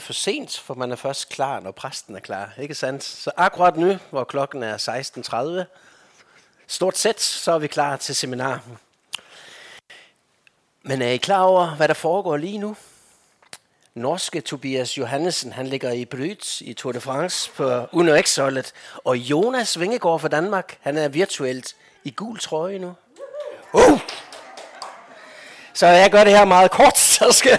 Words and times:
for 0.00 0.12
sent, 0.12 0.58
for 0.58 0.74
man 0.74 0.92
er 0.92 0.96
først 0.96 1.28
klar, 1.28 1.60
når 1.60 1.70
præsten 1.70 2.16
er 2.16 2.20
klar. 2.20 2.52
Ikke 2.58 2.74
sandt? 2.74 3.04
Så 3.04 3.30
akkurat 3.36 3.76
nu, 3.76 3.98
hvor 4.10 4.24
klokken 4.24 4.62
er 4.62 4.76
16.30, 5.66 5.76
stort 6.66 6.98
set, 6.98 7.20
så 7.20 7.52
er 7.52 7.58
vi 7.58 7.66
klar 7.66 7.96
til 7.96 8.14
seminar. 8.14 8.62
Men 10.82 11.02
er 11.02 11.08
I 11.08 11.16
klar 11.16 11.42
over, 11.42 11.66
hvad 11.66 11.88
der 11.88 11.94
foregår 11.94 12.36
lige 12.36 12.58
nu? 12.58 12.76
Norske 13.94 14.40
Tobias 14.40 14.98
Johannesen, 14.98 15.52
han 15.52 15.66
ligger 15.66 15.92
i 15.92 16.04
Bryt 16.04 16.60
i 16.60 16.74
Tour 16.74 16.92
de 16.92 17.00
France 17.00 17.50
på 17.50 17.86
Uno 17.92 18.22
X-holdet. 18.22 18.72
Og 19.04 19.16
Jonas 19.16 19.80
Vingegaard 19.80 20.20
fra 20.20 20.28
Danmark, 20.28 20.78
han 20.80 20.98
er 20.98 21.08
virtuelt 21.08 21.76
i 22.04 22.10
gul 22.10 22.38
trøje 22.38 22.78
nu. 22.78 22.94
Uh! 23.72 24.00
Så 25.74 25.86
jeg 25.86 26.10
gør 26.10 26.24
det 26.24 26.32
her 26.32 26.44
meget 26.44 26.70
kort, 26.70 26.98
så 27.18 27.32
skal... 27.32 27.58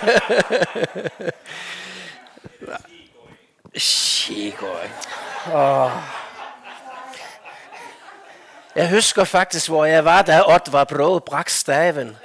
Shigoi. 3.75 4.87
Oh. 5.53 5.91
Jeg 8.75 8.89
husker 8.89 9.23
faktisk, 9.23 9.69
hvor 9.69 9.85
jeg 9.85 10.05
var, 10.05 10.21
da 10.21 10.41
Ott 10.41 10.71
var 10.71 10.83
brå 10.83 11.19
brak 11.19 11.49
staven. 11.49 12.17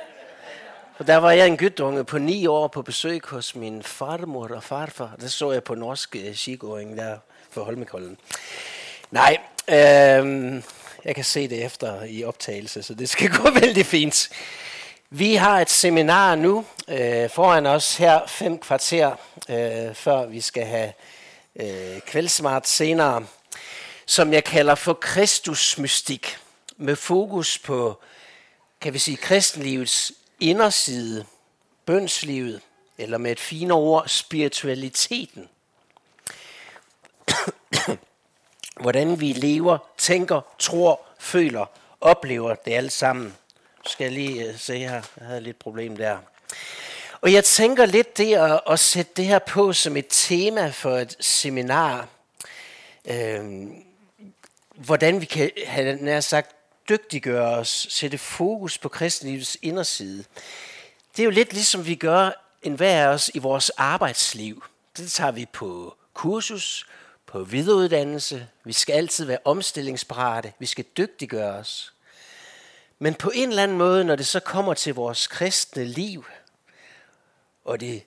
Og 0.98 1.06
der 1.06 1.16
var 1.16 1.30
jeg 1.30 1.46
en 1.46 1.56
gytunge 1.56 2.04
på 2.04 2.18
ni 2.18 2.46
år 2.46 2.68
på 2.68 2.82
besøg 2.82 3.20
hos 3.26 3.54
min 3.54 3.82
farmor 3.82 4.48
og 4.54 4.62
farfar. 4.62 5.16
Det 5.20 5.32
så 5.32 5.52
jeg 5.52 5.64
på 5.64 5.74
norsk 5.74 6.16
øh, 6.16 6.34
skigåring 6.34 6.96
der 6.96 7.16
for 7.50 7.64
Holmenkollen. 7.64 8.16
Nej, 9.10 9.38
øh, 9.68 10.62
jeg 11.04 11.14
kan 11.14 11.24
se 11.24 11.48
det 11.48 11.64
efter 11.64 12.04
i 12.04 12.24
optagelse, 12.24 12.82
så 12.82 12.94
det 12.94 13.08
skal 13.08 13.30
gå 13.42 13.50
vældig 13.50 13.86
fint. 13.86 14.30
Vi 15.14 15.34
har 15.34 15.60
et 15.60 15.70
seminar 15.70 16.34
nu 16.34 16.64
øh, 16.88 17.30
foran 17.30 17.66
os 17.66 17.96
her 17.96 18.26
fem 18.26 18.58
kvarter, 18.58 19.16
øh, 19.48 19.94
før 19.94 20.26
vi 20.26 20.40
skal 20.40 20.64
have 20.64 20.92
øh, 21.56 22.00
kveldsmart 22.00 22.68
senere, 22.68 23.26
som 24.06 24.32
jeg 24.32 24.44
kalder 24.44 24.74
for 24.74 24.92
Kristusmystik, 24.92 26.38
med 26.76 26.96
fokus 26.96 27.58
på, 27.58 28.00
kan 28.80 28.92
vi 28.92 28.98
sige, 28.98 29.16
kristenlivets 29.16 30.12
inderside, 30.40 31.26
bønslivet, 31.86 32.60
eller 32.98 33.18
med 33.18 33.32
et 33.32 33.40
finere 33.40 33.78
ord, 33.78 34.08
spiritualiteten. 34.08 35.48
Hvordan 38.82 39.20
vi 39.20 39.32
lever, 39.32 39.78
tænker, 39.98 40.40
tror, 40.58 41.00
føler, 41.18 41.66
oplever 42.00 42.54
det 42.54 42.72
alt 42.72 42.92
sammen. 42.92 43.36
Skal 43.86 44.04
jeg 44.04 44.12
lige 44.12 44.48
øh, 44.48 44.58
se 44.58 44.78
her, 44.78 44.92
jeg 44.92 45.26
havde 45.26 45.40
lidt 45.40 45.58
problem 45.58 45.96
der. 45.96 46.18
Og 47.20 47.32
jeg 47.32 47.44
tænker 47.44 47.86
lidt 47.86 48.18
det 48.18 48.34
at, 48.34 48.60
at 48.70 48.80
sætte 48.80 49.12
det 49.16 49.24
her 49.24 49.38
på 49.38 49.72
som 49.72 49.96
et 49.96 50.06
tema 50.08 50.70
for 50.70 50.98
et 50.98 51.16
seminar. 51.20 52.08
Øhm, 53.04 53.84
hvordan 54.74 55.20
vi 55.20 55.26
kan 55.26 55.50
have 55.66 55.96
nær 55.96 56.20
sagt 56.20 56.56
dygtiggøre 56.88 57.56
os, 57.56 57.86
sætte 57.90 58.18
fokus 58.18 58.78
på 58.78 58.88
kristenlivets 58.88 59.56
inderside. 59.62 60.24
Det 61.16 61.22
er 61.22 61.24
jo 61.24 61.30
lidt 61.30 61.52
ligesom 61.52 61.86
vi 61.86 61.94
gør 61.94 62.30
en 62.62 62.74
hver 62.74 63.08
af 63.08 63.14
os 63.14 63.30
i 63.34 63.38
vores 63.38 63.70
arbejdsliv. 63.70 64.64
Det 64.96 65.12
tager 65.12 65.30
vi 65.30 65.46
på 65.52 65.96
kursus, 66.14 66.86
på 67.26 67.44
videreuddannelse. 67.44 68.48
Vi 68.64 68.72
skal 68.72 68.92
altid 68.92 69.24
være 69.24 69.38
omstillingsparate. 69.44 70.52
Vi 70.58 70.66
skal 70.66 70.84
dygtiggøre 70.96 71.52
os. 71.52 71.91
Men 73.02 73.14
på 73.14 73.30
en 73.34 73.48
eller 73.48 73.62
anden 73.62 73.78
måde, 73.78 74.04
når 74.04 74.16
det 74.16 74.26
så 74.26 74.40
kommer 74.40 74.74
til 74.74 74.94
vores 74.94 75.26
kristne 75.26 75.84
liv, 75.84 76.24
og 77.64 77.80
det 77.80 78.02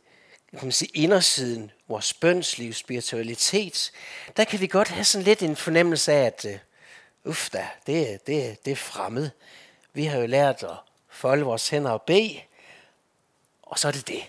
kan 0.52 0.64
man 0.64 0.72
sige, 0.72 0.92
indersiden, 0.94 1.72
vores 1.88 2.14
bønsliv, 2.14 2.74
spiritualitet, 2.74 3.92
der 4.38 4.44
kan 4.44 4.62
vi 4.62 4.68
godt 4.68 4.88
have 4.88 5.04
sådan 5.04 5.26
lidt 5.26 5.44
en 5.44 5.56
fornemmelse 5.56 6.14
af, 6.14 6.26
at 6.26 6.46
uh, 6.46 7.30
uff 7.30 7.50
da, 7.50 7.68
det, 7.88 8.28
det, 8.28 8.66
det 8.66 8.72
er 8.72 8.76
fremmed. 8.76 9.30
Vi 9.94 10.06
har 10.06 10.20
jo 10.20 10.26
lært 10.26 10.64
at 10.64 10.78
folde 11.10 11.44
vores 11.46 11.70
hænder 11.70 11.92
og 11.92 12.02
bede, 12.02 12.40
og 13.62 13.80
så 13.80 13.88
er 13.88 13.92
det 13.92 14.08
det. 14.08 14.24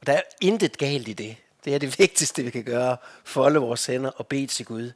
Og 0.00 0.06
der 0.06 0.12
er 0.12 0.22
intet 0.40 0.78
galt 0.78 1.08
i 1.08 1.12
det. 1.12 1.36
Det 1.64 1.74
er 1.74 1.78
det 1.78 1.98
vigtigste, 1.98 2.42
vi 2.42 2.50
kan 2.50 2.64
gøre. 2.64 2.96
Folde 3.24 3.60
vores 3.60 3.86
hænder 3.86 4.10
og 4.10 4.26
bede 4.26 4.46
til 4.46 4.66
Gud. 4.66 4.92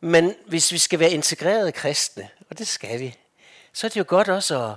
Men 0.00 0.34
hvis 0.46 0.72
vi 0.72 0.78
skal 0.78 0.98
være 0.98 1.10
integrerede 1.10 1.72
kristne, 1.72 2.28
og 2.50 2.58
det 2.58 2.68
skal 2.68 3.00
vi, 3.00 3.16
så 3.72 3.86
er 3.86 3.88
det 3.88 3.96
jo 3.96 4.04
godt 4.08 4.28
også 4.28 4.64
at, 4.64 4.76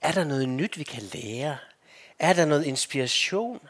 er 0.00 0.12
der 0.12 0.24
noget 0.24 0.48
nyt, 0.48 0.78
vi 0.78 0.84
kan 0.84 1.02
lære? 1.02 1.56
Er 2.18 2.32
der 2.32 2.44
noget 2.44 2.64
inspiration? 2.64 3.60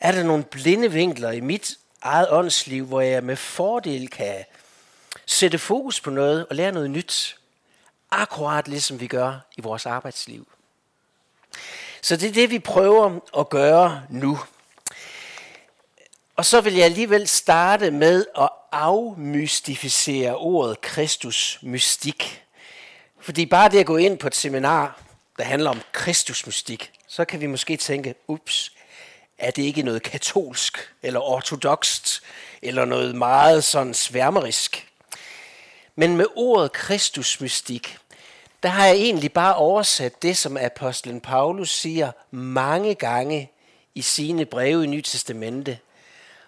Er 0.00 0.12
der 0.12 0.22
nogle 0.22 0.44
blinde 0.44 0.92
vinkler 0.92 1.30
i 1.30 1.40
mit 1.40 1.78
eget 2.02 2.30
åndsliv, 2.30 2.86
hvor 2.86 3.00
jeg 3.00 3.24
med 3.24 3.36
fordel 3.36 4.08
kan 4.08 4.44
sætte 5.26 5.58
fokus 5.58 6.00
på 6.00 6.10
noget 6.10 6.46
og 6.46 6.56
lære 6.56 6.72
noget 6.72 6.90
nyt? 6.90 7.38
Akkurat 8.10 8.68
ligesom 8.68 9.00
vi 9.00 9.06
gør 9.06 9.38
i 9.56 9.60
vores 9.60 9.86
arbejdsliv. 9.86 10.48
Så 12.02 12.16
det 12.16 12.28
er 12.28 12.32
det, 12.32 12.50
vi 12.50 12.58
prøver 12.58 13.18
at 13.38 13.48
gøre 13.48 14.02
nu. 14.08 14.38
Og 16.36 16.44
så 16.44 16.60
vil 16.60 16.74
jeg 16.74 16.84
alligevel 16.84 17.28
starte 17.28 17.90
med 17.90 18.26
at 18.38 18.48
afmystificere 18.72 20.36
ordet 20.36 20.80
Kristus 20.80 21.58
mystik. 21.62 22.44
Fordi 23.20 23.46
bare 23.46 23.68
det 23.68 23.78
at 23.78 23.86
gå 23.86 23.96
ind 23.96 24.18
på 24.18 24.26
et 24.26 24.34
seminar, 24.34 25.02
der 25.38 25.44
handler 25.44 25.70
om 25.70 25.80
Kristusmystik, 25.92 26.92
så 27.06 27.24
kan 27.24 27.40
vi 27.40 27.46
måske 27.46 27.76
tænke, 27.76 28.14
ups, 28.28 28.72
er 29.38 29.50
det 29.50 29.62
ikke 29.62 29.82
noget 29.82 30.02
katolsk, 30.02 30.92
eller 31.02 31.20
ortodokst, 31.20 32.22
eller 32.62 32.84
noget 32.84 33.14
meget 33.14 33.64
sådan 33.64 33.94
sværmerisk. 33.94 34.88
Men 35.96 36.16
med 36.16 36.26
ordet 36.36 36.72
Kristusmystik, 36.72 37.98
der 38.62 38.68
har 38.68 38.86
jeg 38.86 38.94
egentlig 38.94 39.32
bare 39.32 39.54
oversat 39.54 40.22
det, 40.22 40.36
som 40.36 40.56
apostlen 40.56 41.20
Paulus 41.20 41.70
siger 41.70 42.12
mange 42.30 42.94
gange 42.94 43.50
i 43.94 44.02
sine 44.02 44.44
breve 44.44 44.84
i 44.84 44.86
Nyt 44.86 45.04
Testamente, 45.04 45.78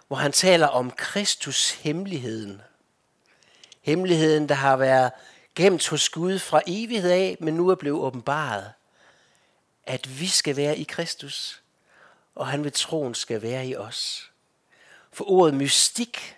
hvor 0.08 0.16
han 0.16 0.32
taler 0.32 0.66
om 0.66 0.90
Kristus 0.90 1.70
hemmeligheden. 1.70 2.62
Hemmeligheden, 3.82 4.48
der 4.48 4.54
har 4.54 4.76
været 4.76 5.10
gemt 5.54 5.88
hos 5.88 6.08
Gud 6.08 6.38
fra 6.38 6.62
evighed 6.66 7.10
af, 7.10 7.36
men 7.40 7.54
nu 7.54 7.68
er 7.68 7.74
blevet 7.74 8.00
åbenbaret. 8.00 8.72
At 9.84 10.20
vi 10.20 10.26
skal 10.26 10.56
være 10.56 10.78
i 10.78 10.82
Kristus, 10.82 11.62
og 12.34 12.46
han 12.46 12.64
ved 12.64 12.70
troen 12.70 13.14
skal 13.14 13.42
være 13.42 13.66
i 13.66 13.76
os. 13.76 14.30
For 15.12 15.30
ordet 15.30 15.54
mystik, 15.54 16.36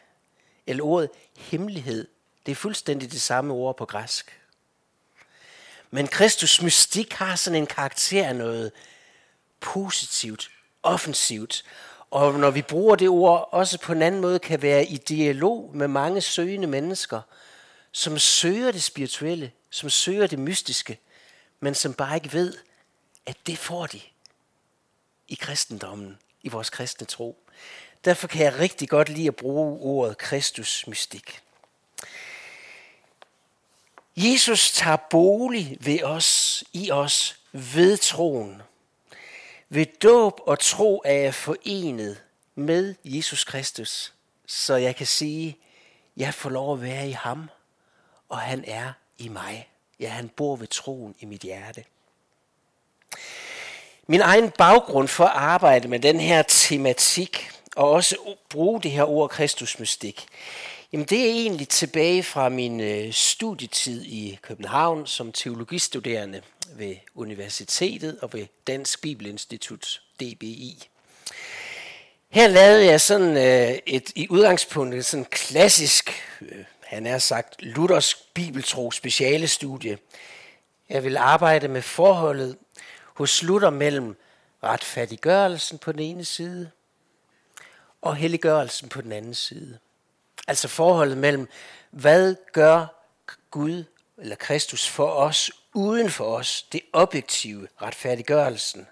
eller 0.67 0.85
ordet 0.85 1.11
hemmelighed, 1.39 2.09
det 2.47 2.53
er 2.53 2.57
fuldstændig 2.57 3.13
det 3.13 3.21
samme 3.21 3.55
ord 3.55 3.77
på 3.77 3.85
græsk. 3.85 4.41
Men 5.91 6.09
Kristus 6.09 6.63
mystik 6.63 7.13
har 7.13 7.37
sådan 7.37 7.61
en 7.61 7.67
karakter 7.67 8.29
af 8.29 8.37
noget 8.37 8.73
positivt, 9.61 10.51
offensivt. 10.83 11.65
Og 12.11 12.35
når 12.35 12.51
vi 12.51 12.63
bruger 12.63 12.97
det 12.97 13.09
ord, 13.09 13.49
også 13.53 13.79
på 13.79 13.93
en 13.93 14.03
anden 14.03 14.21
måde 14.21 14.39
kan 14.39 14.63
være 14.63 14.85
i 14.85 14.97
dialog 14.97 15.71
med 15.75 15.89
mange 15.89 16.21
søgende 16.21 16.67
mennesker– 16.67 17.21
som 17.97 18.19
søger 18.19 18.73
det 18.73 18.83
spirituelle, 18.83 19.53
som 19.71 19.91
søger 19.91 20.27
det 20.27 20.39
mystiske, 20.39 20.99
men 21.61 21.75
som 21.75 21.95
bare 21.95 22.17
ikke 22.17 22.33
ved, 22.33 22.55
at 23.27 23.37
det 23.47 23.59
får 23.59 23.87
de 23.87 24.01
i 25.29 25.35
kristendommen, 25.35 26.19
i 26.43 26.49
vores 26.49 26.71
kristne 26.71 27.07
tro. 27.07 27.49
Derfor 28.05 28.27
kan 28.27 28.45
jeg 28.45 28.59
rigtig 28.59 28.89
godt 28.89 29.09
lide 29.09 29.27
at 29.27 29.37
bruge 29.37 29.81
ordet 29.81 30.19
Kristus 30.19 30.87
mystik. 30.87 31.41
Jesus 34.17 34.73
tager 34.73 34.97
bolig 34.97 35.77
ved 35.81 36.03
os, 36.03 36.65
i 36.73 36.91
os, 36.91 37.41
ved 37.53 37.97
troen. 37.97 38.63
Ved 39.69 39.87
dåb 40.03 40.41
og 40.47 40.59
tro 40.59 41.03
er 41.05 41.13
jeg 41.13 41.35
forenet 41.35 42.23
med 42.55 42.95
Jesus 43.05 43.45
Kristus, 43.45 44.13
så 44.47 44.75
jeg 44.75 44.97
kan 44.97 45.07
sige, 45.07 45.59
jeg 46.17 46.35
får 46.35 46.51
lov 46.51 46.75
at 46.75 46.83
være 46.83 47.09
i 47.09 47.13
ham 47.13 47.49
og 48.29 48.39
han 48.39 48.65
er 48.67 48.93
i 49.19 49.29
mig. 49.29 49.69
Ja, 50.01 50.09
han 50.09 50.29
bor 50.29 50.57
ved 50.57 50.67
troen 50.67 51.15
i 51.21 51.25
mit 51.25 51.41
hjerte. 51.41 51.85
Min 54.07 54.21
egen 54.21 54.51
baggrund 54.51 55.09
for 55.09 55.25
at 55.25 55.33
arbejde 55.35 55.89
med 55.89 56.01
den 56.01 56.21
her 56.21 56.43
tematik, 56.43 57.51
og 57.77 57.91
også 57.91 58.17
bruge 58.49 58.83
det 58.83 58.91
her 58.91 59.05
ord 59.05 59.31
Kristusmystik, 59.31 60.27
jamen 60.93 61.07
det 61.07 61.21
er 61.21 61.33
egentlig 61.33 61.69
tilbage 61.69 62.23
fra 62.23 62.49
min 62.49 62.81
øh, 62.81 63.13
studietid 63.13 64.05
i 64.05 64.39
København 64.43 65.07
som 65.07 65.33
teologistuderende 65.33 66.43
ved 66.77 66.97
universitetet 67.15 68.19
og 68.23 68.33
ved 68.33 68.47
Dansk 68.67 69.03
Bibelinstitut, 69.03 70.03
DBI. 70.21 70.89
Her 72.29 72.49
lavede 72.49 72.85
jeg 72.85 73.01
sådan 73.01 73.37
øh, 73.37 73.79
et 73.87 74.13
i 74.15 74.27
udgangspunktet 74.31 75.07
sådan 75.07 75.25
klassisk 75.25 76.11
øh, 76.41 76.65
han 76.85 77.07
er 77.07 77.19
sagt 77.19 77.63
Luthers 77.63 78.15
bibeltro 78.15 78.91
speciale 78.91 79.49
studie. 79.49 79.99
Jeg 80.89 81.05
vil 81.05 81.17
arbejde 81.17 81.69
med 81.69 81.83
forholdet 81.83 82.59
hos 83.15 83.43
Luther 83.43 83.71
mellem 83.71 84.17
retfærdiggørelsen 84.63 85.79
på 85.79 85.93
den 85.93 86.01
ene 86.01 86.25
side 86.25 86.71
og 88.03 88.17
helliggørelsen 88.17 88.89
på 88.89 89.01
den 89.01 89.13
anden 89.13 89.35
side. 89.35 89.79
Altså 90.49 90.69
forholdet 90.69 91.19
mellem, 91.19 91.49
hvad 91.91 92.35
gør 92.53 92.87
Gud 93.51 93.85
eller 94.19 94.37
Kristus 94.37 94.89
for 94.89 95.11
os, 95.11 95.51
uden 95.75 96.11
for 96.11 96.37
os, 96.37 96.63
det 96.63 96.81
objektive, 96.93 97.69
retfærdiggørelsen. 97.83 98.87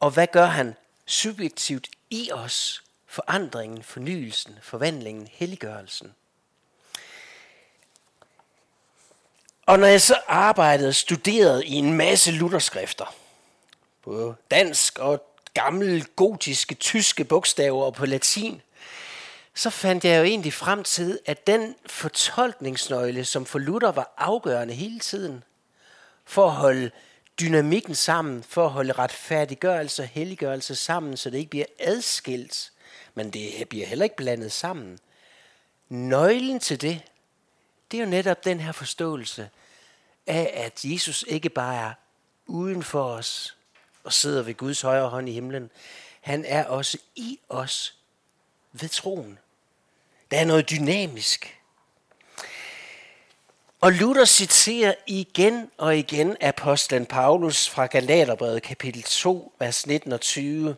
Og 0.00 0.10
hvad 0.10 0.26
gør 0.26 0.46
han 0.46 0.74
subjektivt 1.06 1.88
i 2.10 2.30
os, 2.32 2.82
forandringen, 3.06 3.82
fornyelsen, 3.82 4.58
forvandlingen, 4.62 5.28
helliggørelsen. 5.32 6.14
Og 9.66 9.78
når 9.78 9.86
jeg 9.86 10.00
så 10.00 10.20
arbejdede 10.28 10.88
og 10.88 10.94
studerede 10.94 11.66
i 11.66 11.74
en 11.74 11.92
masse 11.92 12.32
lutherskrifter, 12.32 13.14
både 14.02 14.34
dansk 14.50 14.98
og 14.98 15.24
gamle 15.54 16.04
gotiske 16.16 16.74
tyske 16.74 17.24
bogstaver 17.24 17.84
og 17.84 17.94
på 17.94 18.06
latin, 18.06 18.62
så 19.54 19.70
fandt 19.70 20.04
jeg 20.04 20.18
jo 20.18 20.24
egentlig 20.24 20.52
frem 20.52 20.84
til, 20.84 21.18
at 21.26 21.46
den 21.46 21.74
fortolkningsnøgle, 21.86 23.24
som 23.24 23.46
for 23.46 23.58
Luther 23.58 23.92
var 23.92 24.14
afgørende 24.18 24.74
hele 24.74 25.00
tiden, 25.00 25.44
for 26.24 26.46
at 26.46 26.52
holde 26.52 26.90
dynamikken 27.40 27.94
sammen, 27.94 28.42
for 28.48 28.64
at 28.64 28.70
holde 28.70 28.92
retfærdiggørelse 28.92 30.02
og 30.02 30.08
helliggørelse 30.08 30.74
sammen, 30.74 31.16
så 31.16 31.30
det 31.30 31.38
ikke 31.38 31.50
bliver 31.50 31.66
adskilt, 31.78 32.72
men 33.14 33.30
det 33.30 33.68
bliver 33.68 33.86
heller 33.86 34.04
ikke 34.04 34.16
blandet 34.16 34.52
sammen. 34.52 34.98
Nøglen 35.88 36.60
til 36.60 36.80
det, 36.80 37.00
det 37.92 37.98
er 38.00 38.04
jo 38.04 38.10
netop 38.10 38.44
den 38.44 38.60
her 38.60 38.72
forståelse 38.72 39.50
af, 40.26 40.50
at 40.54 40.84
Jesus 40.84 41.24
ikke 41.28 41.48
bare 41.48 41.76
er 41.76 41.92
uden 42.46 42.82
for 42.82 43.04
os 43.04 43.56
og 44.04 44.12
sidder 44.12 44.42
ved 44.42 44.54
Guds 44.54 44.80
højre 44.80 45.08
hånd 45.08 45.28
i 45.28 45.32
himlen. 45.32 45.70
Han 46.20 46.44
er 46.44 46.64
også 46.64 46.98
i 47.16 47.38
os 47.48 47.94
ved 48.72 48.88
troen. 48.88 49.38
Der 50.30 50.38
er 50.38 50.44
noget 50.44 50.70
dynamisk. 50.70 51.58
Og 53.80 53.92
Luther 53.92 54.24
citerer 54.24 54.94
igen 55.06 55.70
og 55.78 55.98
igen 55.98 56.36
apostlen 56.40 57.06
Paulus 57.06 57.68
fra 57.68 57.86
Galaterbrevet 57.86 58.62
kapitel 58.62 59.02
2, 59.02 59.54
vers 59.58 59.86
19 59.86 60.12
og 60.12 60.20
20. 60.20 60.76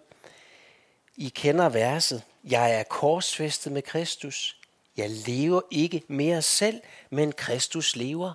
I 1.16 1.28
kender 1.28 1.69
verset. 1.69 2.22
Jeg 2.44 2.75
er 2.75 2.82
korsfæstet 2.82 3.72
med 3.72 3.82
Kristus. 3.82 4.56
Jeg 4.96 5.11
lever 5.11 5.61
ikke 5.70 6.02
mere 6.08 6.43
selv, 6.43 6.81
men 7.11 7.32
Kristus 7.32 7.96
lever 7.96 8.32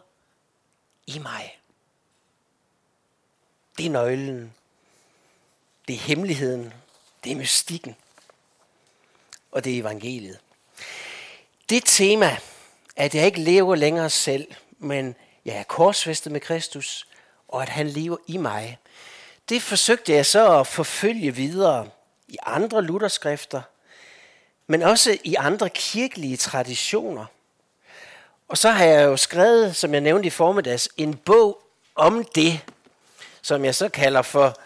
i 1.08 1.20
mig. 1.20 1.60
Det 3.78 3.86
er 3.86 3.90
nøglen. 3.90 4.54
Det 5.88 5.96
er 5.96 6.00
hemmeligheden. 6.00 6.74
Det 7.24 7.32
er 7.32 7.36
mystikken. 7.36 7.96
Og 9.52 9.64
det 9.64 9.76
er 9.76 9.80
evangeliet. 9.80 10.40
Det 11.70 11.84
tema, 11.86 12.38
at 12.96 13.16
jeg 13.16 13.26
ikke 13.26 13.40
lever 13.40 13.76
længere 13.76 14.10
selv, 14.10 14.48
men 14.78 15.16
jeg 15.46 15.56
er 15.56 15.64
korsfæstet 15.64 16.32
med 16.32 16.42
Kristus, 16.42 17.08
og 17.48 17.62
at 17.62 17.70
han 17.70 17.88
lever 17.88 18.18
i 18.28 18.38
mig, 18.38 18.78
det 19.50 19.62
forsøgte 19.62 20.14
jeg 20.14 20.26
så 20.26 20.60
at 20.60 20.68
forfølge 20.68 21.36
videre 21.36 21.90
i 22.28 22.38
andre 22.44 22.82
lutherskrifter, 22.82 23.62
men 24.72 24.82
også 24.82 25.18
i 25.24 25.36
andre 25.36 25.70
kirkelige 25.70 26.38
traditioner. 26.38 27.26
Og 28.48 28.58
så 28.58 28.70
har 28.70 28.84
jeg 28.84 29.06
jo 29.06 29.18
skrevet, 29.18 29.76
som 29.76 29.94
jeg 29.94 30.02
nævnte 30.02 30.28
i 30.28 30.30
formiddags, 30.30 30.90
en 30.98 31.16
bog 31.16 31.62
om 31.96 32.26
det, 32.36 32.60
som 33.42 33.66
jeg 33.66 33.76
så 33.76 33.90
kalder 33.90 34.22
for 34.22 34.60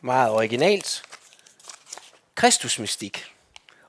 meget 0.00 0.30
originalt, 0.30 1.02
Kristusmystik. 2.34 3.24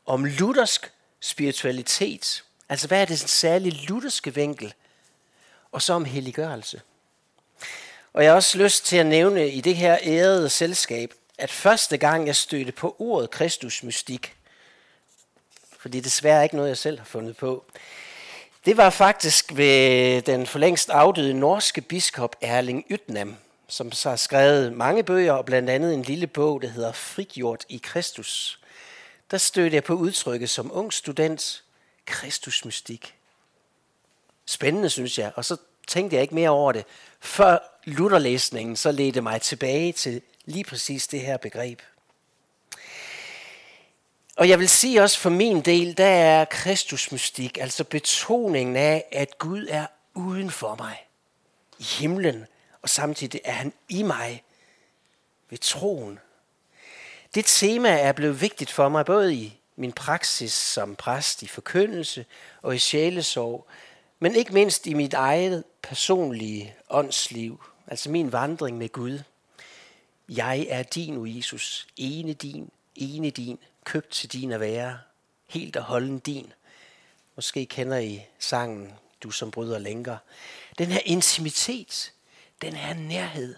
Om 0.06 0.26
luthersk 0.26 0.92
spiritualitet. 1.20 2.44
Altså 2.70 2.88
hvad 2.88 3.02
er 3.02 3.06
det 3.06 3.20
særlige 3.20 3.86
lutherske 3.86 4.36
vinkel? 4.36 4.74
Og 5.72 5.82
så 5.82 5.94
om 5.94 6.06
helliggørelse. 6.06 6.82
Og 8.14 8.24
jeg 8.24 8.32
har 8.32 8.36
også 8.36 8.58
lyst 8.58 8.86
til 8.86 8.98
at 8.98 9.06
nævne 9.06 9.50
i 9.50 9.62
det 9.62 9.76
her 9.76 9.98
ærede 10.04 10.50
selskab, 10.50 11.14
at 11.38 11.52
første 11.52 11.98
gang 11.98 12.28
jeg 12.28 12.36
stødte 12.36 12.72
på 12.72 12.96
ordet 13.00 13.32
Kristusmystik, 13.32 14.36
for 15.84 15.90
det 15.90 15.98
er 15.98 16.04
desværre 16.04 16.44
ikke 16.44 16.56
noget, 16.56 16.70
jeg 16.70 16.78
selv 16.78 16.98
har 16.98 17.06
fundet 17.06 17.38
på, 17.38 17.66
det 18.66 18.78
var 18.78 18.90
faktisk 18.90 19.56
ved 19.56 20.22
den 20.22 20.48
for 20.48 20.60
længst 20.60 20.90
afdøde 20.90 21.34
norske 21.34 21.82
biskop 21.82 22.36
Erling 22.42 22.86
Ytnam, 22.92 23.36
som 23.68 23.92
så 23.92 24.10
har 24.10 24.16
skrevet 24.16 24.74
mange 24.74 25.04
bøger, 25.04 25.34
og 25.34 25.46
blandt 25.46 25.70
andet 25.70 25.94
en 25.94 26.02
lille 26.02 26.28
bog, 26.28 26.62
der 26.62 26.68
hedder 26.68 26.92
Frigjort 26.92 27.66
i 27.70 27.78
Kristus. 27.84 28.60
Der 29.32 29.38
stødte 29.38 29.76
jeg 29.76 29.84
på 29.84 29.94
udtrykket 29.94 30.50
som 30.50 30.72
ung 30.74 30.94
student, 30.94 31.64
Kristusmystik. 32.06 33.16
Spændende, 34.46 34.90
synes 34.90 35.20
jeg. 35.20 35.32
Og 35.36 35.46
så 35.46 35.58
tænkte 35.88 36.16
jeg 36.16 36.22
ikke 36.22 36.36
mere 36.36 36.50
over 36.50 36.72
det. 36.72 36.86
Før 37.20 37.58
Lutherlæsningen, 37.86 38.76
så 38.76 38.92
ledte 38.92 39.22
mig 39.22 39.42
tilbage 39.42 39.92
til 39.92 40.22
lige 40.46 40.64
præcis 40.64 41.08
det 41.08 41.22
her 41.22 41.38
begreb. 41.38 41.80
Og 44.38 44.50
jeg 44.50 44.60
vil 44.60 44.70
sige 44.70 45.02
også 45.02 45.20
for 45.20 45.30
min 45.30 45.62
del, 45.62 45.98
der 45.98 46.06
er 46.06 46.46
Kristusmystik, 46.46 47.58
altså 47.58 47.84
betoningen 47.84 48.76
af, 48.76 49.06
at 49.12 49.38
Gud 49.38 49.68
er 49.70 49.88
uden 50.14 50.52
for 50.52 50.76
mig, 50.76 51.08
i 51.80 51.84
himlen, 51.84 52.46
og 52.82 52.90
samtidig 52.90 53.42
er 53.44 53.52
han 53.52 53.74
i 53.90 54.04
mig 54.04 54.44
ved 55.50 55.58
troen. 55.58 56.20
Det 57.36 57.46
tema 57.46 57.90
er 57.90 58.12
blevet 58.12 58.42
vigtigt 58.42 58.72
for 58.72 58.90
mig, 58.90 59.06
både 59.06 59.36
i 59.36 59.60
min 59.76 59.92
praksis 59.92 60.54
som 60.54 60.96
præst 60.96 61.44
i 61.44 61.48
forkyndelse 61.48 62.26
og 62.62 62.76
i 62.76 62.80
sjælesorg, 62.80 63.68
men 64.20 64.36
ikke 64.36 64.54
mindst 64.54 64.88
i 64.88 64.94
mit 64.94 65.14
eget 65.14 65.64
personlige 65.82 66.76
åndsliv, 66.90 67.64
altså 67.88 68.10
min 68.10 68.32
vandring 68.32 68.78
med 68.78 68.90
Gud. 68.90 69.20
Jeg 70.30 70.66
er 70.70 70.84
din, 70.84 71.18
o 71.18 71.26
Jesus, 71.26 71.88
ene 71.98 72.34
din, 72.34 72.72
ene 72.96 73.30
din, 73.30 73.60
købt 73.84 74.10
til 74.10 74.32
din 74.32 74.52
at 74.52 74.60
være, 74.60 75.00
helt 75.48 75.78
og 75.78 75.84
holden 75.84 76.20
din. 76.20 76.54
Måske 77.36 77.66
kender 77.66 77.98
I 77.98 78.26
sangen, 78.40 78.94
du 79.24 79.32
som 79.32 79.52
bryder 79.52 79.80
lænker. 79.80 80.18
Den 80.78 80.88
her 80.88 81.02
intimitet, 81.06 82.14
den 82.62 82.74
her 82.74 82.94
nærhed. 82.94 83.56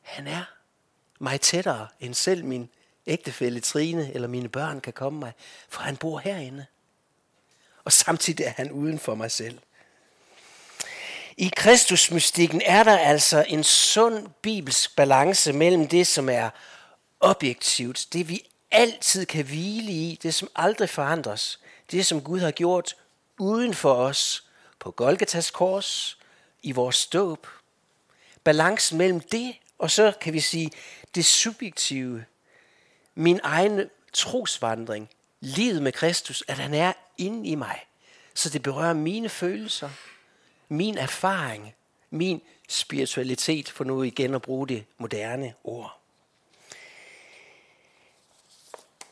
Han 0.00 0.26
er 0.26 0.44
mig 1.18 1.40
tættere 1.40 1.88
end 2.00 2.14
selv 2.14 2.44
min 2.44 2.70
ægtefælle 3.06 3.60
Trine 3.60 4.12
eller 4.14 4.28
mine 4.28 4.48
børn 4.48 4.80
kan 4.80 4.92
komme 4.92 5.18
mig, 5.18 5.32
for 5.68 5.82
han 5.82 5.96
bor 5.96 6.18
herinde. 6.18 6.66
Og 7.84 7.92
samtidig 7.92 8.44
er 8.44 8.50
han 8.56 8.70
uden 8.70 8.98
for 8.98 9.14
mig 9.14 9.30
selv. 9.30 9.58
I 11.36 11.50
Kristusmystikken 11.56 12.62
er 12.64 12.82
der 12.82 12.98
altså 12.98 13.44
en 13.48 13.64
sund 13.64 14.28
bibelsk 14.42 14.96
balance 14.96 15.52
mellem 15.52 15.88
det, 15.88 16.06
som 16.06 16.28
er 16.28 16.50
objektivt, 17.20 18.06
det 18.12 18.28
vi 18.28 18.46
altid 18.74 19.26
kan 19.26 19.44
hvile 19.44 19.92
i, 19.92 20.18
det 20.22 20.34
som 20.34 20.48
aldrig 20.56 20.90
forandres, 20.90 21.60
det 21.90 22.06
som 22.06 22.22
Gud 22.22 22.40
har 22.40 22.50
gjort 22.50 22.96
uden 23.38 23.74
for 23.74 23.94
os, 23.94 24.48
på 24.78 24.90
Golgatas 24.90 25.50
kors, 25.50 26.18
i 26.62 26.72
vores 26.72 26.96
ståb. 26.96 27.46
Balancen 28.44 28.98
mellem 28.98 29.20
det, 29.20 29.54
og 29.78 29.90
så 29.90 30.12
kan 30.20 30.32
vi 30.32 30.40
sige, 30.40 30.70
det 31.14 31.24
subjektive, 31.24 32.24
min 33.14 33.40
egen 33.42 33.90
trosvandring, 34.12 35.10
livet 35.40 35.82
med 35.82 35.92
Kristus, 35.92 36.44
at 36.48 36.58
han 36.58 36.74
er 36.74 36.92
inde 37.18 37.48
i 37.48 37.54
mig. 37.54 37.80
Så 38.34 38.48
det 38.48 38.62
berører 38.62 38.92
mine 38.92 39.28
følelser, 39.28 39.90
min 40.68 40.98
erfaring, 40.98 41.74
min 42.10 42.42
spiritualitet, 42.68 43.68
for 43.68 43.84
nu 43.84 44.02
igen 44.02 44.34
at 44.34 44.42
bruge 44.42 44.68
det 44.68 44.84
moderne 44.98 45.54
ord. 45.64 46.03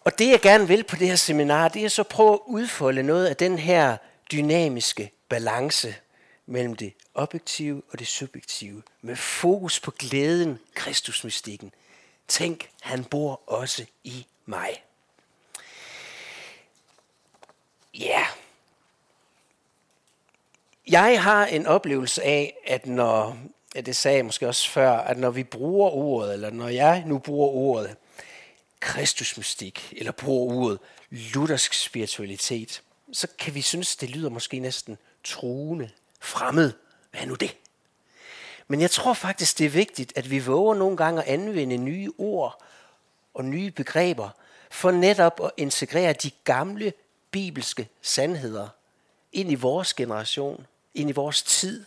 Og 0.05 0.19
det 0.19 0.31
jeg 0.31 0.41
gerne 0.41 0.69
vil 0.69 0.85
på 0.85 0.97
det 0.97 1.09
her 1.09 1.17
seminar, 1.17 1.69
det 1.69 1.85
er 1.85 1.89
så 1.89 2.03
at 2.03 2.09
prøve 2.09 2.33
at 2.33 2.41
udfolde 2.47 3.03
noget 3.03 3.27
af 3.27 3.37
den 3.37 3.59
her 3.59 3.97
dynamiske 4.33 5.11
balance 5.29 5.95
mellem 6.47 6.77
det 6.77 6.93
objektive 7.15 7.83
og 7.93 7.99
det 7.99 8.07
subjektive, 8.07 8.83
med 9.03 9.17
fokus 9.17 9.81
på 9.81 9.91
glæden, 9.91 10.59
Kristusmystikken. 10.75 11.73
Tænk, 12.29 12.71
han 12.81 13.05
bor 13.05 13.41
også 13.47 13.85
i 14.05 14.27
mig. 14.47 14.83
Ja. 17.95 18.09
Yeah. 18.09 18.27
Jeg 20.89 21.23
har 21.23 21.47
en 21.47 21.67
oplevelse 21.67 22.23
af, 22.23 22.55
at 22.67 22.87
når, 22.87 23.37
det 23.75 23.97
sagde 23.97 24.17
jeg 24.17 24.25
måske 24.25 24.49
også 24.49 24.71
før, 24.71 24.91
at 24.91 25.19
når 25.19 25.31
vi 25.31 25.45
bruger 25.45 25.91
ordet, 25.91 26.33
eller 26.33 26.51
når 26.51 26.69
jeg 26.69 27.03
nu 27.07 27.19
bruger 27.19 27.49
ordet, 27.49 27.97
kristusmystik, 28.83 29.95
eller 29.97 30.13
bruger 30.13 30.55
ordet 30.55 30.79
luthersk 31.11 31.75
spiritualitet, 31.75 32.83
så 33.13 33.27
kan 33.39 33.55
vi 33.55 33.63
synes, 33.63 33.97
det 33.97 34.11
lyder 34.11 34.29
måske 34.29 34.59
næsten 34.59 34.99
truende, 35.25 35.91
fremmed. 36.21 36.73
Hvad 37.11 37.21
er 37.21 37.27
nu 37.27 37.35
det? 37.35 37.57
Men 38.69 38.81
jeg 38.81 38.91
tror 38.91 39.15
faktisk, 39.15 39.59
det 39.59 39.67
er 39.67 39.71
vigtigt, 39.71 40.13
at 40.17 40.31
vi 40.31 40.39
våger 40.39 40.75
nogle 40.75 40.97
gange 40.97 41.23
at 41.23 41.29
anvende 41.29 41.77
nye 41.77 42.13
ord 42.19 42.63
og 43.35 43.45
nye 43.45 43.71
begreber, 43.71 44.29
for 44.71 44.91
netop 44.91 45.41
at 45.45 45.51
integrere 45.57 46.13
de 46.13 46.31
gamle 46.45 46.93
bibelske 47.31 47.89
sandheder 48.03 48.69
ind 49.33 49.51
i 49.51 49.55
vores 49.55 49.95
generation, 49.95 50.67
ind 50.95 51.11
i 51.11 51.13
vores 51.13 51.43
tid, 51.43 51.85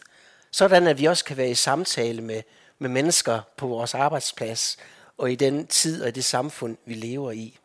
sådan 0.51 0.87
at 0.87 0.99
vi 0.99 1.05
også 1.05 1.25
kan 1.25 1.37
være 1.37 1.49
i 1.49 1.55
samtale 1.55 2.21
med, 2.21 2.41
med 2.79 2.89
mennesker 2.89 3.41
på 3.57 3.67
vores 3.67 3.93
arbejdsplads 3.93 4.77
og 5.17 5.31
i 5.31 5.36
den 5.36 5.67
tid 5.67 6.01
og 6.01 6.07
i 6.07 6.12
det 6.12 6.25
samfund, 6.25 6.77
vi 6.86 6.93
lever 6.93 7.31
i. 7.31 7.57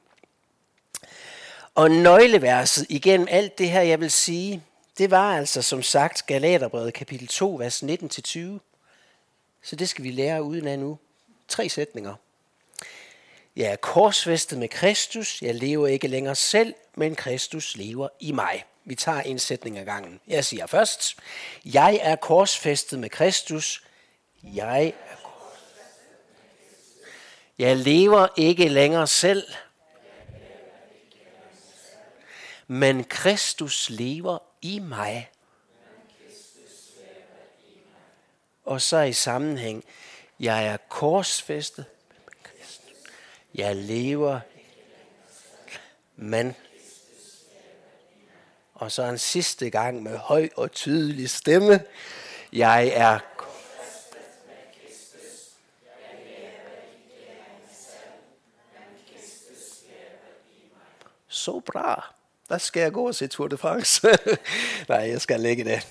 Og 1.74 1.90
nøgleverset 1.90 2.86
igennem 2.88 3.28
alt 3.30 3.58
det 3.58 3.70
her, 3.70 3.80
jeg 3.80 4.00
vil 4.00 4.10
sige, 4.10 4.62
det 4.98 5.10
var 5.10 5.36
altså 5.36 5.62
som 5.62 5.82
sagt 5.82 6.26
Galaterbrevet 6.26 6.94
kapitel 6.94 7.28
2, 7.28 7.54
vers 7.54 7.82
19-20. 7.82 8.38
Så 9.62 9.76
det 9.76 9.88
skal 9.88 10.04
vi 10.04 10.10
lære 10.10 10.42
uden 10.42 10.66
af 10.66 10.78
nu. 10.78 10.98
Tre 11.48 11.68
sætninger. 11.68 12.14
Jeg 13.56 13.72
er 13.72 13.76
korsfæstet 13.76 14.58
med 14.58 14.68
Kristus. 14.68 15.42
Jeg 15.42 15.54
lever 15.54 15.86
ikke 15.86 16.08
længere 16.08 16.34
selv, 16.34 16.74
men 16.94 17.14
Kristus 17.14 17.76
lever 17.76 18.08
i 18.20 18.32
mig. 18.32 18.64
Vi 18.84 18.94
tager 18.94 19.20
en 19.20 19.38
sætning 19.38 19.78
ad 19.78 19.84
gangen. 19.84 20.20
Jeg 20.28 20.44
siger 20.44 20.66
først, 20.66 21.16
jeg 21.64 21.98
er 22.02 22.16
korsfæstet 22.16 22.98
med 22.98 23.10
Kristus. 23.10 23.82
Jeg 24.42 24.86
er 24.86 25.19
jeg 27.60 27.76
lever 27.76 28.28
ikke 28.36 28.68
længere 28.68 29.06
selv, 29.06 29.46
men 32.66 33.04
Kristus 33.04 33.90
lever 33.90 34.38
i 34.62 34.78
mig. 34.78 35.30
Og 38.64 38.80
så 38.80 39.00
i 39.00 39.12
sammenhæng, 39.12 39.84
jeg 40.38 40.66
er 40.66 40.76
korsfæstet 40.76 41.84
jeg 43.54 43.76
lever, 43.76 44.40
men 46.16 46.56
og 48.74 48.92
så 48.92 49.02
en 49.02 49.18
sidste 49.18 49.70
gang 49.70 50.02
med 50.02 50.16
høj 50.16 50.48
og 50.56 50.72
tydelig 50.72 51.30
stemme. 51.30 51.80
Jeg 52.52 52.88
er 52.88 53.18
så 61.40 61.60
bra. 61.60 62.14
Der 62.48 62.58
skal 62.58 62.80
jeg 62.80 62.92
gå 62.92 63.06
og 63.06 63.14
se 63.14 63.26
Tour 63.26 63.48
de 63.48 63.58
France. 63.58 64.08
Nej, 64.88 64.98
jeg 64.98 65.20
skal 65.20 65.40
lægge 65.40 65.64
det. 65.64 65.86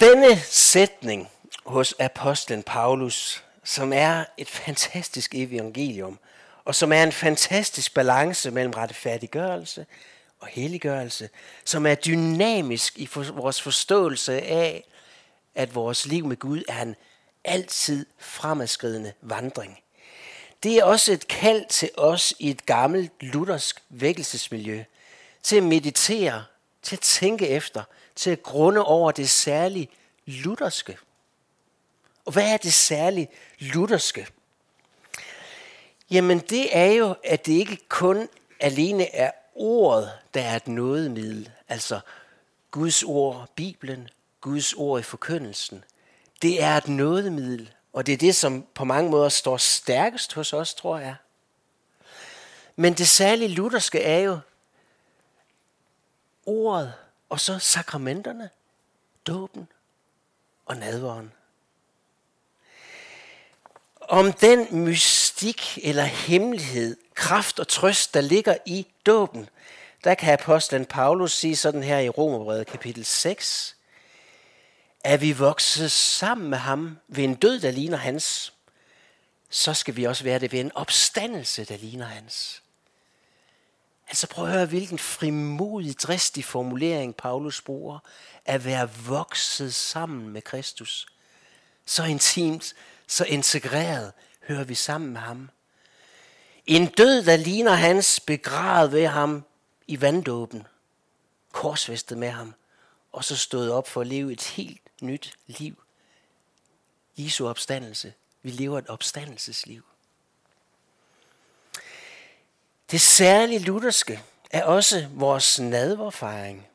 Denne 0.00 0.40
sætning 0.40 1.30
hos 1.64 1.94
apostlen 1.98 2.62
Paulus 2.62 3.44
som 3.68 3.92
er 3.92 4.24
et 4.36 4.50
fantastisk 4.50 5.34
evangelium, 5.34 6.18
og 6.64 6.74
som 6.74 6.92
er 6.92 7.02
en 7.02 7.12
fantastisk 7.12 7.94
balance 7.94 8.50
mellem 8.50 8.72
retfærdiggørelse 8.72 9.86
og 10.40 10.46
helliggørelse, 10.46 11.28
som 11.64 11.86
er 11.86 11.94
dynamisk 11.94 12.98
i 12.98 13.06
for, 13.06 13.32
vores 13.32 13.62
forståelse 13.62 14.40
af, 14.40 14.84
at 15.54 15.74
vores 15.74 16.06
liv 16.06 16.26
med 16.26 16.36
Gud 16.36 16.62
er 16.68 16.82
en 16.82 16.96
altid 17.44 18.06
fremadskridende 18.18 19.12
vandring. 19.22 19.78
Det 20.62 20.76
er 20.76 20.84
også 20.84 21.12
et 21.12 21.28
kald 21.28 21.66
til 21.68 21.90
os 21.96 22.34
i 22.38 22.50
et 22.50 22.66
gammelt 22.66 23.12
luthersk 23.20 23.82
vækkelsesmiljø, 23.88 24.84
til 25.42 25.56
at 25.56 25.62
meditere, 25.62 26.44
til 26.82 26.96
at 26.96 27.00
tænke 27.00 27.48
efter, 27.48 27.82
til 28.16 28.30
at 28.30 28.42
grunde 28.42 28.84
over 28.84 29.12
det 29.12 29.30
særlige 29.30 29.88
lutherske. 30.26 30.98
Og 32.24 32.32
hvad 32.32 32.52
er 32.52 32.56
det 32.56 32.72
særligt 32.72 33.30
lutherske? 33.58 34.26
Jamen 36.10 36.38
det 36.38 36.76
er 36.76 36.92
jo, 36.92 37.14
at 37.24 37.46
det 37.46 37.52
ikke 37.52 37.78
kun 37.88 38.28
alene 38.60 39.14
er 39.14 39.30
ordet, 39.54 40.12
der 40.34 40.42
er 40.42 40.56
et 40.56 40.68
nådemiddel. 40.68 41.50
Altså 41.68 42.00
Guds 42.70 43.02
ord, 43.02 43.48
Bibelen, 43.54 44.08
Guds 44.40 44.72
ord 44.72 45.00
i 45.00 45.02
forkyndelsen. 45.02 45.84
Det 46.42 46.62
er 46.62 46.76
et 46.76 46.88
nådemiddel, 46.88 47.70
og 47.92 48.06
det 48.06 48.12
er 48.12 48.16
det, 48.16 48.36
som 48.36 48.66
på 48.74 48.84
mange 48.84 49.10
måder 49.10 49.28
står 49.28 49.56
stærkest 49.56 50.34
hos 50.34 50.52
os, 50.52 50.74
tror 50.74 50.98
jeg. 50.98 51.16
Men 52.76 52.94
det 52.94 53.08
særlige 53.08 53.48
lutherske 53.48 54.00
er 54.00 54.18
jo 54.18 54.38
ordet, 56.46 56.94
og 57.28 57.40
så 57.40 57.58
sakramenterne, 57.58 58.50
dåben 59.26 59.68
og 60.66 60.76
nadvåren 60.76 61.32
om 64.08 64.32
den 64.32 64.84
mystik 64.84 65.78
eller 65.82 66.02
hemmelighed, 66.02 66.96
kraft 67.14 67.58
og 67.58 67.68
trøst, 67.68 68.14
der 68.14 68.20
ligger 68.20 68.56
i 68.66 68.86
dåben, 69.06 69.48
der 70.04 70.14
kan 70.14 70.32
apostlen 70.32 70.86
Paulus 70.86 71.32
sige 71.32 71.56
sådan 71.56 71.82
her 71.82 71.98
i 71.98 72.08
Romerbrevet 72.08 72.66
kapitel 72.66 73.04
6, 73.04 73.76
er 75.04 75.16
vi 75.16 75.32
vokset 75.32 75.92
sammen 75.92 76.50
med 76.50 76.58
ham 76.58 76.98
ved 77.08 77.24
en 77.24 77.34
død, 77.34 77.60
der 77.60 77.70
ligner 77.70 77.96
hans, 77.96 78.52
så 79.50 79.74
skal 79.74 79.96
vi 79.96 80.04
også 80.04 80.24
være 80.24 80.38
det 80.38 80.52
ved 80.52 80.60
en 80.60 80.72
opstandelse, 80.74 81.64
der 81.64 81.76
ligner 81.76 82.06
hans. 82.06 82.62
Altså 84.08 84.26
prøv 84.26 84.44
at 84.44 84.52
høre, 84.52 84.66
hvilken 84.66 84.98
frimodig, 84.98 86.00
dristig 86.00 86.44
formulering 86.44 87.16
Paulus 87.16 87.62
bruger, 87.62 87.98
at 88.44 88.64
være 88.64 88.90
vokset 88.90 89.74
sammen 89.74 90.28
med 90.28 90.42
Kristus. 90.42 91.06
Så 91.86 92.04
intimt, 92.04 92.74
så 93.06 93.24
integreret 93.24 94.12
hører 94.48 94.64
vi 94.64 94.74
sammen 94.74 95.12
med 95.12 95.20
ham. 95.20 95.50
En 96.66 96.86
død, 96.86 97.22
der 97.22 97.36
ligner 97.36 97.72
hans, 97.72 98.20
begravet 98.20 98.92
ved 98.92 99.06
ham 99.06 99.44
i 99.86 100.00
vanddåben, 100.00 100.66
korsvestet 101.52 102.18
med 102.18 102.30
ham, 102.30 102.54
og 103.12 103.24
så 103.24 103.36
stået 103.36 103.72
op 103.72 103.88
for 103.88 104.00
at 104.00 104.06
leve 104.06 104.32
et 104.32 104.42
helt 104.42 104.87
nyt 105.02 105.38
liv. 105.46 105.82
Jesu 107.16 107.48
opstandelse. 107.48 108.12
Vi 108.42 108.50
lever 108.50 108.78
et 108.78 108.86
opstandelsesliv. 108.88 109.84
Det 112.90 113.00
særlige 113.00 113.58
lutherske 113.58 114.22
er 114.50 114.64
også 114.64 115.08
vores 115.10 115.60
nadverfejring. 115.60 116.68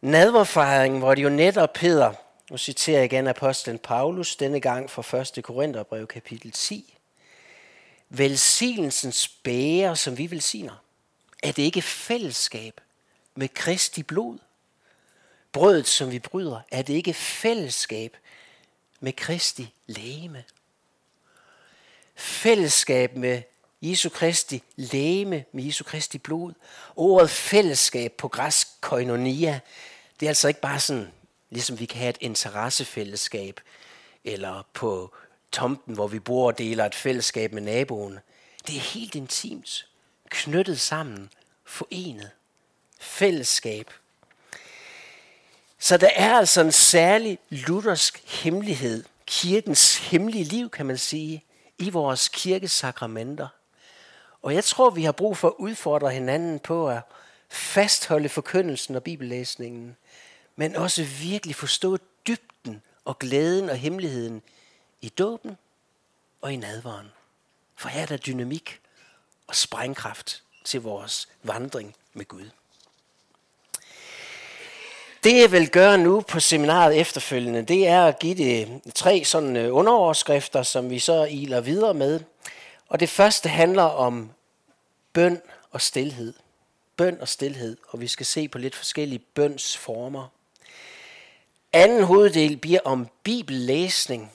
Nadverfejring, 0.00 0.98
hvor 0.98 1.14
det 1.14 1.22
jo 1.22 1.28
netop 1.28 1.76
hedder, 1.76 2.12
nu 2.50 2.58
citerer 2.58 2.96
jeg 2.96 3.04
igen 3.04 3.26
apostlen 3.26 3.78
Paulus, 3.78 4.36
denne 4.36 4.60
gang 4.60 4.90
fra 4.90 5.18
1. 5.38 5.44
Korintherbrev 5.44 6.06
kapitel 6.06 6.52
10. 6.52 6.98
Velsignelsens 8.08 9.28
bæger, 9.28 9.94
som 9.94 10.18
vi 10.18 10.30
velsigner, 10.30 10.82
er 11.42 11.52
det 11.52 11.62
ikke 11.62 11.82
fællesskab 11.82 12.80
med 13.34 13.48
Kristi 13.48 14.02
blod? 14.02 14.38
Brødet, 15.56 15.88
som 15.88 16.10
vi 16.10 16.18
bryder, 16.18 16.60
er 16.70 16.82
det 16.82 16.94
ikke 16.94 17.14
fællesskab 17.14 18.16
med 19.00 19.12
Kristi 19.12 19.74
læme? 19.86 20.44
Fællesskab 22.14 23.16
med 23.16 23.42
Jesu 23.82 24.08
Kristi 24.08 24.62
læme, 24.76 25.44
med 25.52 25.64
Jesu 25.64 25.84
Kristi 25.84 26.18
blod. 26.18 26.52
Ordet 26.96 27.30
fællesskab 27.30 28.12
på 28.12 28.28
græsk 28.28 28.80
koinonia, 28.80 29.60
det 30.20 30.26
er 30.26 30.30
altså 30.30 30.48
ikke 30.48 30.60
bare 30.60 30.80
sådan 30.80 31.12
Ligesom 31.50 31.78
vi 31.78 31.86
kan 31.86 31.98
have 31.98 32.10
et 32.10 32.18
interessefællesskab, 32.20 33.60
eller 34.24 34.62
på 34.74 35.14
tomten, 35.52 35.94
hvor 35.94 36.06
vi 36.06 36.18
bor 36.18 36.46
og 36.46 36.58
deler 36.58 36.84
et 36.84 36.94
fællesskab 36.94 37.52
med 37.52 37.62
naboen. 37.62 38.18
Det 38.66 38.76
er 38.76 38.80
helt 38.80 39.14
intimt, 39.14 39.88
knyttet 40.28 40.80
sammen, 40.80 41.30
forenet. 41.64 42.30
Fællesskab. 42.98 43.90
Så 45.78 45.96
der 45.96 46.10
er 46.16 46.34
altså 46.34 46.60
en 46.60 46.72
særlig 46.72 47.38
luthersk 47.50 48.22
hemmelighed, 48.26 49.04
kirkens 49.26 49.96
hemmelige 49.96 50.44
liv, 50.44 50.70
kan 50.70 50.86
man 50.86 50.98
sige, 50.98 51.44
i 51.78 51.90
vores 51.90 52.28
kirkesakramenter. 52.28 53.48
Og 54.42 54.54
jeg 54.54 54.64
tror, 54.64 54.90
vi 54.90 55.04
har 55.04 55.12
brug 55.12 55.36
for 55.36 55.48
at 55.48 55.54
udfordre 55.58 56.10
hinanden 56.10 56.58
på 56.58 56.88
at 56.88 57.00
fastholde 57.48 58.28
forkyndelsen 58.28 58.96
og 58.96 59.02
bibellæsningen 59.02 59.96
men 60.56 60.76
også 60.76 61.04
virkelig 61.04 61.56
forstå 61.56 61.98
dybden 62.28 62.82
og 63.04 63.18
glæden 63.18 63.70
og 63.70 63.76
hemmeligheden 63.76 64.42
i 65.00 65.08
dåben 65.08 65.56
og 66.40 66.52
i 66.52 66.56
nadvaren. 66.56 67.12
For 67.76 67.88
her 67.88 68.02
er 68.02 68.06
der 68.06 68.16
dynamik 68.16 68.80
og 69.46 69.54
sprængkraft 69.54 70.42
til 70.64 70.80
vores 70.80 71.28
vandring 71.42 71.94
med 72.12 72.24
Gud. 72.24 72.50
Det 75.26 75.40
jeg 75.40 75.52
vil 75.52 75.70
gøre 75.70 75.98
nu 75.98 76.20
på 76.20 76.40
seminaret 76.40 77.00
efterfølgende, 77.00 77.62
det 77.62 77.88
er 77.88 78.06
at 78.06 78.18
give 78.18 78.34
det 78.34 78.80
tre 78.94 79.24
sådan 79.24 79.56
øh, 79.56 79.74
underoverskrifter, 79.74 80.62
som 80.62 80.90
vi 80.90 80.98
så 80.98 81.24
iler 81.24 81.60
videre 81.60 81.94
med. 81.94 82.20
Og 82.88 83.00
det 83.00 83.08
første 83.08 83.48
handler 83.48 83.82
om 83.82 84.30
bøn 85.12 85.40
og 85.70 85.80
stilhed. 85.80 86.34
Bøn 86.96 87.20
og 87.20 87.28
stilhed, 87.28 87.76
og 87.88 88.00
vi 88.00 88.06
skal 88.06 88.26
se 88.26 88.48
på 88.48 88.58
lidt 88.58 88.74
forskellige 88.74 89.18
bønsformer. 89.18 90.28
Anden 91.72 92.02
hoveddel 92.02 92.56
bliver 92.56 92.80
om 92.84 93.08
bibellæsning, 93.22 94.32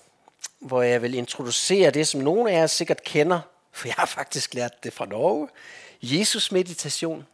hvor 0.60 0.81
jeg 0.81 1.01
vil 1.01 1.13
introducere 1.13 1.91
det, 1.91 2.07
som 2.07 2.21
nogle 2.21 2.51
af 2.51 2.55
jer 2.55 2.67
sikkert 2.67 3.03
kender, 3.03 3.39
for 3.71 3.88
jeg 3.88 3.95
har 3.98 4.05
faktisk 4.05 4.53
lært 4.53 4.83
det 4.83 4.93
fra 4.93 5.05
Norge. 5.05 5.48
Jesus 6.01 6.51
meditation. 6.51 7.25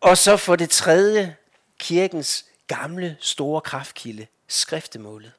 Og 0.00 0.18
så 0.18 0.36
for 0.36 0.56
det 0.56 0.70
tredje, 0.70 1.36
kirkens 1.78 2.44
gamle 2.66 3.16
store 3.20 3.60
kraftkilde, 3.60 4.26
skriftemålet, 4.48 5.32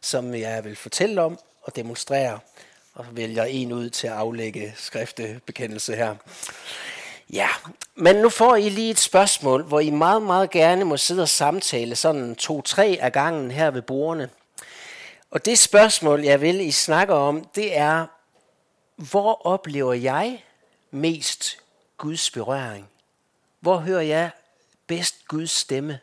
som 0.00 0.34
jeg 0.34 0.64
vil 0.64 0.76
fortælle 0.76 1.22
om 1.22 1.38
og 1.62 1.76
demonstrere, 1.76 2.40
og 2.94 3.06
vælger 3.10 3.44
en 3.44 3.72
ud 3.72 3.90
til 3.90 4.06
at 4.06 4.12
aflægge 4.12 4.74
skriftebekendelse 4.76 5.96
her. 5.96 6.14
Ja, 7.30 7.48
men 7.94 8.16
nu 8.16 8.28
får 8.28 8.56
I 8.56 8.68
lige 8.68 8.90
et 8.90 8.98
spørgsmål, 8.98 9.62
hvor 9.62 9.80
I 9.80 9.90
meget, 9.90 10.22
meget 10.22 10.50
gerne 10.50 10.84
må 10.84 10.96
sidde 10.96 11.22
og 11.22 11.28
samtale 11.28 11.96
sådan 11.96 12.36
to-tre 12.36 12.98
af 13.00 13.12
gangen 13.12 13.50
her 13.50 13.70
ved 13.70 13.82
bordene. 13.82 14.30
Og 15.30 15.44
det 15.44 15.58
spørgsmål, 15.58 16.20
jeg 16.20 16.40
vil, 16.40 16.60
I 16.60 16.70
snakker 16.70 17.14
om, 17.14 17.44
det 17.54 17.76
er, 17.76 18.06
hvor 18.96 19.46
oplever 19.46 19.92
jeg 19.92 20.44
mest 20.90 21.58
Guds 21.98 22.30
berøring? 22.30 22.88
Hvor 23.60 23.76
hører 23.76 24.02
jeg 24.02 24.30
bedst 24.86 25.28
Guds 25.28 25.50
stemme? 25.50 26.00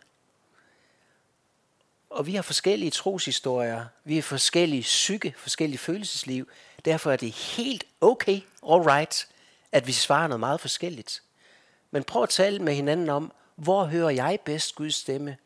Og 2.09 2.27
vi 2.27 2.35
har 2.35 2.41
forskellige 2.41 2.91
troshistorier, 2.91 3.85
vi 4.03 4.15
har 4.15 4.21
forskellige 4.21 4.81
psyke, 4.81 5.33
forskellige 5.37 5.77
følelsesliv. 5.77 6.49
Derfor 6.85 7.11
er 7.11 7.15
det 7.15 7.31
helt 7.31 7.83
okay, 8.01 8.41
all 8.69 8.81
right, 8.81 9.27
at 9.71 9.87
vi 9.87 9.91
svarer 9.91 10.27
noget 10.27 10.39
meget 10.39 10.59
forskelligt. 10.59 11.23
Men 11.91 12.03
prøv 12.03 12.23
at 12.23 12.29
tale 12.29 12.59
med 12.59 12.73
hinanden 12.73 13.09
om, 13.09 13.31
hvor 13.55 13.85
hører 13.85 14.09
jeg 14.09 14.39
bedst 14.45 14.75
Guds 14.75 14.95
stemme? 14.95 15.37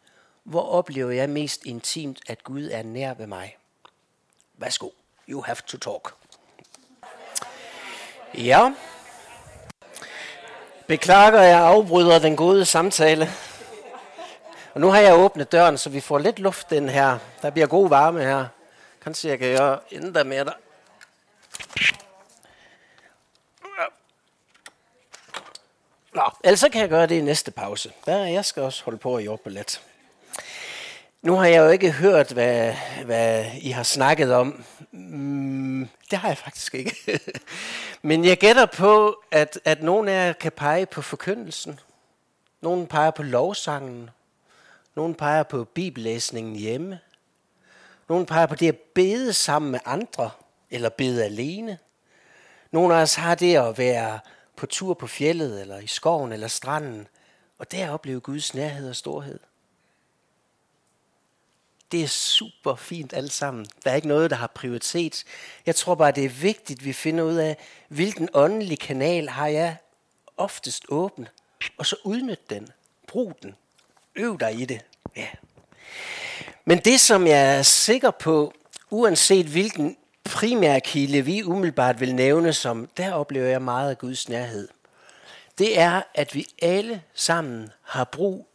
Hvor 0.43 0.61
oplever 0.61 1.11
jeg 1.11 1.29
mest 1.29 1.65
intimt, 1.65 2.19
at 2.27 2.43
Gud 2.43 2.69
er 2.71 2.83
nær 2.83 3.13
ved 3.13 3.27
mig? 3.27 3.57
Værsgo, 4.57 4.89
you 5.29 5.41
have 5.41 5.57
to 5.67 5.77
talk. 5.77 6.13
Ja. 8.37 8.73
Beklager, 10.87 11.41
jeg 11.41 11.59
afbryder 11.59 12.19
den 12.19 12.35
gode 12.35 12.65
samtale. 12.65 13.29
Og 14.73 14.81
nu 14.81 14.91
har 14.91 14.99
jeg 14.99 15.15
åbnet 15.15 15.51
døren, 15.51 15.77
så 15.77 15.89
vi 15.89 16.01
får 16.01 16.17
lidt 16.17 16.39
luft 16.39 16.69
den 16.69 16.89
her. 16.89 17.17
Der 17.41 17.49
bliver 17.49 17.67
god 17.67 17.89
varme 17.89 18.21
her. 18.21 18.45
Kanskje 19.03 19.29
jeg 19.29 19.39
kan 19.39 19.57
gøre 19.57 19.79
endda 19.91 20.23
mere 20.23 20.45
der. 20.45 20.53
Nå, 26.13 26.23
ellers 26.43 26.59
så 26.59 26.69
kan 26.69 26.81
jeg 26.81 26.89
gøre 26.89 27.07
det 27.07 27.15
i 27.15 27.21
næste 27.21 27.51
pause. 27.51 27.93
Der, 28.05 28.25
jeg 28.25 28.45
skal 28.45 28.63
også 28.63 28.83
holde 28.83 28.97
på 28.97 29.15
at 29.15 29.25
jobbe 29.25 29.49
lidt. 29.49 29.81
Nu 31.25 31.35
har 31.35 31.45
jeg 31.45 31.59
jo 31.59 31.69
ikke 31.69 31.91
hørt, 31.91 32.31
hvad, 32.31 32.73
hvad 33.05 33.45
I 33.61 33.69
har 33.69 33.83
snakket 33.83 34.33
om. 34.33 34.63
Mm, 34.91 35.89
det 36.11 36.19
har 36.19 36.27
jeg 36.27 36.37
faktisk 36.37 36.75
ikke. 36.75 37.19
Men 38.01 38.25
jeg 38.25 38.37
gætter 38.37 38.65
på, 38.65 39.23
at, 39.31 39.59
at 39.65 39.83
nogen 39.83 40.07
af 40.07 40.27
jer 40.27 40.33
kan 40.33 40.51
pege 40.51 40.85
på 40.85 41.01
forkyndelsen. 41.01 41.79
Nogen 42.61 42.87
peger 42.87 43.11
på 43.11 43.23
lovsangen. 43.23 44.09
Nogen 44.95 45.15
peger 45.15 45.43
på 45.43 45.63
bibellæsningen 45.63 46.55
hjemme. 46.55 46.99
Nogen 48.09 48.25
peger 48.25 48.45
på 48.45 48.55
det 48.55 48.67
at 48.67 48.77
bede 48.77 49.33
sammen 49.33 49.71
med 49.71 49.79
andre, 49.85 50.29
eller 50.71 50.89
bede 50.89 51.23
alene. 51.23 51.77
Nogle 52.71 52.95
af 52.95 53.01
os 53.01 53.15
har 53.15 53.35
det 53.35 53.55
at 53.55 53.77
være 53.77 54.19
på 54.55 54.65
tur 54.65 54.93
på 54.93 55.07
fjellet, 55.07 55.61
eller 55.61 55.79
i 55.79 55.87
skoven, 55.87 56.31
eller 56.31 56.47
stranden, 56.47 57.07
og 57.59 57.71
der 57.71 57.89
opleve 57.89 58.19
Guds 58.19 58.53
nærhed 58.53 58.89
og 58.89 58.95
storhed. 58.95 59.39
Det 61.95 62.03
er 62.03 62.07
super 62.07 62.75
fint 62.75 63.13
alt 63.13 63.33
sammen. 63.33 63.65
Der 63.83 63.91
er 63.91 63.95
ikke 63.95 64.07
noget, 64.07 64.29
der 64.29 64.35
har 64.35 64.47
prioritet. 64.47 65.23
Jeg 65.65 65.75
tror 65.75 65.95
bare, 65.95 66.11
det 66.11 66.25
er 66.25 66.29
vigtigt, 66.29 66.79
at 66.79 66.85
vi 66.85 66.93
finder 66.93 67.23
ud 67.23 67.35
af, 67.35 67.57
hvilken 67.87 68.29
åndelig 68.33 68.79
kanal 68.79 69.29
har 69.29 69.47
jeg 69.47 69.77
oftest 70.37 70.85
åben, 70.89 71.27
og 71.77 71.85
så 71.85 71.95
udnyt 72.03 72.49
den. 72.49 72.69
Brug 73.07 73.33
den. 73.43 73.55
Øv 74.15 74.39
dig 74.39 74.59
i 74.59 74.65
det. 74.65 74.81
Ja. 75.15 75.27
Men 76.65 76.77
det, 76.77 76.99
som 76.99 77.27
jeg 77.27 77.57
er 77.57 77.61
sikker 77.61 78.11
på, 78.11 78.53
uanset 78.89 79.45
hvilken 79.45 79.97
primær 80.23 80.79
kilde 80.79 81.21
vi 81.21 81.43
umiddelbart 81.43 81.99
vil 81.99 82.15
nævne 82.15 82.53
som, 82.53 82.89
der 82.97 83.13
oplever 83.13 83.47
jeg 83.47 83.61
meget 83.61 83.89
af 83.89 83.97
Guds 83.97 84.29
nærhed, 84.29 84.67
det 85.57 85.79
er, 85.79 86.01
at 86.13 86.35
vi 86.35 86.47
alle 86.61 87.01
sammen 87.13 87.69
har 87.81 88.03
brug 88.03 88.47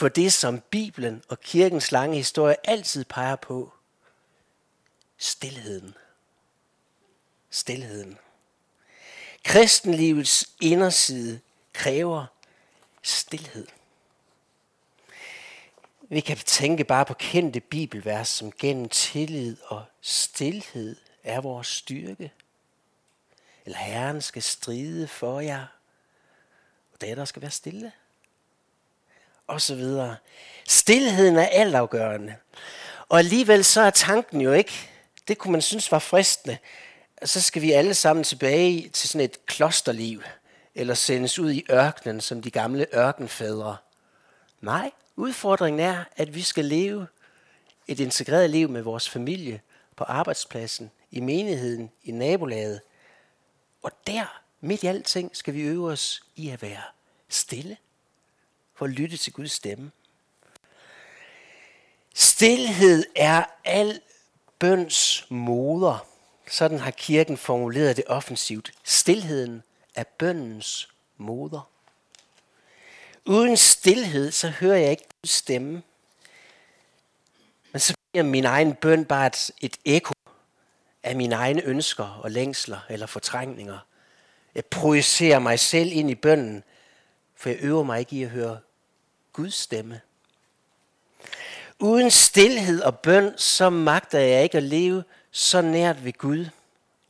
for 0.00 0.08
det, 0.08 0.32
som 0.32 0.60
Bibelen 0.60 1.22
og 1.28 1.40
kirkens 1.40 1.92
lange 1.92 2.16
historie 2.16 2.56
altid 2.64 3.04
peger 3.04 3.36
på. 3.36 3.72
Stilheden. 5.18 5.94
Stilheden. 7.50 8.18
Kristenlivets 9.44 10.50
inderside 10.60 11.40
kræver 11.72 12.26
stilhed. 13.02 13.66
Vi 16.08 16.20
kan 16.20 16.36
tænke 16.36 16.84
bare 16.84 17.04
på 17.04 17.14
kendte 17.14 17.60
bibelvers, 17.60 18.28
som 18.28 18.52
gennem 18.52 18.88
tillid 18.88 19.56
og 19.66 19.84
stilhed 20.00 20.96
er 21.24 21.40
vores 21.40 21.66
styrke. 21.66 22.32
Eller 23.64 23.78
Herren 23.78 24.22
skal 24.22 24.42
stride 24.42 25.08
for 25.08 25.40
jer, 25.40 25.66
og 26.92 27.00
der 27.00 27.24
skal 27.24 27.42
være 27.42 27.50
stille. 27.50 27.92
Og 29.50 29.60
så 29.60 29.74
videre. 29.74 30.16
Stilheden 30.68 31.36
er 31.36 31.46
altafgørende. 31.46 32.36
Og 33.08 33.18
alligevel 33.18 33.64
så 33.64 33.80
er 33.80 33.90
tanken 33.90 34.40
jo 34.40 34.52
ikke, 34.52 34.90
det 35.28 35.38
kunne 35.38 35.52
man 35.52 35.62
synes 35.62 35.92
var 35.92 35.98
fristende, 35.98 36.58
så 37.24 37.40
skal 37.40 37.62
vi 37.62 37.72
alle 37.72 37.94
sammen 37.94 38.24
tilbage 38.24 38.88
til 38.88 39.08
sådan 39.08 39.24
et 39.24 39.46
klosterliv, 39.46 40.22
eller 40.74 40.94
sendes 40.94 41.38
ud 41.38 41.50
i 41.50 41.64
ørkenen 41.70 42.20
som 42.20 42.42
de 42.42 42.50
gamle 42.50 42.86
ørkenfædre. 42.94 43.76
Nej, 44.60 44.90
Udfordringen 45.16 45.80
er, 45.80 46.04
at 46.16 46.34
vi 46.34 46.42
skal 46.42 46.64
leve 46.64 47.06
et 47.88 48.00
integreret 48.00 48.50
liv 48.50 48.68
med 48.68 48.82
vores 48.82 49.08
familie, 49.08 49.60
på 49.96 50.04
arbejdspladsen, 50.04 50.90
i 51.10 51.20
menigheden, 51.20 51.90
i 52.04 52.10
nabolaget. 52.10 52.80
Og 53.82 53.90
der, 54.06 54.40
midt 54.60 54.82
i 54.82 54.86
alting, 54.86 55.36
skal 55.36 55.54
vi 55.54 55.60
øve 55.60 55.90
os 55.90 56.22
i 56.36 56.48
at 56.48 56.62
være 56.62 56.82
stille, 57.28 57.76
for 58.80 58.86
at 58.86 58.92
lytte 58.92 59.16
til 59.16 59.32
Guds 59.32 59.52
stemme. 59.52 59.90
Stilhed 62.14 63.04
er 63.16 63.44
al 63.64 64.00
bøns 64.58 65.26
moder. 65.28 66.06
Sådan 66.50 66.78
har 66.78 66.90
kirken 66.90 67.36
formuleret 67.36 67.96
det 67.96 68.04
offensivt. 68.06 68.72
Stilheden 68.84 69.62
er 69.94 70.04
bøndens 70.18 70.88
moder. 71.16 71.70
Uden 73.26 73.56
stillhed, 73.56 74.30
så 74.30 74.48
hører 74.48 74.76
jeg 74.76 74.90
ikke 74.90 75.08
Guds 75.22 75.30
stemme. 75.30 75.82
Men 77.72 77.80
så 77.80 77.94
bliver 78.12 78.24
min 78.24 78.44
egen 78.44 78.74
bøn 78.74 79.04
bare 79.04 79.26
et, 79.26 79.50
et 79.60 79.76
ekko 79.84 80.12
af 81.02 81.16
mine 81.16 81.34
egne 81.34 81.62
ønsker 81.62 82.20
og 82.22 82.30
længsler 82.30 82.80
eller 82.90 83.06
fortrængninger. 83.06 83.78
Jeg 84.54 84.64
projicerer 84.64 85.38
mig 85.38 85.60
selv 85.60 85.92
ind 85.92 86.10
i 86.10 86.14
bønnen, 86.14 86.64
for 87.36 87.48
jeg 87.48 87.58
øver 87.60 87.82
mig 87.82 88.00
ikke 88.00 88.16
i 88.16 88.22
at 88.22 88.30
høre 88.30 88.60
Guds 89.32 89.54
stemme. 89.54 90.00
Uden 91.78 92.10
stillhed 92.10 92.82
og 92.82 92.98
bøn, 92.98 93.38
så 93.38 93.70
magter 93.70 94.18
jeg 94.18 94.42
ikke 94.42 94.56
at 94.56 94.62
leve 94.62 95.04
så 95.30 95.60
nært 95.60 96.04
ved 96.04 96.12
Gud, 96.12 96.46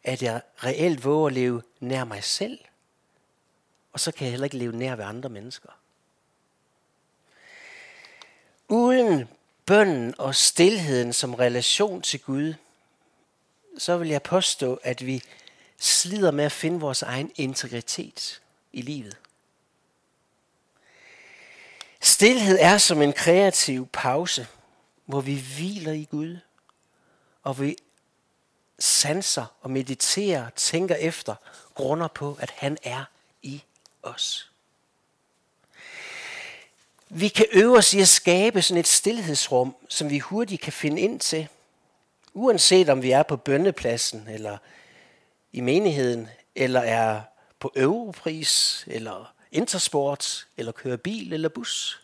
at 0.05 0.23
jeg 0.23 0.41
reelt 0.57 1.05
våger 1.05 1.27
at 1.27 1.33
leve 1.33 1.63
nær 1.81 2.05
mig 2.05 2.25
selv. 2.25 2.59
Og 3.93 4.01
så 4.01 4.13
kan 4.13 4.25
jeg 4.25 4.31
heller 4.31 4.45
ikke 4.45 4.57
leve 4.57 4.77
nær 4.77 4.97
ved 4.97 5.05
andre 5.05 5.29
mennesker. 5.29 5.69
Uden 8.69 9.29
bønnen 9.67 10.15
og 10.19 10.35
stilheden 10.35 11.13
som 11.13 11.35
relation 11.35 12.03
til 12.03 12.21
Gud, 12.21 12.55
så 13.79 13.97
vil 13.97 14.09
jeg 14.09 14.23
påstå, 14.23 14.81
at 14.83 15.07
vi 15.07 15.23
slider 15.79 16.31
med 16.31 16.45
at 16.45 16.53
finde 16.53 16.81
vores 16.81 17.03
egen 17.03 17.33
integritet 17.37 18.41
i 18.73 18.83
livet. 18.83 19.17
Stilhed 22.21 22.59
er 22.61 22.79
som 22.79 23.03
en 23.03 23.13
kreativ 23.13 23.89
pause, 23.93 24.47
hvor 25.07 25.21
vi 25.21 25.45
hviler 25.57 25.93
i 25.93 26.05
Gud, 26.11 26.37
og 27.43 27.61
vi 27.61 27.77
sanser 28.79 29.57
og 29.61 29.71
mediterer, 29.71 30.51
tænker 30.57 30.95
efter, 30.95 31.35
grunder 31.75 32.09
på, 32.09 32.39
at 32.41 32.51
han 32.51 32.79
er 32.83 33.05
i 33.43 33.63
os. 34.03 34.51
Vi 37.09 37.29
kan 37.29 37.47
øve 37.53 37.79
os 37.79 37.95
i 37.95 38.01
at 38.01 38.09
skabe 38.09 38.63
sådan 38.63 38.81
et 38.81 38.87
stillhedsrum, 38.87 39.77
som 39.89 40.11
vi 40.11 40.19
hurtigt 40.19 40.63
kan 40.63 40.73
finde 40.73 41.01
ind 41.01 41.21
til. 41.21 41.49
Uanset 42.35 42.89
om 42.89 43.03
vi 43.03 43.11
er 43.11 43.23
på 43.23 43.37
bønnepladsen, 43.37 44.29
eller 44.29 44.59
i 45.53 45.61
menigheden, 45.61 46.29
eller 46.55 46.81
er 46.81 47.23
på 47.59 47.73
Europris, 47.77 48.85
eller 48.87 49.35
Intersport, 49.53 50.47
eller 50.57 50.73
kører 50.73 50.97
bil 50.97 51.33
eller 51.33 51.49
bus. 51.49 52.01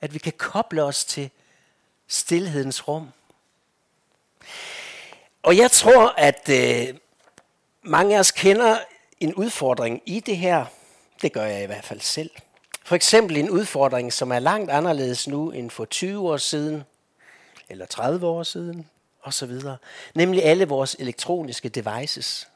At 0.00 0.14
vi 0.14 0.18
kan 0.18 0.32
koble 0.36 0.82
os 0.82 1.04
til 1.04 1.30
stillhedens 2.08 2.88
rum. 2.88 3.08
Og 5.42 5.56
jeg 5.56 5.70
tror, 5.70 6.14
at 6.16 6.48
øh, 6.48 6.94
mange 7.82 8.16
af 8.16 8.20
os 8.20 8.30
kender 8.30 8.78
en 9.20 9.34
udfordring 9.34 10.02
i 10.06 10.20
det 10.20 10.36
her. 10.36 10.64
Det 11.22 11.32
gør 11.32 11.44
jeg 11.44 11.62
i 11.62 11.66
hvert 11.66 11.84
fald 11.84 12.00
selv. 12.00 12.30
For 12.84 12.96
eksempel 12.96 13.36
en 13.36 13.50
udfordring, 13.50 14.12
som 14.12 14.32
er 14.32 14.38
langt 14.38 14.70
anderledes 14.70 15.28
nu 15.28 15.50
end 15.50 15.70
for 15.70 15.84
20 15.84 16.30
år 16.30 16.36
siden, 16.36 16.84
eller 17.68 17.86
30 17.86 18.26
år 18.26 18.42
siden, 18.42 18.88
osv. 19.22 19.52
Nemlig 20.14 20.44
alle 20.44 20.68
vores 20.68 20.96
elektroniske 20.98 21.68
devices. 21.68 22.48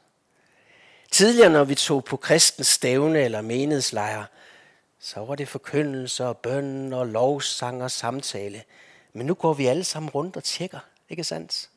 Tidligere, 1.11 1.49
når 1.49 1.63
vi 1.63 1.75
tog 1.75 2.05
på 2.05 2.17
kristens 2.17 2.67
stævne 2.67 3.19
eller 3.19 3.41
menighedslejre, 3.41 4.25
så 4.99 5.25
var 5.25 5.35
det 5.35 5.47
forkyndelse 5.47 6.25
og 6.25 6.37
bøn 6.37 6.93
og 6.93 7.07
lovsang 7.07 7.83
og 7.83 7.91
samtale. 7.91 8.63
Men 9.13 9.25
nu 9.25 9.33
går 9.33 9.53
vi 9.53 9.65
alle 9.65 9.83
sammen 9.83 10.09
rundt 10.09 10.37
og 10.37 10.43
tjekker, 10.43 10.79
ikke 11.09 11.23
sandt? 11.23 11.69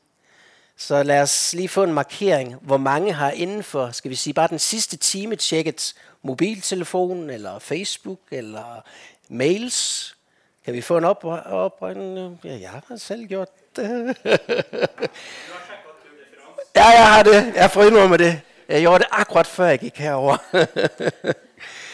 Så 0.77 1.03
lad 1.03 1.23
os 1.23 1.55
lige 1.55 1.69
få 1.69 1.83
en 1.83 1.93
markering, 1.93 2.55
hvor 2.55 2.77
mange 2.77 3.13
har 3.13 3.31
inden 3.31 3.63
for, 3.63 3.91
skal 3.91 4.11
vi 4.11 4.15
sige, 4.15 4.35
bare 4.35 4.49
den 4.49 4.59
sidste 4.59 4.97
time 4.97 5.37
tjekket 5.37 5.95
mobiltelefon, 6.23 7.31
eller 7.31 7.59
Facebook, 7.59 8.21
eller 8.31 8.83
mails. 9.29 10.17
Kan 10.65 10.75
vi 10.75 10.81
få 10.81 10.99
en 10.99 11.05
op, 11.05 11.25
oprørende? 11.25 12.39
Ja, 12.45 12.59
jeg 12.61 12.71
har 12.71 12.97
selv 12.97 13.27
gjort 13.27 13.49
det. 13.77 13.85
ja, 16.77 16.87
jeg 16.87 17.07
har 17.13 17.23
det. 17.23 17.53
Jeg 17.55 17.71
får 17.71 18.09
med 18.09 18.19
det. 18.19 18.41
Jeg 18.69 18.81
gjorde 18.81 18.99
det 18.99 19.09
akkurat 19.11 19.47
før 19.47 19.67
jeg 19.67 19.79
gik 19.79 19.97
herover. 19.99 20.37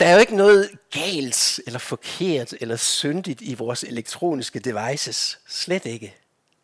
Der 0.00 0.06
er 0.06 0.12
jo 0.12 0.18
ikke 0.18 0.36
noget 0.36 0.70
galt, 0.90 1.60
eller 1.66 1.78
forkert, 1.78 2.54
eller 2.60 2.76
syndigt 2.76 3.40
i 3.40 3.54
vores 3.54 3.82
elektroniske 3.82 4.58
devices. 4.58 5.38
Slet 5.48 5.86
ikke. 5.86 6.14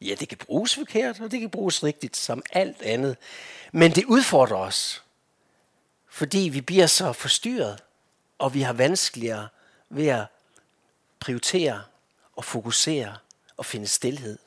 Ja, 0.01 0.15
det 0.15 0.29
kan 0.29 0.39
bruges 0.39 0.75
forkert, 0.75 1.21
og 1.21 1.31
det 1.31 1.41
kan 1.41 1.51
bruges 1.51 1.83
rigtigt, 1.83 2.17
som 2.17 2.43
alt 2.53 2.83
andet. 2.83 3.17
Men 3.73 3.93
det 3.93 4.05
udfordrer 4.05 4.57
os, 4.57 5.03
fordi 6.11 6.39
vi 6.39 6.61
bliver 6.61 6.87
så 6.87 7.13
forstyrret, 7.13 7.83
og 8.39 8.55
vi 8.55 8.63
har 8.63 8.73
vanskeligere 8.73 9.49
ved 9.91 10.07
at 10.07 10.25
prioritere 11.21 11.83
og 12.37 12.45
fokusere 12.45 13.17
og 13.57 13.67
finde 13.67 13.87
stillhed. 13.87 14.39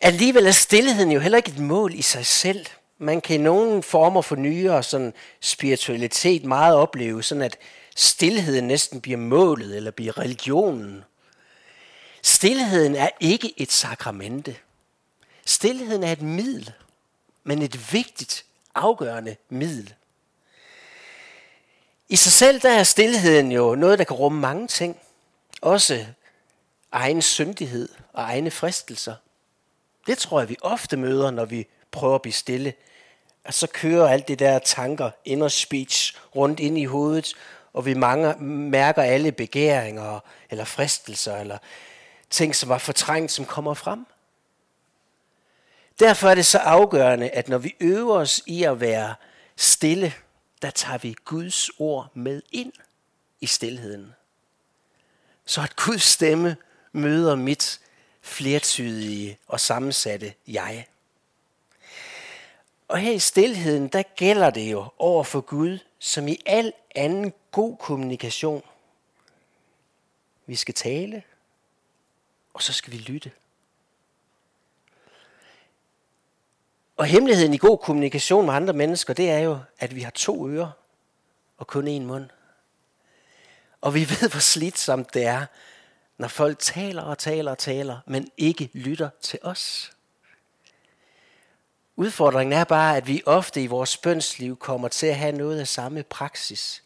Alligevel 0.00 0.46
er 0.46 0.52
stillheden 0.52 1.10
jo 1.10 1.20
heller 1.20 1.38
ikke 1.38 1.50
et 1.50 1.58
mål 1.58 1.94
i 1.94 2.02
sig 2.02 2.26
selv. 2.26 2.66
Man 2.98 3.20
kan 3.20 3.40
i 3.40 3.42
nogle 3.42 3.82
former 3.82 4.22
for 4.22 4.36
nyere 4.36 4.82
sådan 4.82 5.14
spiritualitet 5.40 6.44
meget 6.44 6.76
opleve, 6.76 7.22
sådan 7.22 7.42
at 7.42 7.58
stillheden 7.96 8.66
næsten 8.66 9.00
bliver 9.00 9.18
målet 9.18 9.76
eller 9.76 9.90
bliver 9.90 10.18
religionen. 10.18 11.04
Stilheden 12.22 12.96
er 12.96 13.08
ikke 13.20 13.54
et 13.56 13.72
sakramente. 13.72 14.56
Stilheden 15.46 16.04
er 16.04 16.12
et 16.12 16.22
middel, 16.22 16.72
men 17.44 17.62
et 17.62 17.92
vigtigt, 17.92 18.44
afgørende 18.74 19.36
middel. 19.48 19.94
I 22.08 22.16
sig 22.16 22.32
selv 22.32 22.60
der 22.60 22.70
er 22.70 22.82
stillheden 22.82 23.52
jo 23.52 23.74
noget, 23.74 23.98
der 23.98 24.04
kan 24.04 24.16
rumme 24.16 24.40
mange 24.40 24.68
ting. 24.68 24.98
Også 25.62 26.06
egen 26.92 27.22
syndighed 27.22 27.88
og 28.12 28.22
egne 28.22 28.50
fristelser. 28.50 29.14
Det 30.06 30.18
tror 30.18 30.40
jeg, 30.40 30.48
vi 30.48 30.56
ofte 30.62 30.96
møder, 30.96 31.30
når 31.30 31.44
vi 31.44 31.66
prøver 31.94 32.14
at 32.14 32.22
blive 32.22 32.32
stille. 32.32 32.74
Og 33.44 33.54
så 33.54 33.66
kører 33.66 34.08
alt 34.08 34.28
det 34.28 34.38
der 34.38 34.58
tanker, 34.58 35.10
inner 35.24 35.48
speech, 35.48 36.16
rundt 36.36 36.60
ind 36.60 36.78
i 36.78 36.84
hovedet, 36.84 37.34
og 37.72 37.86
vi 37.86 37.94
mange, 37.94 38.44
mærker 38.44 39.02
alle 39.02 39.32
begæringer 39.32 40.20
eller 40.50 40.64
fristelser, 40.64 41.36
eller 41.36 41.58
ting, 42.30 42.56
som 42.56 42.68
var 42.68 42.78
fortrængt, 42.78 43.32
som 43.32 43.44
kommer 43.44 43.74
frem. 43.74 44.06
Derfor 45.98 46.28
er 46.28 46.34
det 46.34 46.46
så 46.46 46.58
afgørende, 46.58 47.30
at 47.30 47.48
når 47.48 47.58
vi 47.58 47.74
øver 47.80 48.16
os 48.16 48.42
i 48.46 48.62
at 48.62 48.80
være 48.80 49.14
stille, 49.56 50.14
der 50.62 50.70
tager 50.70 50.98
vi 50.98 51.14
Guds 51.24 51.70
ord 51.78 52.10
med 52.14 52.42
ind 52.52 52.72
i 53.40 53.46
stillheden. 53.46 54.14
Så 55.46 55.62
at 55.62 55.76
Guds 55.76 56.02
stemme 56.02 56.56
møder 56.92 57.34
mit 57.36 57.80
flertydige 58.22 59.38
og 59.46 59.60
sammensatte 59.60 60.34
jeg. 60.46 60.86
Og 62.88 62.98
her 62.98 63.12
i 63.12 63.18
stillheden, 63.18 63.88
der 63.88 64.02
gælder 64.02 64.50
det 64.50 64.72
jo 64.72 64.86
over 64.98 65.24
for 65.24 65.40
Gud, 65.40 65.78
som 65.98 66.28
i 66.28 66.38
al 66.46 66.72
anden 66.94 67.32
god 67.50 67.76
kommunikation. 67.76 68.62
Vi 70.46 70.56
skal 70.56 70.74
tale, 70.74 71.22
og 72.54 72.62
så 72.62 72.72
skal 72.72 72.92
vi 72.92 72.98
lytte. 72.98 73.30
Og 76.96 77.06
hemmeligheden 77.06 77.54
i 77.54 77.58
god 77.58 77.78
kommunikation 77.78 78.46
med 78.46 78.54
andre 78.54 78.72
mennesker, 78.72 79.14
det 79.14 79.30
er 79.30 79.38
jo, 79.38 79.58
at 79.78 79.94
vi 79.94 80.00
har 80.00 80.10
to 80.10 80.48
ører 80.48 80.70
og 81.58 81.66
kun 81.66 81.88
én 81.88 82.02
mund. 82.02 82.30
Og 83.80 83.94
vi 83.94 84.00
ved, 84.10 84.30
hvor 84.30 84.40
slidsomt 84.40 85.14
det 85.14 85.24
er, 85.24 85.46
når 86.18 86.28
folk 86.28 86.58
taler 86.58 87.02
og 87.02 87.18
taler 87.18 87.50
og 87.50 87.58
taler, 87.58 88.00
men 88.06 88.30
ikke 88.36 88.70
lytter 88.72 89.08
til 89.20 89.38
os. 89.42 89.93
Udfordringen 91.96 92.52
er 92.52 92.64
bare, 92.64 92.96
at 92.96 93.06
vi 93.06 93.22
ofte 93.26 93.62
i 93.62 93.66
vores 93.66 93.96
bønsliv 93.96 94.56
kommer 94.56 94.88
til 94.88 95.06
at 95.06 95.16
have 95.16 95.32
noget 95.32 95.60
af 95.60 95.68
samme 95.68 96.02
praksis. 96.02 96.82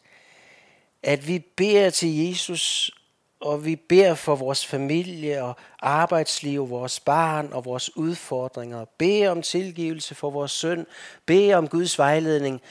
At 1.03 1.27
vi 1.27 1.39
beder 1.39 1.89
til 1.89 2.27
Jesus, 2.27 2.91
og 3.39 3.65
vi 3.65 3.75
beder 3.75 4.15
for 4.15 4.35
vores 4.35 4.65
familie 4.65 5.43
og 5.43 5.57
arbejdsliv, 5.79 6.69
vores 6.69 6.99
barn 6.99 7.53
og 7.53 7.65
vores 7.65 7.97
udfordringer. 7.97 8.85
Beder 8.85 9.29
om 9.29 9.41
tilgivelse 9.41 10.15
for 10.15 10.29
vores 10.29 10.51
søn. 10.51 10.87
Beder 11.25 11.57
om 11.57 11.67
Guds 11.67 11.97
vejledning. 11.97 12.61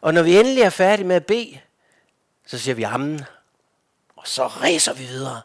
Og 0.00 0.14
når 0.14 0.22
vi 0.22 0.38
endelig 0.38 0.62
er 0.62 0.70
færdige 0.70 1.06
med 1.06 1.16
at 1.16 1.26
bede, 1.26 1.58
så 2.46 2.58
siger 2.58 2.74
vi 2.74 2.82
amen. 2.82 3.20
Og 4.16 4.28
så 4.28 4.46
ræser 4.46 4.92
vi 4.92 5.04
videre. 5.04 5.40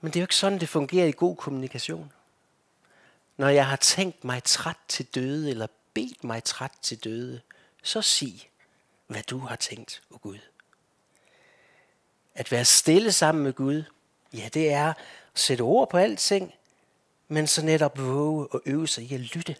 Men 0.00 0.10
det 0.12 0.16
er 0.16 0.20
jo 0.20 0.24
ikke 0.24 0.36
sådan, 0.36 0.60
det 0.60 0.68
fungerer 0.68 1.06
i 1.06 1.12
god 1.12 1.36
kommunikation. 1.36 2.12
Når 3.36 3.48
jeg 3.48 3.66
har 3.66 3.76
tænkt 3.76 4.24
mig 4.24 4.42
træt 4.44 4.76
til 4.88 5.06
døde, 5.06 5.50
eller 5.50 5.66
bedt 5.94 6.24
mig 6.24 6.44
træt 6.44 6.72
til 6.82 7.04
døde, 7.04 7.40
så 7.82 8.02
sig, 8.02 8.50
hvad 9.06 9.22
du 9.22 9.38
har 9.38 9.56
tænkt, 9.56 10.02
o 10.10 10.14
oh 10.14 10.20
Gud. 10.20 10.38
At 12.34 12.52
være 12.52 12.64
stille 12.64 13.12
sammen 13.12 13.44
med 13.44 13.52
Gud, 13.52 13.82
ja, 14.32 14.48
det 14.54 14.72
er 14.72 14.88
at 14.88 14.96
sætte 15.34 15.62
ord 15.62 15.90
på 15.90 15.96
alting, 15.96 16.54
men 17.28 17.46
så 17.46 17.62
netop 17.62 17.98
våge 17.98 18.46
og 18.46 18.62
øve 18.66 18.88
sig 18.88 19.04
i 19.04 19.14
at 19.14 19.20
lytte. 19.20 19.56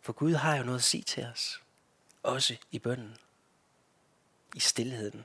For 0.00 0.12
Gud 0.12 0.34
har 0.34 0.56
jo 0.56 0.62
noget 0.62 0.78
at 0.78 0.84
sige 0.84 1.02
til 1.02 1.24
os, 1.24 1.60
også 2.22 2.56
i 2.70 2.78
bønden, 2.78 3.16
i 4.54 4.60
stillheden. 4.60 5.24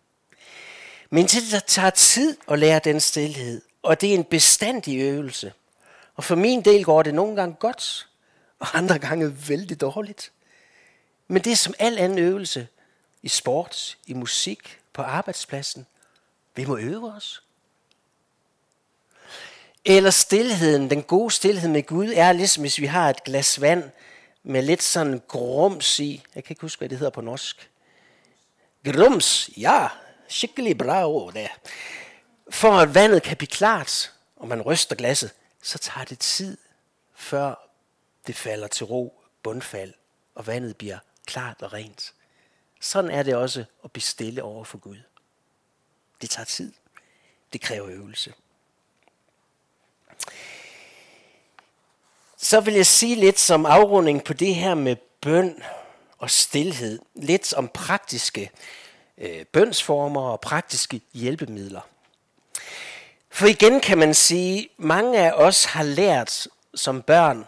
Men 1.10 1.26
det 1.26 1.64
tager 1.68 1.90
tid 1.90 2.38
at 2.48 2.60
lære 2.60 2.80
den 2.84 3.02
stillhed, 3.02 3.62
og 3.82 4.02
det 4.02 4.10
er 4.10 4.18
en 4.18 4.24
bestandig 4.24 5.02
øvelse. 5.02 5.54
Og 6.16 6.24
for 6.24 6.36
min 6.36 6.66
del 6.66 6.84
går 6.84 7.04
det 7.04 7.14
nogle 7.14 7.36
gange 7.36 7.56
godt, 7.56 8.08
og 8.60 8.78
andre 8.78 9.00
gange 9.00 9.50
vældig 9.50 9.82
dårligt. 9.82 10.32
Men 11.28 11.44
det 11.44 11.52
er 11.52 11.56
som 11.56 11.74
al 11.80 11.98
anden 11.98 12.20
øvelse 12.20 12.68
i 13.24 13.28
sport, 13.28 13.98
i 14.08 14.14
musik, 14.14 14.80
på 14.94 15.02
arbejdspladsen. 15.02 15.86
Vi 16.56 16.66
må 16.66 16.78
øve 16.78 17.14
os. 17.14 17.44
Eller 19.86 20.10
stillheden, 20.10 20.90
den 20.90 21.04
gode 21.04 21.32
stillhed 21.32 21.70
med 21.70 21.84
Gud, 21.84 22.14
er 22.16 22.32
ligesom 22.32 22.64
hvis 22.64 22.80
vi 22.80 22.86
har 22.86 23.10
et 23.10 23.24
glas 23.24 23.62
vand 23.62 23.84
med 24.44 24.62
lidt 24.62 24.84
sådan 24.84 25.22
grums 25.28 26.00
i. 26.00 26.24
Jeg 26.36 26.44
kan 26.44 26.52
ikke 26.52 26.62
huske, 26.62 26.80
hvad 26.80 26.90
det 26.90 26.98
hedder 26.98 27.12
på 27.12 27.22
norsk. 27.22 27.70
Grums, 28.86 29.50
ja, 29.58 29.88
skikkelig 30.28 30.78
bra 30.78 31.06
ord 31.06 31.34
der. 31.34 31.48
For 32.50 32.72
at 32.72 32.96
vandet 32.96 33.24
kan 33.24 33.38
blive 33.38 33.48
klart, 33.48 34.14
og 34.36 34.48
man 34.48 34.62
ryster 34.62 34.96
glasset, 34.96 35.32
så 35.66 35.78
tager 35.78 36.06
det 36.06 36.20
tid, 36.20 36.58
før 37.16 37.70
det 38.28 38.36
falder 38.36 38.68
til 38.68 38.86
ro, 38.86 39.22
bundfald, 39.44 39.94
og 40.36 40.48
vandet 40.48 40.78
bliver 40.78 40.98
klart 41.26 41.62
og 41.62 41.74
rent. 41.74 42.14
Sådan 42.82 43.12
er 43.12 43.24
det 43.24 43.36
også 43.36 43.66
at 43.84 43.92
blive 43.92 44.04
stille 44.04 44.44
over 44.44 44.64
for 44.64 44.78
Gud. 44.78 44.98
Det 46.22 46.30
tager 46.30 46.46
tid. 46.46 46.74
Det 47.54 47.62
kræver 47.62 47.90
øvelse. 47.90 48.34
Så 52.38 52.62
vil 52.62 52.74
jeg 52.74 52.86
sige 52.86 53.16
lidt 53.16 53.40
som 53.40 53.66
afrunding 53.66 54.24
på 54.24 54.34
det 54.34 54.56
her 54.56 54.74
med 54.74 54.96
bøn 55.22 55.64
og 56.18 56.30
stillhed. 56.30 57.00
Lidt 57.16 57.54
om 57.54 57.68
praktiske 57.68 58.52
øh, 59.18 59.46
bønsformer 59.46 60.22
og 60.22 60.42
praktiske 60.42 61.02
hjælpemidler. 61.14 61.82
For 63.36 63.46
igen 63.46 63.80
kan 63.80 63.98
man 63.98 64.14
sige, 64.14 64.70
mange 64.78 65.20
af 65.20 65.32
os 65.32 65.66
har 65.66 65.84
lært 65.84 66.48
som 66.76 67.02
børn 67.02 67.46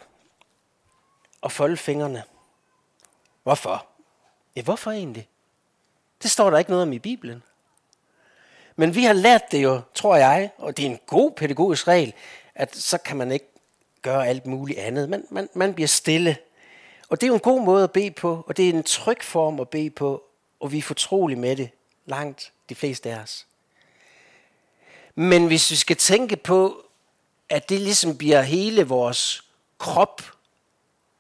at 1.44 1.52
folde 1.52 1.78
fingrene. 1.78 2.24
Hvorfor? 3.44 3.86
Ja, 4.56 4.62
hvorfor 4.62 4.92
egentlig? 4.92 5.28
Det 6.24 6.32
står 6.32 6.50
der 6.50 6.58
ikke 6.58 6.72
noget 6.72 6.84
om 6.84 6.94
i 6.94 7.00
Bibelen. 7.00 7.44
Men 8.76 8.96
vi 8.96 9.04
har 9.04 9.14
lært 9.14 9.42
det 9.52 9.64
jo, 9.64 9.82
tror 9.94 10.16
jeg, 10.16 10.50
og 10.58 10.78
det 10.78 10.86
er 10.86 10.90
en 10.90 11.00
god 11.08 11.32
pædagogisk 11.32 11.88
regel, 11.88 12.14
at 12.56 12.76
så 12.76 12.98
kan 12.98 13.18
man 13.18 13.32
ikke 13.32 13.48
gøre 14.02 14.28
alt 14.28 14.46
muligt 14.46 14.80
andet. 14.80 15.10
Man, 15.10 15.26
man, 15.30 15.50
man 15.54 15.74
bliver 15.74 15.88
stille. 15.88 16.38
Og 17.10 17.22
det 17.22 17.28
er 17.28 17.32
jo 17.32 17.34
en 17.34 17.40
god 17.40 17.62
måde 17.62 17.84
at 17.84 17.92
bede 17.92 18.12
på, 18.12 18.46
og 18.48 18.58
det 18.58 18.70
er 18.70 18.74
en 18.74 18.84
tryg 18.84 19.24
form 19.24 19.60
at 19.60 19.70
bede 19.70 19.90
på, 19.90 20.24
og 20.60 20.72
vi 20.72 20.78
er 20.78 20.82
fortrolige 20.82 21.40
med 21.40 21.56
det, 21.56 21.70
langt 22.06 22.52
de 22.70 22.76
fleste 22.76 23.12
af 23.12 23.20
os. 23.20 23.48
Men 25.20 25.48
hvis 25.48 25.72
vi 25.72 25.76
skal 25.76 25.96
tænke 25.96 26.36
på, 26.36 26.86
at 27.50 27.70
det 27.70 27.82
ligesom 27.82 28.18
bliver 28.18 28.42
hele 28.42 28.84
vores 28.84 29.44
krop 29.78 30.22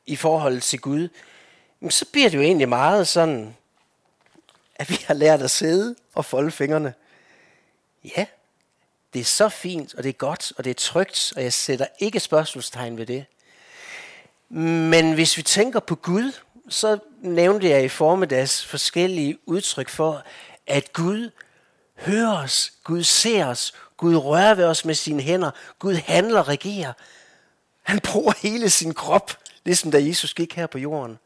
i 0.06 0.16
forhold 0.16 0.62
til 0.62 0.80
Gud, 0.80 1.10
så 1.90 2.06
bliver 2.12 2.30
det 2.30 2.38
jo 2.38 2.42
egentlig 2.42 2.70
meget 2.70 3.08
sådan, 3.08 3.56
at 4.76 4.90
vi 4.90 5.00
har 5.08 5.14
lært 5.14 5.42
at 5.42 5.52
sidde 5.52 5.96
og 6.14 6.26
folde 6.26 6.52
fingrene. 6.52 6.94
Ja, 8.18 8.26
det 9.14 9.20
er 9.20 9.26
så 9.26 9.50
fint, 9.50 9.94
og 9.94 10.04
det 10.04 10.10
er 10.10 10.14
godt, 10.14 10.54
og 10.58 10.64
det 10.64 10.70
er 10.70 10.74
trygt, 10.74 11.34
og 11.36 11.44
jeg 11.44 11.54
sætter 11.54 11.88
ikke 12.00 12.20
spørgsmålstegn 12.20 12.98
ved 12.98 13.06
det. 13.06 13.26
Men 14.50 15.14
hvis 15.14 15.38
vi 15.38 15.42
tænker 15.42 15.80
på 15.80 15.96
Gud, 15.96 16.32
så 16.70 17.00
nævnte 17.22 17.70
jeg 17.70 17.84
i 17.84 17.90
formiddags 17.90 18.66
forskellige 18.66 19.38
udtryk 19.46 19.90
for, 19.90 20.24
at 20.68 20.94
Gud 20.94 21.32
hører 21.96 22.44
os, 22.44 22.74
Gud 22.84 23.04
ser 23.04 23.46
os, 23.46 23.74
Gud 23.98 24.16
rører 24.16 24.56
ved 24.56 24.66
os 24.66 24.86
med 24.86 24.96
sine 24.96 25.24
hænder, 25.24 25.52
Gud 25.80 25.94
handler 25.94 26.40
og 26.40 26.48
regerer. 26.48 26.94
Han 27.84 28.00
bruger 28.00 28.34
hele 28.42 28.70
sin 28.70 28.94
krop, 28.94 29.32
ligesom 29.66 29.92
da 29.92 30.06
Jesus 30.06 30.34
gik 30.34 30.54
her 30.54 30.68
på 30.68 30.78
jorden. 30.78 31.20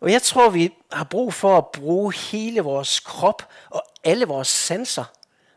Og 0.00 0.12
jeg 0.12 0.22
tror, 0.22 0.50
vi 0.50 0.74
har 0.92 1.04
brug 1.04 1.34
for 1.34 1.58
at 1.58 1.66
bruge 1.66 2.14
hele 2.14 2.60
vores 2.60 3.00
krop 3.00 3.48
og 3.70 3.84
alle 4.04 4.24
vores 4.24 4.48
sanser, 4.48 5.04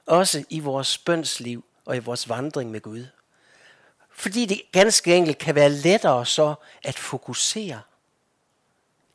også 0.06 0.43
i 0.50 0.60
vores 0.60 0.98
bønsliv 0.98 1.65
og 1.86 1.95
i 1.95 2.00
vores 2.00 2.30
vandring 2.30 2.71
med 2.71 2.82
Gud. 2.82 3.06
Fordi 4.12 4.45
det 4.45 4.62
ganske 4.71 5.15
enkelt 5.15 5.38
kan 5.38 5.56
være 5.56 5.69
lettere 5.69 6.26
så 6.26 6.56
at 6.84 7.00
fokusere. 7.00 7.82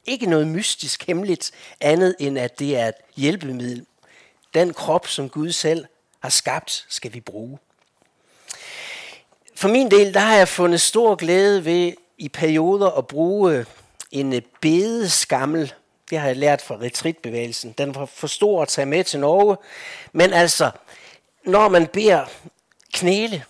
Ikke 0.04 0.26
noget 0.26 0.46
mystisk 0.46 1.06
hemmeligt 1.06 1.52
andet 1.80 2.16
end 2.18 2.38
at 2.38 2.58
det 2.58 2.76
er 2.76 2.88
et 2.88 2.94
hjælpemiddel. 3.16 3.86
Den 4.54 4.74
krop, 4.74 5.06
som 5.06 5.28
Gud 5.28 5.52
selv 5.52 5.86
har 6.20 6.28
skabt, 6.28 6.86
skal 6.88 7.14
vi 7.14 7.20
bruge. 7.20 7.58
For 9.54 9.68
min 9.68 9.90
del, 9.90 10.14
der 10.14 10.20
har 10.20 10.36
jeg 10.36 10.48
fundet 10.48 10.80
stor 10.80 11.14
glæde 11.14 11.64
ved 11.64 11.92
i 12.18 12.28
perioder 12.28 12.90
at 12.90 13.06
bruge 13.06 13.66
en 14.10 14.42
bedeskammel. 14.60 15.72
Det 16.10 16.18
har 16.18 16.26
jeg 16.26 16.36
lært 16.36 16.62
fra 16.62 16.74
retritbevægelsen. 16.74 17.74
Den 17.78 17.94
var 17.94 18.04
for 18.04 18.26
stor 18.26 18.62
at 18.62 18.68
tage 18.68 18.86
med 18.86 19.04
til 19.04 19.20
Norge. 19.20 19.56
Men 20.12 20.32
altså, 20.32 20.70
når 21.44 21.68
man 21.68 21.86
beder 21.86 22.24
knæle, 22.92 23.44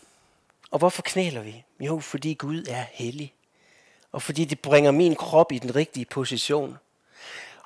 og 0.70 0.78
hvorfor 0.78 1.02
knæler 1.02 1.40
vi? 1.42 1.64
Jo, 1.80 2.00
fordi 2.00 2.35
Gud 2.35 2.64
er 2.68 2.85
hellig. 2.92 3.33
Og 4.12 4.22
fordi 4.22 4.44
det 4.44 4.61
bringer 4.61 4.90
min 4.90 5.14
krop 5.14 5.52
i 5.52 5.59
den 5.59 5.76
rigtige 5.76 6.06
position. 6.06 6.78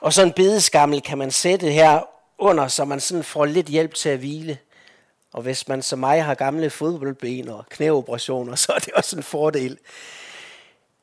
Og 0.01 0.13
så 0.13 0.23
en 0.23 0.33
bedeskammel 0.33 1.03
kan 1.03 1.19
man 1.19 1.31
sætte 1.31 1.71
her 1.71 2.03
under, 2.39 2.69
så 2.69 2.85
man 2.85 3.01
sådan 3.01 3.25
får 3.25 3.45
lidt 3.45 3.67
hjælp 3.67 3.95
til 3.95 4.09
at 4.09 4.19
hvile. 4.19 4.59
Og 5.35 5.43
hvis 5.43 5.69
man 5.69 5.83
som 5.83 5.99
mig 5.99 6.25
har 6.25 6.35
gamle 6.35 6.71
fodboldben 6.71 7.49
og 7.49 7.67
knæoperationer, 7.69 8.55
så 8.65 8.73
er 8.73 8.79
det 8.79 8.93
også 8.93 9.17
en 9.17 9.23
fordel. 9.23 9.79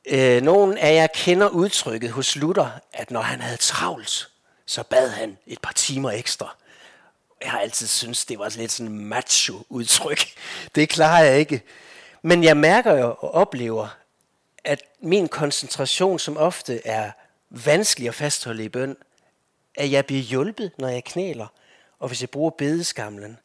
Øh, 0.04 0.42
nogen 0.42 0.78
af 0.78 0.94
jer 0.94 1.06
kender 1.06 1.48
udtrykket 1.48 2.10
hos 2.10 2.36
Luther, 2.36 2.70
at 2.92 3.10
når 3.10 3.20
han 3.20 3.40
havde 3.40 3.56
travlt, 3.56 4.28
så 4.66 4.82
bad 4.82 5.08
han 5.08 5.38
et 5.46 5.60
par 5.60 5.72
timer 5.72 6.10
ekstra. 6.10 6.56
Jeg 7.42 7.50
har 7.50 7.58
altid 7.58 7.86
syntes, 7.86 8.24
det 8.24 8.38
var 8.38 8.54
lidt 8.56 8.72
sådan 8.72 8.92
macho 8.92 9.62
udtryk. 9.68 10.34
Det 10.74 10.88
klarer 10.88 11.24
jeg 11.24 11.38
ikke. 11.38 11.62
Men 12.22 12.44
jeg 12.44 12.56
mærker 12.56 12.92
jo 12.92 13.14
og 13.18 13.34
oplever, 13.34 13.88
at 14.64 14.82
min 15.00 15.28
koncentration, 15.28 16.18
som 16.18 16.36
ofte 16.36 16.86
er 16.86 17.10
vanskelig 17.50 18.08
at 18.08 18.14
fastholde 18.14 18.64
i 18.64 18.68
bøn, 18.68 18.96
at 19.74 19.90
jeg 19.90 20.06
bliver 20.06 20.22
hjulpet, 20.22 20.72
når 20.78 20.88
jeg 20.88 21.04
knæler, 21.04 21.46
og 21.98 22.08
hvis 22.08 22.20
jeg 22.20 22.30
bruger 22.30 22.50
bedeskamlen. 22.50 23.38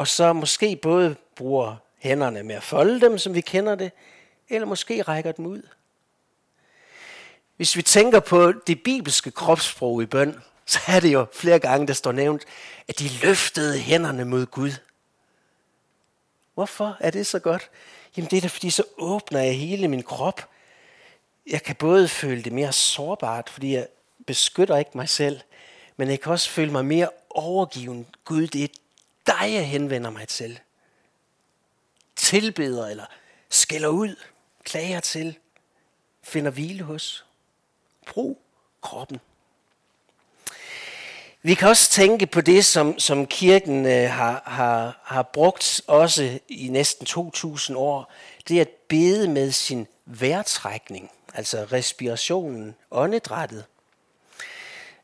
Og 0.00 0.08
så 0.08 0.32
måske 0.32 0.76
både 0.76 1.16
bruger 1.36 1.76
hænderne 1.98 2.42
med 2.42 2.54
at 2.54 2.62
folde 2.62 3.00
dem, 3.00 3.18
som 3.18 3.34
vi 3.34 3.40
kender 3.40 3.74
det, 3.74 3.92
eller 4.48 4.66
måske 4.66 5.02
rækker 5.02 5.32
dem 5.32 5.46
ud. 5.46 5.62
Hvis 7.56 7.76
vi 7.76 7.82
tænker 7.82 8.20
på 8.20 8.52
det 8.52 8.82
bibelske 8.82 9.30
kropssprog 9.30 10.02
i 10.02 10.06
bøn, 10.06 10.40
så 10.66 10.78
er 10.86 11.00
det 11.00 11.12
jo 11.12 11.26
flere 11.32 11.58
gange, 11.58 11.86
der 11.86 11.92
står 11.92 12.12
nævnt, 12.12 12.44
at 12.88 12.98
de 12.98 13.08
løftede 13.22 13.78
hænderne 13.78 14.24
mod 14.24 14.46
Gud. 14.46 14.72
Hvorfor 16.54 16.96
er 17.00 17.10
det 17.10 17.26
så 17.26 17.38
godt? 17.38 17.70
Jamen 18.16 18.30
det 18.30 18.36
er 18.36 18.40
da 18.40 18.48
fordi, 18.48 18.70
så 18.70 18.84
åbner 18.98 19.40
jeg 19.40 19.58
hele 19.58 19.88
min 19.88 20.02
krop. 20.02 20.48
Jeg 21.46 21.62
kan 21.62 21.76
både 21.76 22.08
føle 22.08 22.42
det 22.42 22.52
mere 22.52 22.72
sårbart, 22.72 23.50
fordi 23.50 23.74
jeg 23.74 23.86
beskytter 24.26 24.76
ikke 24.76 24.90
mig 24.94 25.08
selv, 25.08 25.40
men 25.96 26.10
jeg 26.10 26.20
kan 26.20 26.32
også 26.32 26.50
føle 26.50 26.72
mig 26.72 26.84
mere 26.84 27.08
overgiven. 27.30 28.06
Gud, 28.24 28.46
det 28.46 28.64
er 28.64 28.68
dig, 29.26 29.52
jeg 29.52 29.68
henvender 29.68 30.10
mig 30.10 30.28
til. 30.28 30.60
Tilbeder 32.16 32.86
eller 32.86 33.06
skælder 33.50 33.88
ud 33.88 34.16
klager 34.64 35.00
til, 35.00 35.38
finder 36.22 36.50
hvile 36.50 36.82
hos. 36.82 37.24
Brug 38.06 38.42
kroppen. 38.82 39.20
Vi 41.42 41.54
kan 41.54 41.68
også 41.68 41.90
tænke 41.90 42.26
på 42.26 42.40
det, 42.40 42.64
som, 42.64 42.98
som 42.98 43.26
kirken 43.26 43.86
øh, 43.86 44.10
har, 44.10 44.42
har, 44.46 45.00
har 45.04 45.22
brugt 45.22 45.80
også 45.86 46.38
i 46.48 46.68
næsten 46.68 47.06
2000 47.06 47.78
år. 47.78 48.12
Det 48.48 48.56
er 48.56 48.60
at 48.60 48.68
bede 48.88 49.28
med 49.28 49.52
sin 49.52 49.86
vejrtrækning, 50.06 51.10
altså 51.34 51.66
respirationen, 51.72 52.74
åndedrættet. 52.90 53.64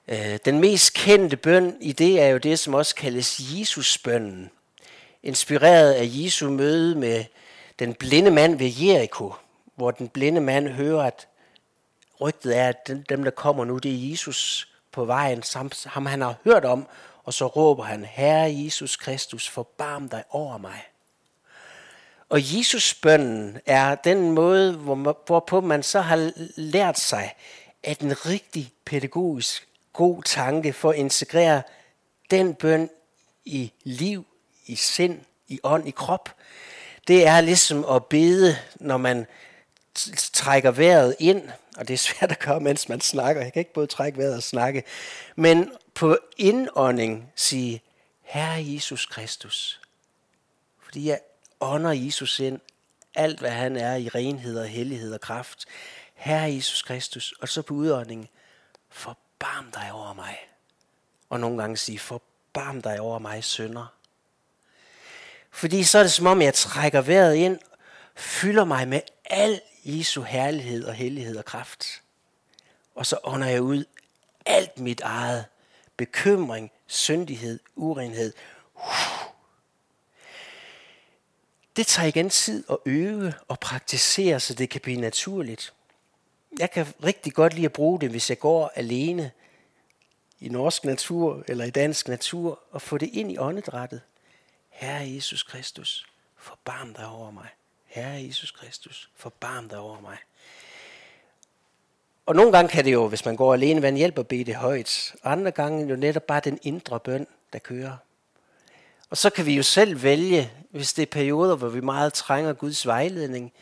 Øh, 0.09 0.39
den 0.45 0.61
mest 0.61 0.95
kendte 0.95 1.37
bøn 1.37 1.77
i 1.81 1.93
det 1.93 2.21
er 2.21 2.27
jo 2.27 2.39
det, 2.39 2.59
som 2.59 2.75
også 2.75 2.95
kaldes 2.95 3.41
Jesusbønnen. 3.41 4.51
Inspireret 5.23 5.93
af 5.93 6.05
Jesu 6.13 6.51
møde 6.51 6.95
med 6.95 7.25
den 7.79 7.95
blinde 7.95 8.31
mand 8.31 8.59
ved 8.59 8.73
Jericho, 8.81 9.33
hvor 9.75 9.91
den 9.91 10.09
blinde 10.09 10.41
mand 10.41 10.69
hører, 10.69 11.03
at 11.03 11.29
rygtet 12.21 12.57
er, 12.57 12.69
at 12.69 12.91
dem, 13.09 13.25
der 13.25 13.31
kommer 13.31 13.65
nu, 13.65 13.79
det 13.79 13.91
er 13.91 14.11
Jesus 14.11 14.69
på 14.93 15.05
vejen, 15.05 15.43
ham 15.87 16.07
han 16.07 16.21
har 16.21 16.35
hørt 16.45 16.65
om, 16.65 16.87
og 17.25 17.35
så 17.35 17.47
råber 17.47 17.85
han, 17.85 18.05
Herre 18.05 18.65
Jesus 18.65 18.97
Kristus, 18.97 19.49
forbarm 19.49 20.09
dig 20.09 20.25
over 20.31 20.59
mig. 20.59 20.83
Og 22.29 22.57
Jesus 22.57 22.95
bønnen 22.95 23.59
er 23.67 23.95
den 23.95 24.31
måde, 24.31 24.73
hvor, 24.73 25.23
hvorpå 25.27 25.61
man 25.61 25.83
så 25.83 26.01
har 26.01 26.33
lært 26.57 26.99
sig, 26.99 27.35
at 27.83 28.01
en 28.01 28.27
rigtig 28.27 28.73
pædagogisk 28.85 29.66
god 29.97 30.23
tanke 30.23 30.73
for 30.73 30.91
at 30.91 30.97
integrere 30.97 31.63
den 32.31 32.55
bøn 32.55 32.91
i 33.45 33.73
liv, 33.83 34.27
i 34.67 34.77
sind, 34.77 35.21
i 35.49 35.61
ånd, 35.63 35.89
i 35.89 35.91
krop, 35.91 36.35
det 37.09 37.27
er 37.27 37.41
ligesom 37.41 37.85
at 37.85 38.07
bede, 38.07 38.57
når 38.75 38.97
man 38.97 39.27
trækker 40.33 40.71
vejret 40.71 41.17
ind, 41.19 41.49
og 41.77 41.89
det 41.89 41.95
er 41.95 41.99
svært 41.99 42.33
at 42.33 42.39
gøre, 42.39 42.61
mens 42.61 42.89
man 42.89 43.01
snakker. 43.01 43.43
Jeg 43.43 43.53
kan 43.53 43.61
ikke 43.61 43.73
både 43.73 43.87
trække 43.87 44.19
vejret 44.19 44.37
og 44.37 44.43
snakke. 44.43 44.83
Men 45.37 45.73
på 45.95 46.19
indånding 46.37 47.33
sige, 47.37 47.83
Herre 48.23 48.75
Jesus 48.75 49.07
Kristus. 49.07 49.81
Fordi 50.83 51.09
jeg 51.09 51.21
ånder 51.61 51.93
Jesus 51.93 52.41
ind, 52.41 52.61
alt 53.15 53.41
hvad 53.41 53.51
han 53.51 53.77
er 53.77 53.97
i 53.97 54.09
renhed 54.09 54.59
og 54.59 54.67
hellighed 54.67 55.15
og 55.15 55.21
kraft. 55.21 55.67
Herre 56.15 56.55
Jesus 56.55 56.83
Kristus. 56.83 57.35
Og 57.41 57.49
så 57.49 57.63
på 57.63 57.75
udånding, 57.75 58.31
forbarm 59.39 59.71
dig 59.71 59.93
over 59.93 60.13
mig. 60.13 60.39
Og 61.29 61.41
nogle 61.41 61.59
gange 61.59 61.77
sige, 61.77 61.99
forbarm 61.99 62.83
dig 62.83 63.01
over 63.01 63.19
mig, 63.19 63.45
sønder. 63.45 63.87
Fordi 65.51 65.85
så 65.85 65.99
er 65.99 66.03
det 66.03 66.13
som 66.13 66.27
om, 66.27 66.43
jeg 66.43 66.55
trækker 66.55 67.01
vejret 67.01 67.35
ind, 67.35 67.59
fylder 68.15 68.65
mig 68.65 68.89
med 68.89 69.01
al 69.25 69.61
Jesu 69.85 70.23
herlighed 70.23 70.85
og 70.85 70.95
hellighed 70.95 71.37
og 71.37 71.45
kraft. 71.45 72.03
Og 72.95 73.07
så 73.07 73.19
ånder 73.25 73.47
jeg 73.47 73.63
ud 73.63 73.85
alt 74.47 74.79
mit 74.79 75.01
eget. 75.01 75.45
Bekymring, 75.97 76.71
syndighed, 76.87 77.61
urenhed. 77.77 78.33
Det 81.77 81.87
tager 81.87 82.09
igen 82.09 82.31
tid 82.31 82.65
at 82.71 82.79
øve 82.87 83.35
og 83.49 83.61
praktisere, 83.61 84.41
så 84.41 84.55
det 84.55 84.71
kan 84.71 84.81
blive 84.81 85.01
naturligt. 85.01 85.73
Jeg 86.59 86.71
kan 86.71 86.87
rigtig 87.05 87.33
godt 87.35 87.55
lide 87.55 87.67
at 87.67 87.73
bruge 87.73 88.01
det, 88.01 88.11
hvis 88.11 88.31
jeg 88.31 88.39
går 88.39 88.73
alene 88.75 89.31
i 90.41 90.49
norsk 90.49 90.85
natur 90.85 91.45
eller 91.49 91.65
i 91.65 91.71
dansk 91.71 92.09
natur, 92.09 92.61
og 92.71 92.83
få 92.83 92.99
det 92.99 93.11
ind 93.13 93.33
i 93.33 93.39
åndedrættet. 93.39 94.01
Herre 94.69 95.15
Jesus 95.15 95.43
Kristus, 95.43 96.07
forbarm 96.37 96.95
dig 96.95 97.07
over 97.07 97.31
mig. 97.31 97.49
Herre 97.85 98.27
Jesus 98.27 98.51
Kristus, 98.51 99.11
forbarm 99.17 99.69
dig 99.69 99.79
over 99.79 100.01
mig. 100.01 100.17
Og 102.27 102.37
nogle 102.37 102.53
gange 102.53 102.69
kan 102.69 102.85
det 102.85 102.93
jo, 102.93 103.09
hvis 103.09 103.25
man 103.25 103.37
går 103.37 103.55
alene, 103.55 103.83
være 103.83 103.89
en 103.89 103.97
hjælp 103.97 104.19
at 104.19 104.29
bede 104.29 104.45
det 104.45 104.55
højt. 104.55 105.15
Andre 105.25 105.51
gange 105.51 105.81
er 105.81 105.85
det 105.85 105.91
jo 105.91 105.97
netop 105.97 106.23
bare 106.23 106.41
den 106.41 106.59
indre 106.63 107.01
bøn, 107.01 107.27
der 107.53 107.59
kører. 107.59 107.97
Og 109.11 109.17
så 109.17 109.31
kan 109.31 109.47
vi 109.47 109.57
jo 109.57 109.63
selv 109.63 110.03
vælge, 110.03 110.53
hvis 110.71 110.93
det 110.93 111.03
er 111.03 111.07
perioder, 111.07 111.57
hvor 111.57 111.69
vi 111.69 111.81
meget 111.81 112.13
trænger 112.13 112.53
Guds 112.53 112.87
vejledning, 112.87 113.53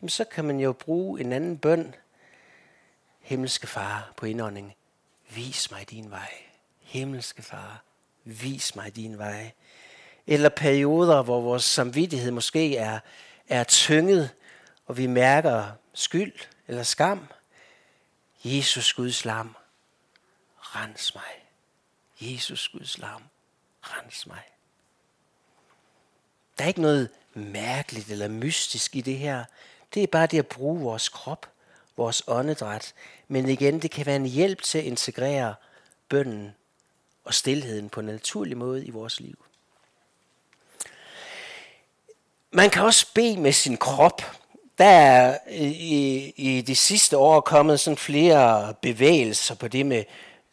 jamen 0.00 0.08
så 0.08 0.24
kan 0.24 0.44
man 0.44 0.60
jo 0.60 0.72
bruge 0.72 1.20
en 1.20 1.32
anden 1.32 1.58
bøn. 1.58 1.94
Himmelske 3.26 3.66
far 3.66 4.12
på 4.16 4.26
indånding, 4.26 4.76
vis 5.30 5.70
mig 5.70 5.90
din 5.90 6.10
vej. 6.10 6.32
Himmelske 6.80 7.42
far, 7.42 7.82
vis 8.24 8.76
mig 8.76 8.96
din 8.96 9.18
vej. 9.18 9.52
Eller 10.26 10.48
perioder, 10.48 11.22
hvor 11.22 11.40
vores 11.40 11.64
samvittighed 11.64 12.30
måske 12.30 12.76
er, 12.76 13.00
er 13.48 13.64
tynget, 13.64 14.30
og 14.86 14.96
vi 14.96 15.06
mærker 15.06 15.70
skyld 15.94 16.32
eller 16.68 16.82
skam. 16.82 17.26
Jesus 18.44 18.92
Guds 18.92 19.24
lam, 19.24 19.56
rens 20.58 21.14
mig. 21.14 21.46
Jesus 22.20 22.68
Guds 22.68 22.98
lam, 22.98 23.22
rens 23.82 24.26
mig. 24.26 24.42
Der 26.58 26.64
er 26.64 26.68
ikke 26.68 26.82
noget 26.82 27.10
mærkeligt 27.34 28.10
eller 28.10 28.28
mystisk 28.28 28.96
i 28.96 29.00
det 29.00 29.18
her. 29.18 29.44
Det 29.94 30.02
er 30.02 30.06
bare 30.06 30.26
det 30.26 30.38
at 30.38 30.46
bruge 30.46 30.80
vores 30.80 31.08
krop, 31.08 31.50
vores 31.96 32.22
åndedræt. 32.26 32.94
Men 33.28 33.48
igen, 33.48 33.82
det 33.82 33.90
kan 33.90 34.06
være 34.06 34.16
en 34.16 34.26
hjælp 34.26 34.62
til 34.62 34.78
at 34.78 34.84
integrere 34.84 35.54
bønden 36.08 36.54
og 37.24 37.34
stillheden 37.34 37.88
på 37.88 38.00
en 38.00 38.06
naturlig 38.06 38.56
måde 38.56 38.84
i 38.84 38.90
vores 38.90 39.20
liv. 39.20 39.44
Man 42.50 42.70
kan 42.70 42.82
også 42.82 43.06
bede 43.14 43.40
med 43.40 43.52
sin 43.52 43.76
krop. 43.76 44.22
Der 44.78 44.84
er 44.84 45.38
øh, 45.48 45.70
i, 45.70 46.28
i 46.36 46.60
de 46.60 46.76
sidste 46.76 47.18
år 47.18 47.40
kommet 47.40 47.80
sådan 47.80 47.96
flere 47.96 48.74
bevægelser 48.82 49.54
på 49.54 49.68
det 49.68 49.86
med 49.86 50.04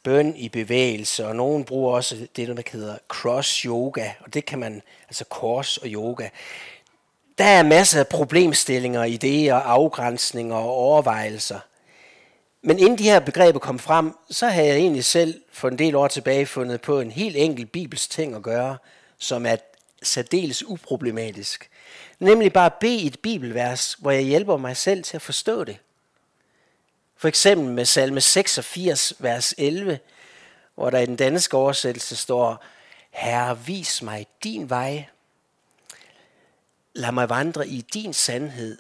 bøn 0.04 0.36
i 0.36 0.50
bevægelse, 0.50 1.28
og 1.28 1.36
nogen 1.36 1.66
bruger 1.66 1.96
også 1.96 2.28
det, 2.36 2.48
der 2.48 2.64
hedder 2.72 2.98
cross 3.08 3.62
yoga, 3.62 4.12
og 4.20 4.34
det 4.34 4.46
kan 4.46 4.60
man, 4.60 4.82
altså 5.08 5.26
kors 5.26 5.78
og 5.78 5.88
yoga. 5.88 6.30
Der 7.38 7.46
er 7.46 7.64
masser 7.64 8.00
af 8.00 8.08
problemstillinger, 8.08 9.06
idéer, 9.06 9.68
afgrænsninger 9.68 10.56
og 10.56 10.70
overvejelser. 10.70 11.60
Men 12.62 12.80
inden 12.80 12.98
de 12.98 13.04
her 13.04 13.20
begreber 13.20 13.60
kom 13.60 13.80
frem, 13.80 14.14
så 14.30 14.48
havde 14.48 14.68
jeg 14.68 14.78
egentlig 14.78 15.06
selv 15.06 15.42
for 15.52 15.68
en 15.68 15.80
del 15.80 15.96
år 15.96 16.08
tilbage 16.08 16.46
fundet 16.46 16.82
på 16.82 17.00
en 17.00 17.12
helt 17.12 17.36
enkelt 17.36 17.72
bibelsk 17.72 18.10
ting 18.10 18.36
at 18.36 18.42
gøre, 18.42 18.78
som 19.18 19.46
er 19.46 19.56
særdeles 20.04 20.64
uproblematisk. 20.64 21.70
Nemlig 22.20 22.54
bare 22.54 22.72
bede 22.80 23.06
et 23.06 23.20
bibelvers, 23.20 23.94
hvor 24.00 24.12
jeg 24.12 24.24
hjælper 24.24 24.58
mig 24.58 24.78
selv 24.78 25.04
til 25.04 25.18
at 25.18 25.22
forstå 25.22 25.64
det. 25.64 25.78
For 27.18 27.28
eksempel 27.28 27.74
med 27.74 27.86
salme 27.86 28.22
86, 28.22 29.14
vers 29.20 29.54
11, 29.58 30.00
hvor 30.76 30.90
der 30.90 31.00
i 31.00 31.06
den 31.06 31.16
danske 31.16 31.58
oversættelse 31.58 32.16
står, 32.16 32.64
Herre, 33.12 33.60
vis 33.66 34.02
mig 34.02 34.28
din 34.44 34.70
vej. 34.70 35.06
Lad 36.94 37.12
mig 37.12 37.30
vandre 37.30 37.68
i 37.68 37.82
din 37.82 38.14
sandhed, 38.14 38.78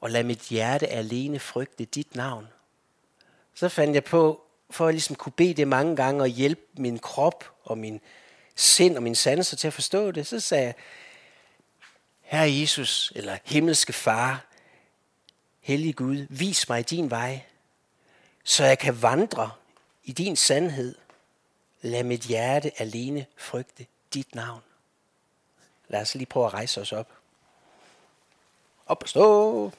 og 0.00 0.10
lad 0.10 0.24
mit 0.24 0.40
hjerte 0.40 0.86
alene 0.86 1.38
frygte 1.38 1.84
dit 1.84 2.14
navn. 2.14 2.48
Så 3.54 3.68
fandt 3.68 3.94
jeg 3.94 4.04
på, 4.04 4.42
for 4.70 4.86
at 4.86 4.94
ligesom 4.94 5.16
kunne 5.16 5.32
bede 5.32 5.54
det 5.54 5.68
mange 5.68 5.96
gange 5.96 6.22
og 6.22 6.28
hjælpe 6.28 6.62
min 6.76 6.98
krop 6.98 7.44
og 7.64 7.78
min 7.78 8.00
sind 8.54 8.96
og 8.96 9.02
min 9.02 9.14
sanser 9.14 9.56
til 9.56 9.66
at 9.66 9.72
forstå 9.72 10.10
det, 10.10 10.26
så 10.26 10.40
sagde 10.40 10.64
jeg, 10.64 10.74
Herre 12.20 12.60
Jesus, 12.60 13.12
eller 13.14 13.38
himmelske 13.44 13.92
far, 13.92 14.46
hellige 15.60 15.92
Gud, 15.92 16.26
vis 16.30 16.68
mig 16.68 16.90
din 16.90 17.10
vej, 17.10 17.40
så 18.44 18.64
jeg 18.64 18.78
kan 18.78 19.02
vandre 19.02 19.50
i 20.04 20.12
din 20.12 20.36
sandhed. 20.36 20.94
Lad 21.82 22.04
mit 22.04 22.20
hjerte 22.20 22.80
alene 22.80 23.26
frygte 23.36 23.86
dit 24.14 24.34
navn. 24.34 24.62
Lad 25.88 26.00
os 26.00 26.14
lige 26.14 26.26
prøve 26.26 26.46
at 26.46 26.54
rejse 26.54 26.80
os 26.80 26.92
op. 26.92 27.12
Op 28.86 29.02
og 29.02 29.08
stå. 29.08 29.72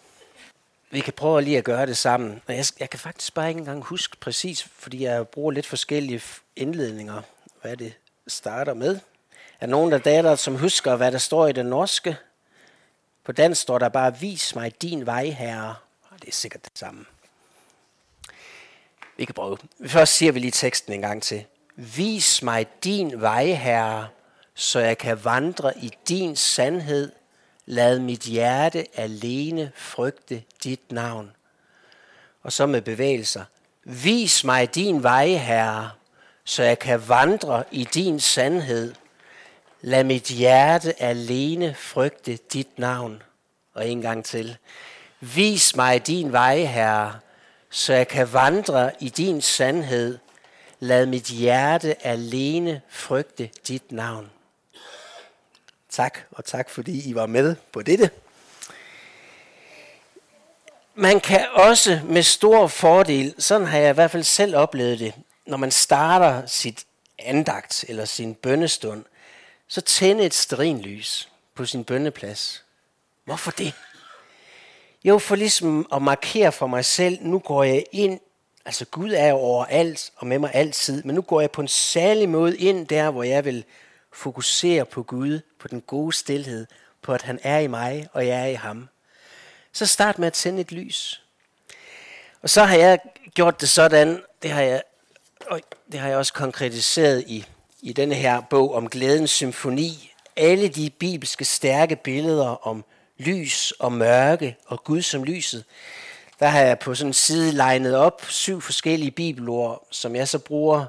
Vi 0.92 1.00
kan 1.00 1.14
prøve 1.14 1.42
lige 1.42 1.58
at 1.58 1.64
gøre 1.64 1.86
det 1.86 1.98
sammen. 1.98 2.42
jeg, 2.48 2.66
jeg 2.80 2.90
kan 2.90 3.00
faktisk 3.00 3.34
bare 3.34 3.50
ikke 3.50 3.60
engang 3.60 3.84
huske 3.84 4.18
præcis, 4.18 4.64
fordi 4.64 5.04
jeg 5.04 5.28
bruger 5.28 5.52
lidt 5.52 5.66
forskellige 5.66 6.22
indledninger, 6.56 7.22
hvad 7.62 7.78
det 7.78 7.94
starter 8.28 8.74
med. 8.74 9.00
Er 9.60 9.68
nogen 9.68 9.94
af 9.94 10.02
datter, 10.02 10.36
som 10.36 10.56
husker, 10.56 10.96
hvad 10.96 11.12
der 11.12 11.18
står 11.18 11.48
i 11.48 11.52
det 11.52 11.66
norske? 11.66 12.18
På 13.24 13.32
dansk 13.32 13.62
står 13.62 13.80
der 13.80 13.90
bare, 13.90 14.20
vis 14.20 14.56
mig 14.56 14.82
din 14.82 15.06
vej, 15.06 15.26
herre. 15.26 15.76
Og 16.10 16.22
det 16.22 16.28
er 16.28 16.34
sikkert 16.34 16.66
det 16.66 16.78
samme. 16.78 17.06
Vi 19.18 19.26
kan 19.26 19.36
prøve. 19.36 19.58
Først 19.86 20.14
siger 20.14 20.32
vi 20.32 20.40
lige 20.40 20.52
teksten 20.52 20.94
en 20.94 21.02
gang 21.02 21.24
til. 21.24 21.46
Vis 21.76 22.44
mig 22.44 22.68
din 22.84 23.22
vej, 23.22 23.46
Herre, 23.46 24.08
så 24.54 24.80
jeg 24.80 24.98
kan 24.98 25.26
vandre 25.26 25.78
i 25.78 25.92
din 26.08 26.36
sandhed. 26.36 27.12
Lad 27.70 28.00
mit 28.00 28.22
hjerte 28.24 28.86
alene 28.96 29.72
frygte 29.76 30.44
dit 30.64 30.92
navn. 30.92 31.32
Og 32.44 32.52
så 32.52 32.66
med 32.66 32.82
bevægelser. 32.82 33.44
Vis 33.84 34.44
mig 34.44 34.76
din 34.76 35.04
vej, 35.04 35.28
Herre, 35.28 35.92
så 36.44 36.64
jeg 36.64 36.80
kan 36.80 37.10
vandre 37.10 37.64
i 37.72 37.84
din 37.84 38.20
sandhed. 38.20 38.94
Lad 39.82 40.04
mit 40.04 40.24
hjerte 40.24 41.02
alene 41.02 41.74
frygte 41.74 42.40
dit 42.54 42.80
navn. 42.80 43.24
Og 43.74 43.90
en 43.90 44.02
gang 44.02 44.26
til. 44.26 44.58
Vis 45.20 45.76
mig 45.76 46.08
din 46.08 46.32
vej, 46.32 46.60
Herre, 46.60 47.20
så 47.70 47.94
jeg 47.94 48.08
kan 48.08 48.34
vandre 48.34 48.92
i 49.00 49.10
din 49.10 49.42
sandhed. 49.42 50.18
Lad 50.80 51.06
mit 51.06 51.26
hjerte 51.26 52.06
alene 52.08 52.82
frygte 52.90 53.50
dit 53.68 53.92
navn. 53.92 54.30
Tak, 55.98 56.20
og 56.32 56.46
tak 56.46 56.70
fordi 56.70 57.10
I 57.10 57.16
var 57.16 57.26
med 57.26 57.56
på 57.72 57.82
dette. 57.82 58.10
Man 60.96 61.20
kan 61.20 61.46
også 61.54 62.02
med 62.06 62.24
stor 62.24 62.68
fordel, 62.68 63.36
sådan 63.38 63.68
har 63.68 63.78
jeg 63.78 63.90
i 63.90 63.94
hvert 63.94 64.12
fald 64.12 64.24
selv 64.24 64.56
oplevet 64.56 65.00
det, 65.00 65.14
når 65.46 65.58
man 65.58 65.72
starter 65.72 66.46
sit 66.46 66.86
andagt 67.20 67.86
eller 67.88 68.06
sin 68.06 68.36
bønnestund, 68.36 69.06
så 69.68 69.82
tænde 69.82 70.26
et 70.26 70.34
sterinlys 70.34 71.30
på 71.56 71.66
sin 71.66 71.84
bønneplads. 71.84 72.64
Hvorfor 73.26 73.52
det? 73.52 73.74
Jo, 75.04 75.20
for 75.20 75.36
ligesom 75.36 75.88
at 75.94 76.02
markere 76.02 76.52
for 76.52 76.68
mig 76.68 76.86
selv, 76.86 77.18
nu 77.22 77.40
går 77.40 77.64
jeg 77.64 77.84
ind, 77.92 78.20
altså 78.66 78.86
Gud 78.86 79.12
er 79.12 79.28
jo 79.28 79.36
overalt 79.36 80.12
og 80.16 80.28
med 80.28 80.40
mig 80.40 80.52
altid, 80.54 81.04
men 81.04 81.16
nu 81.16 81.22
går 81.22 81.42
jeg 81.42 81.52
på 81.52 81.62
en 81.62 81.68
særlig 81.68 82.30
måde 82.30 82.58
ind 82.58 82.88
der, 82.88 83.12
hvor 83.12 83.24
jeg 83.24 83.46
vil 83.46 83.66
fokusere 84.14 84.86
på 84.86 85.04
Gud, 85.04 85.40
på 85.60 85.68
den 85.68 85.82
gode 85.82 86.14
stillhed, 86.14 86.66
på 87.02 87.14
at 87.14 87.22
han 87.22 87.40
er 87.44 87.60
i 87.60 87.68
mig, 87.68 88.08
og 88.14 88.28
jeg 88.28 88.42
er 88.42 88.46
i 88.46 88.54
ham. 88.54 88.90
Så 89.72 89.86
start 89.86 90.20
med 90.20 90.28
at 90.28 90.34
tænde 90.34 90.62
et 90.62 90.72
lys. 90.72 91.24
Og 92.42 92.50
så 92.50 92.64
har 92.64 92.76
jeg 92.76 93.00
gjort 93.34 93.62
det 93.62 93.70
sådan, 93.70 94.24
det 94.42 94.52
har 94.52 94.62
jeg, 94.62 94.84
øj, 95.48 95.62
det 95.92 96.00
har 96.00 96.08
jeg 96.08 96.18
også 96.18 96.34
konkretiseret 96.34 97.24
i, 97.28 97.46
i 97.82 97.94
denne 97.94 98.16
her 98.16 98.42
bog 98.42 98.76
om 98.76 98.90
glædens 98.90 99.32
symfoni. 99.32 100.12
Alle 100.36 100.68
de 100.68 100.90
bibelske 100.90 101.46
stærke 101.46 101.96
billeder 101.96 102.68
om 102.68 102.86
lys 103.18 103.72
og 103.72 103.92
mørke 103.92 104.58
og 104.66 104.84
Gud 104.84 105.02
som 105.02 105.24
lyset, 105.24 105.66
der 106.40 106.48
har 106.48 106.62
jeg 106.62 106.80
på 106.80 106.96
sådan 106.96 107.10
en 107.10 107.14
side 107.14 107.52
legnet 107.52 107.96
op 107.96 108.22
syv 108.28 108.62
forskellige 108.62 109.12
bibelord, 109.12 109.88
som 109.92 110.16
jeg 110.16 110.28
så 110.28 110.40
bruger 110.40 110.86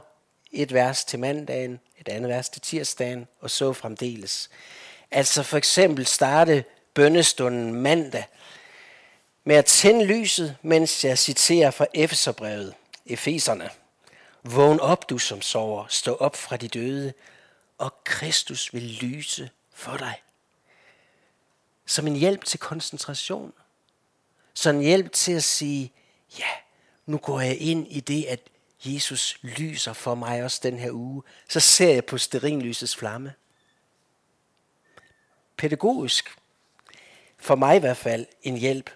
et 0.53 0.75
vers 0.75 1.05
til 1.05 1.19
mandagen, 1.19 1.81
et 2.01 2.09
andet 2.09 2.29
vers 2.29 2.49
til 2.49 2.63
tirsdagen, 2.63 3.29
og 3.41 3.51
så 3.51 3.73
fremdeles. 3.73 4.51
Altså 5.11 5.43
for 5.43 5.57
eksempel 5.57 6.07
starte 6.07 6.65
bønnestunden 6.95 7.75
mandag 7.75 8.25
med 9.45 9.57
at 9.57 9.65
tænde 9.65 10.05
lyset, 10.05 10.57
mens 10.63 11.05
jeg 11.05 11.19
citerer 11.19 11.71
fra 11.71 11.87
Efeserbrevet, 11.95 12.75
Efeserne. 13.07 13.71
Vågn 14.45 14.81
op, 14.81 15.11
du 15.11 15.19
som 15.19 15.43
sover, 15.43 15.87
stå 15.89 16.15
op 16.15 16.37
fra 16.37 16.57
de 16.57 16.69
døde, 16.69 17.13
og 17.79 18.05
Kristus 18.05 18.75
vil 18.75 18.83
lyse 18.83 19.51
for 19.75 19.97
dig 19.97 20.15
som 21.89 22.07
en 22.07 22.17
hjælp 22.17 22.45
til 22.45 22.61
koncentration. 22.61 23.53
Som 24.55 24.77
en 24.77 24.83
hjælp 24.83 25.13
til 25.13 25.33
at 25.33 25.45
sige, 25.45 25.93
ja, 26.39 26.49
nu 27.07 27.17
går 27.19 27.41
jeg 27.41 27.59
ind 27.61 27.87
i 27.91 28.01
det, 28.01 28.25
at 28.25 28.41
Jesus 28.85 29.39
lyser 29.43 29.93
for 29.93 30.15
mig 30.15 30.45
også 30.45 30.61
den 30.63 30.79
her 30.79 30.91
uge. 30.93 31.23
Så 31.49 31.61
ser 31.61 31.95
jeg 31.95 32.05
på 32.05 32.19
sterinlysets 32.19 32.97
flamme. 32.97 33.33
Pædagogisk, 35.57 36.37
for 37.39 37.55
mig 37.55 37.77
i 37.77 37.81
hvert 37.81 37.97
fald, 37.97 38.27
en 38.43 38.57
hjælp. 38.57 38.91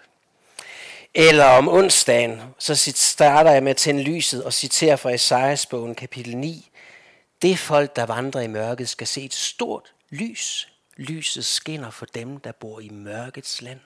Eller 1.13 1.45
om 1.45 1.67
onsdagen, 1.67 2.41
så 2.59 2.75
starter 2.95 3.51
jeg 3.51 3.63
med 3.63 3.71
at 3.71 3.77
tænde 3.77 4.03
lyset 4.03 4.43
og 4.43 4.53
citerer 4.53 4.95
fra 4.95 5.11
Esajas 5.11 5.65
bogen 5.65 5.95
kapitel 5.95 6.37
9. 6.37 6.69
Det 7.41 7.59
folk, 7.59 7.95
der 7.95 8.05
vandrer 8.05 8.41
i 8.41 8.47
mørket, 8.47 8.89
skal 8.89 9.07
se 9.07 9.23
et 9.23 9.33
stort 9.33 9.93
lys 10.09 10.67
Lyset 10.97 11.45
skinner 11.45 11.89
for 11.89 12.05
dem, 12.05 12.39
der 12.39 12.51
bor 12.51 12.79
i 12.79 12.89
mørkets 12.89 13.61
land. 13.61 13.79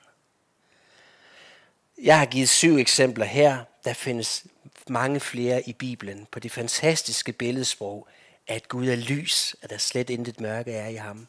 Jeg 2.01 2.19
har 2.19 2.25
givet 2.25 2.49
syv 2.49 2.77
eksempler 2.77 3.25
her. 3.25 3.63
Der 3.87 3.93
findes 3.93 4.45
mange 4.89 5.19
flere 5.19 5.69
i 5.69 5.73
Bibelen 5.73 6.27
på 6.31 6.39
det 6.39 6.51
fantastiske 6.51 7.33
billedsprog, 7.33 8.07
at 8.47 8.67
Gud 8.67 8.87
er 8.87 8.95
lys, 8.95 9.55
at 9.61 9.69
der 9.69 9.77
slet 9.77 10.09
intet 10.09 10.41
mørke 10.41 10.71
er 10.71 10.87
i 10.87 10.95
ham. 10.95 11.27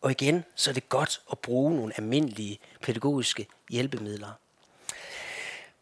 Og 0.00 0.10
igen, 0.10 0.44
så 0.54 0.70
er 0.70 0.74
det 0.74 0.88
godt 0.88 1.20
at 1.32 1.38
bruge 1.38 1.76
nogle 1.76 1.92
almindelige 1.96 2.58
pædagogiske 2.82 3.46
hjælpemidler. 3.70 4.32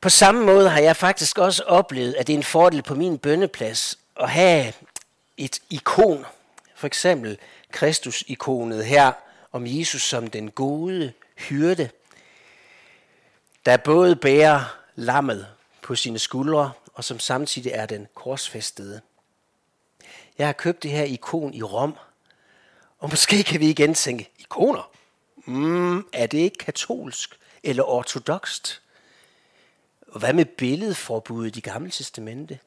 På 0.00 0.08
samme 0.08 0.44
måde 0.44 0.70
har 0.70 0.80
jeg 0.80 0.96
faktisk 0.96 1.38
også 1.38 1.62
oplevet, 1.62 2.14
at 2.14 2.26
det 2.26 2.32
er 2.32 2.38
en 2.38 2.44
fordel 2.44 2.82
på 2.82 2.94
min 2.94 3.18
bønneplads 3.18 3.98
at 4.20 4.30
have 4.30 4.72
et 5.36 5.60
ikon. 5.70 6.26
For 6.74 6.86
eksempel 6.86 7.38
Kristus-ikonet 7.70 8.84
her 8.84 9.12
om 9.52 9.66
Jesus 9.66 10.02
som 10.02 10.26
den 10.26 10.50
gode 10.50 11.12
hyrde, 11.36 11.90
der 13.64 13.76
både 13.76 14.16
bærer 14.16 14.76
lammet 14.94 15.46
på 15.86 15.94
sine 15.94 16.18
skuldre, 16.18 16.72
og 16.94 17.04
som 17.04 17.20
samtidig 17.20 17.72
er 17.72 17.86
den 17.86 18.06
korsfæstede. 18.14 19.00
Jeg 20.38 20.46
har 20.46 20.52
købt 20.52 20.82
det 20.82 20.90
her 20.90 21.04
ikon 21.04 21.54
i 21.54 21.62
Rom, 21.62 21.96
og 22.98 23.10
måske 23.10 23.44
kan 23.44 23.60
vi 23.60 23.70
igen 23.70 23.94
tænke, 23.94 24.30
ikoner? 24.38 24.90
Mm, 25.44 26.06
er 26.12 26.26
det 26.26 26.38
ikke 26.38 26.58
katolsk 26.58 27.38
eller 27.62 27.82
ortodokst? 27.82 28.82
Og 30.08 30.18
hvad 30.18 30.32
med 30.32 30.44
billedforbuddet 30.44 31.56
i 31.56 31.60
Gamle 31.60 31.90
Testamente? 31.90 32.58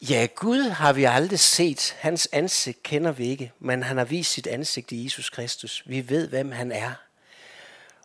Ja, 0.00 0.26
Gud 0.34 0.62
har 0.62 0.92
vi 0.92 1.04
aldrig 1.04 1.40
set. 1.40 1.96
Hans 1.98 2.28
ansigt 2.32 2.82
kender 2.82 3.12
vi 3.12 3.26
ikke, 3.26 3.52
men 3.58 3.82
han 3.82 3.96
har 3.96 4.04
vist 4.04 4.32
sit 4.32 4.46
ansigt 4.46 4.92
i 4.92 5.04
Jesus 5.04 5.30
Kristus. 5.30 5.82
Vi 5.86 6.08
ved, 6.08 6.28
hvem 6.28 6.52
han 6.52 6.72
er. 6.72 6.92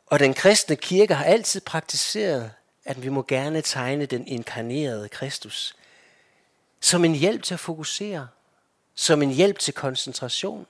Og 0.06 0.20
den 0.20 0.34
kristne 0.34 0.76
kirke 0.76 1.14
har 1.14 1.26
altid 1.26 1.62
praktiseret, 1.62 2.52
at 2.86 3.04
vi 3.04 3.10
må 3.10 3.26
gerne 3.28 3.62
tegne 3.62 4.06
den 4.06 4.28
inkarnerede 4.28 5.10
Kristus 5.10 5.76
som 6.82 7.06
en 7.06 7.16
hjælp 7.16 7.44
til 7.44 7.54
at 7.54 7.60
fokusere, 7.60 8.28
som 8.96 9.22
en 9.22 9.32
hjælp 9.32 9.60
til 9.60 9.74
koncentration, 9.74 10.68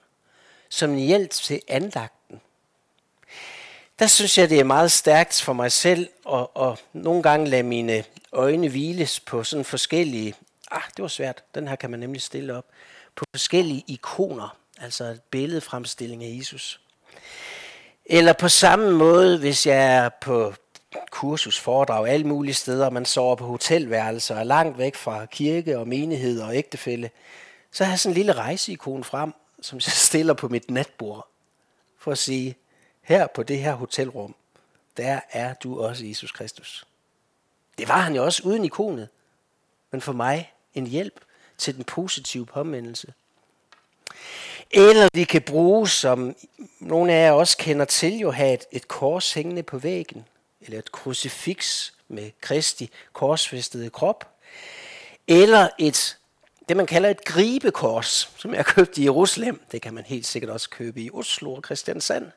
som 0.70 0.89
en 0.89 0.99
hjælp 0.99 1.32
til 1.32 1.62
andagten. 1.68 2.41
Der 3.99 4.07
synes 4.07 4.38
jeg, 4.38 4.49
det 4.49 4.59
er 4.59 4.64
meget 4.64 4.91
stærkt 4.91 5.41
for 5.41 5.53
mig 5.53 5.72
selv 5.72 6.09
at, 6.34 6.47
at 6.55 6.84
nogle 6.93 7.24
gange 7.24 7.49
lade 7.49 7.64
mine 7.64 8.03
øjne 8.32 8.70
hviles 8.70 9.20
på 9.20 9.43
sådan 9.43 9.66
forskellige, 9.66 10.34
ah, 10.72 10.82
det 10.95 11.01
var 11.01 11.07
svært, 11.07 11.43
den 11.55 11.68
her 11.68 11.76
kan 11.76 11.91
man 11.91 11.99
nemlig 11.99 12.22
stille 12.22 12.57
op, 12.57 12.66
på 13.16 13.26
forskellige 13.36 13.84
ikoner, 13.88 14.57
altså 14.80 15.03
et 15.03 15.22
billedfremstilling 15.22 16.24
af 16.24 16.38
Jesus. 16.38 16.82
Eller 18.05 18.34
på 18.34 18.49
samme 18.49 18.91
måde, 18.91 19.38
hvis 19.39 19.66
jeg 19.66 19.95
er 19.95 20.09
på 20.22 20.53
kursus, 21.11 21.59
foredrag, 21.59 22.07
alle 22.07 22.27
mulige 22.27 22.53
steder, 22.53 22.89
man 22.89 23.05
sover 23.05 23.35
på 23.35 23.45
hotelværelser, 23.45 24.35
er 24.35 24.43
langt 24.43 24.77
væk 24.77 24.95
fra 24.95 25.25
kirke 25.25 25.79
og 25.79 25.87
menighed 25.87 26.41
og 26.41 26.55
ægtefælle, 26.55 27.09
så 27.71 27.83
har 27.83 27.91
jeg 27.91 27.99
sådan 27.99 28.11
en 28.11 28.17
lille 28.17 28.33
rejseikon 28.33 29.03
frem, 29.03 29.33
som 29.61 29.75
jeg 29.75 29.83
stiller 30.07 30.33
på 30.33 30.47
mit 30.47 30.71
natbord, 30.71 31.27
for 31.99 32.11
at 32.11 32.17
sige, 32.17 32.55
her 33.01 33.27
på 33.27 33.43
det 33.43 33.59
her 33.59 33.73
hotelrum, 33.73 34.35
der 34.97 35.19
er 35.31 35.53
du 35.53 35.81
også 35.81 36.05
Jesus 36.05 36.31
Kristus. 36.31 36.85
Det 37.77 37.87
var 37.87 37.97
han 37.97 38.15
jo 38.15 38.23
også 38.23 38.43
uden 38.45 38.65
ikonet, 38.65 39.09
men 39.91 40.01
for 40.01 40.13
mig 40.13 40.53
en 40.73 40.87
hjælp 40.87 41.21
til 41.57 41.75
den 41.75 41.83
positive 41.83 42.45
påmindelse. 42.45 43.13
Eller 44.71 45.09
vi 45.13 45.23
kan 45.23 45.41
bruge, 45.41 45.89
som 45.89 46.35
nogle 46.79 47.13
af 47.13 47.25
jer 47.25 47.31
også 47.31 47.57
kender 47.57 47.85
til, 47.85 48.17
jo 48.17 48.31
have 48.31 48.53
et, 48.53 48.65
et 48.71 48.87
kors 48.87 49.33
hængende 49.33 49.63
på 49.63 49.77
væggen, 49.77 50.25
eller 50.62 50.80
et 50.80 50.91
krucifiks 50.91 51.93
med 52.07 52.32
Kristi 52.41 52.91
korsfæstede 53.14 53.89
krop, 53.89 54.28
eller 55.28 55.70
et, 55.78 56.18
det 56.70 56.78
man 56.78 56.88
kalder 56.88 57.09
et 57.09 57.26
gribekors, 57.26 58.32
som 58.38 58.53
jeg 58.53 58.66
købte 58.66 59.01
i 59.01 59.03
Jerusalem. 59.03 59.62
Det 59.72 59.82
kan 59.82 59.93
man 59.93 60.03
helt 60.03 60.28
sikkert 60.28 60.51
også 60.51 60.70
købe 60.70 61.01
i 61.01 61.09
Oslo 61.14 61.53
og 61.53 61.64
Christiansand. 61.66 62.32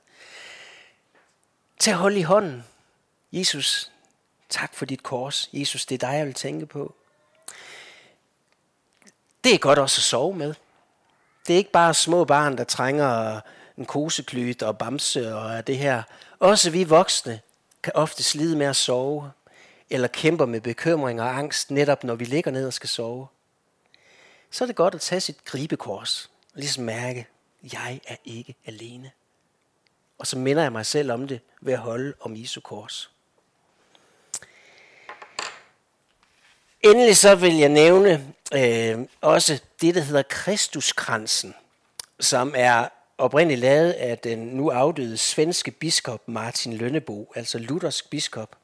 Tag 1.79 1.95
hold 1.95 2.17
i 2.17 2.23
hånden. 2.23 2.65
Jesus, 3.33 3.91
tak 4.49 4.75
for 4.75 4.85
dit 4.85 5.03
kors. 5.03 5.51
Jesus, 5.53 5.87
det 5.87 6.03
er 6.03 6.09
dig, 6.09 6.17
jeg 6.17 6.27
vil 6.27 6.35
tænke 6.35 6.67
på. 6.67 6.95
Det 9.45 9.55
er 9.55 9.59
godt 9.59 9.79
også 9.79 9.99
at 9.99 10.03
sove 10.03 10.35
med. 10.35 10.55
Det 11.47 11.53
er 11.53 11.59
ikke 11.59 11.71
bare 11.71 11.95
små 11.95 12.25
barn, 12.25 12.59
der 12.59 12.65
trænger 12.65 13.41
en 13.79 13.87
koseklyt 13.87 14.63
og 14.63 14.79
bamse 14.79 15.35
og 15.37 15.67
det 15.67 15.79
her. 15.79 16.03
Også 16.39 16.71
vi 16.71 16.85
voksne 16.85 17.41
kan 17.85 17.93
ofte 17.97 18.23
slide 18.23 18.57
med 18.57 18.67
at 18.67 18.77
sove, 18.77 19.31
eller 19.91 20.09
kæmper 20.09 20.47
med 20.47 20.61
bekymring 20.61 21.23
og 21.23 21.39
angst, 21.39 21.71
netop 21.71 22.05
når 22.05 22.15
vi 22.15 22.25
ligger 22.25 22.51
ned 22.51 22.67
og 22.67 22.73
skal 22.73 22.89
sove. 22.89 23.27
Så 24.51 24.65
er 24.65 24.67
det 24.67 24.77
godt 24.77 24.95
at 24.95 25.01
tage 25.01 25.21
sit 25.21 25.45
gribekors, 25.45 26.31
og 26.55 26.61
ligesom 26.61 26.85
mærke, 26.85 27.27
jeg 27.73 28.01
er 28.07 28.17
ikke 28.25 28.55
alene. 28.67 29.11
Og 30.19 30.27
så 30.27 30.39
minder 30.39 30.63
jeg 30.63 30.73
mig 30.73 30.87
selv 30.87 31.13
om 31.13 31.29
det 31.29 31.41
ved 31.61 31.73
at 31.73 31.79
holde 31.79 32.15
om 32.21 32.37
Jesu 32.37 32.61
kors. 32.61 33.11
Endelig 36.81 37.17
så 37.17 37.35
vil 37.35 37.55
jeg 37.55 37.69
nævne 37.69 38.35
øh, 38.55 38.99
også 39.21 39.61
det, 39.81 39.95
der 39.95 40.01
hedder 40.01 40.23
Kristuskransen, 40.23 41.55
som 42.21 42.55
er 42.57 42.89
oprindeligt 43.19 43.61
lavet 43.61 43.93
af 43.93 44.19
den 44.19 44.39
nu 44.39 44.71
afdøde 44.71 45.19
svenske 45.19 45.71
biskop 45.71 46.29
Martin 46.29 46.73
Lønnebo, 46.73 47.33
altså 47.35 47.59
luthersk 47.59 48.11
biskop. 48.11 48.57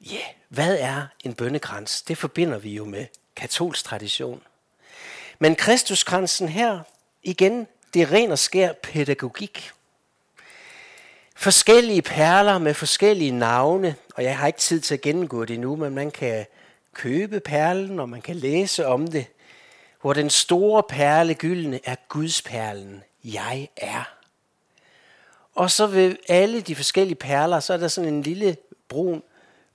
Ja, 0.00 0.14
yeah, 0.14 0.24
hvad 0.48 0.78
er 0.80 1.06
en 1.24 1.34
bønnekrans? 1.34 2.02
Det 2.02 2.18
forbinder 2.18 2.58
vi 2.58 2.74
jo 2.74 2.84
med 2.84 3.06
katolsk 3.36 3.84
tradition. 3.84 4.42
Men 5.38 5.56
Kristuskransen 5.56 6.48
her, 6.48 6.80
igen, 7.22 7.66
det 7.94 8.02
er 8.02 8.12
ren 8.12 8.32
og 8.32 8.38
skær 8.38 8.72
pædagogik. 8.72 9.70
Forskellige 11.36 12.02
perler 12.02 12.58
med 12.58 12.74
forskellige 12.74 13.30
navne, 13.30 13.94
og 14.14 14.22
jeg 14.22 14.38
har 14.38 14.46
ikke 14.46 14.58
tid 14.58 14.80
til 14.80 14.94
at 14.94 15.00
gennemgå 15.00 15.44
det 15.44 15.60
nu, 15.60 15.76
men 15.76 15.94
man 15.94 16.10
kan 16.10 16.46
købe 16.94 17.40
perlen, 17.40 18.00
og 18.00 18.08
man 18.08 18.22
kan 18.22 18.36
læse 18.36 18.86
om 18.86 19.06
det 19.06 19.26
hvor 20.06 20.12
den 20.12 20.30
store 20.30 20.82
perle 20.82 21.34
gyldne 21.34 21.80
er 21.84 21.96
Guds 22.08 22.42
perlen. 22.42 23.02
Jeg 23.24 23.68
er. 23.76 24.16
Og 25.54 25.70
så 25.70 25.86
ved 25.86 26.16
alle 26.28 26.60
de 26.60 26.76
forskellige 26.76 27.16
perler, 27.16 27.60
så 27.60 27.72
er 27.72 27.76
der 27.76 27.88
sådan 27.88 28.14
en 28.14 28.22
lille 28.22 28.56
brun 28.88 29.22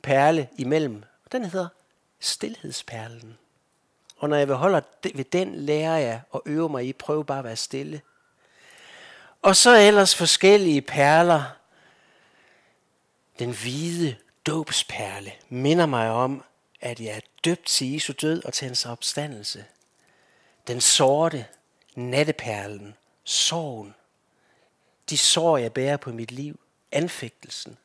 perle 0.01 0.49
imellem. 0.57 1.03
Den 1.31 1.45
hedder 1.45 1.67
stillhedsperlen. 2.19 3.37
Og 4.17 4.29
når 4.29 4.37
jeg 4.37 4.47
vil 4.47 4.55
holde 4.55 4.83
ved 5.15 5.23
den, 5.23 5.55
lærer 5.55 5.97
jeg 5.97 6.21
og 6.31 6.43
øver 6.45 6.67
mig 6.67 6.85
i, 6.87 6.93
prøve 6.93 7.25
bare 7.25 7.39
at 7.39 7.45
være 7.45 7.55
stille. 7.55 8.01
Og 9.41 9.55
så 9.55 9.77
ellers 9.77 10.15
forskellige 10.15 10.81
perler. 10.81 11.43
Den 13.39 13.51
hvide 13.51 14.15
dåbsperle 14.45 15.31
minder 15.49 15.85
mig 15.85 16.09
om, 16.09 16.43
at 16.81 16.99
jeg 16.99 17.15
er 17.15 17.21
døbt 17.45 17.65
til 17.65 17.93
Jesu 17.93 18.13
død 18.21 18.45
og 18.45 18.53
til 18.53 18.65
hans 18.65 18.85
opstandelse 18.85 19.65
den 20.67 20.81
sorte 20.81 21.45
natteperlen, 21.95 22.95
sorgen, 23.23 23.95
de 25.09 25.17
sår, 25.17 25.57
jeg 25.57 25.73
bærer 25.73 25.97
på 25.97 26.11
mit 26.11 26.31
liv, 26.31 26.59
anfægtelsen. 26.91 27.77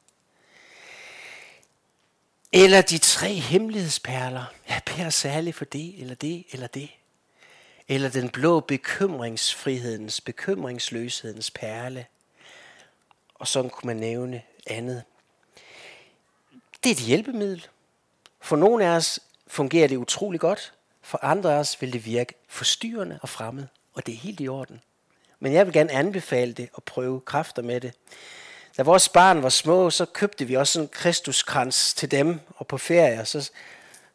Eller 2.53 2.83
de 2.83 2.99
tre 2.99 3.35
hemmelighedsperler, 3.35 4.45
jeg 4.69 4.83
bærer 4.87 5.11
særligt 5.11 5.57
for 5.57 5.65
det, 5.65 6.01
eller 6.01 6.15
det, 6.15 6.45
eller 6.53 6.67
det. 6.67 6.91
Eller 7.89 8.09
den 8.09 8.31
blå 8.31 8.61
bekymringsfrihedens, 8.61 10.21
bekymringsløshedens 10.21 11.51
perle. 11.51 12.07
Og 13.35 13.49
sådan 13.49 13.71
kunne 13.71 13.87
man 13.87 13.97
nævne 13.97 14.43
andet. 14.67 15.05
Det 16.85 16.91
er 16.91 16.95
et 16.95 17.01
hjælpemiddel. 17.01 17.67
For 18.41 18.57
nogle 18.57 18.85
af 18.85 18.89
os 18.89 19.21
fungerer 19.47 19.89
det 19.89 19.97
utrolig 19.97 20.41
godt. 20.41 20.73
For 21.07 21.19
andre 21.23 21.55
af 21.55 21.59
os 21.59 21.83
vil 21.83 21.93
det 21.93 22.05
virke 22.05 22.35
forstyrrende 22.49 23.19
og 23.23 23.29
fremmed, 23.29 23.67
og 23.95 24.07
det 24.07 24.15
er 24.15 24.19
helt 24.19 24.41
i 24.41 24.49
orden. 24.49 24.81
Men 25.41 25.53
jeg 25.53 25.67
vil 25.67 25.73
gerne 25.73 25.93
anbefale 25.93 26.53
det 26.53 26.69
og 26.75 26.83
prøve 26.83 27.21
kræfter 27.21 27.63
med 27.63 27.81
det. 27.81 27.93
Da 28.77 28.83
vores 28.83 29.09
barn 29.09 29.43
var 29.43 29.49
små, 29.49 29.91
så 29.91 30.05
købte 30.05 30.45
vi 30.45 30.55
også 30.55 30.81
en 30.81 30.89
kristuskrans 30.89 31.95
til 31.95 32.11
dem, 32.11 32.41
og 32.57 32.67
på 32.67 32.79
ferie, 32.79 33.25
så 33.25 33.51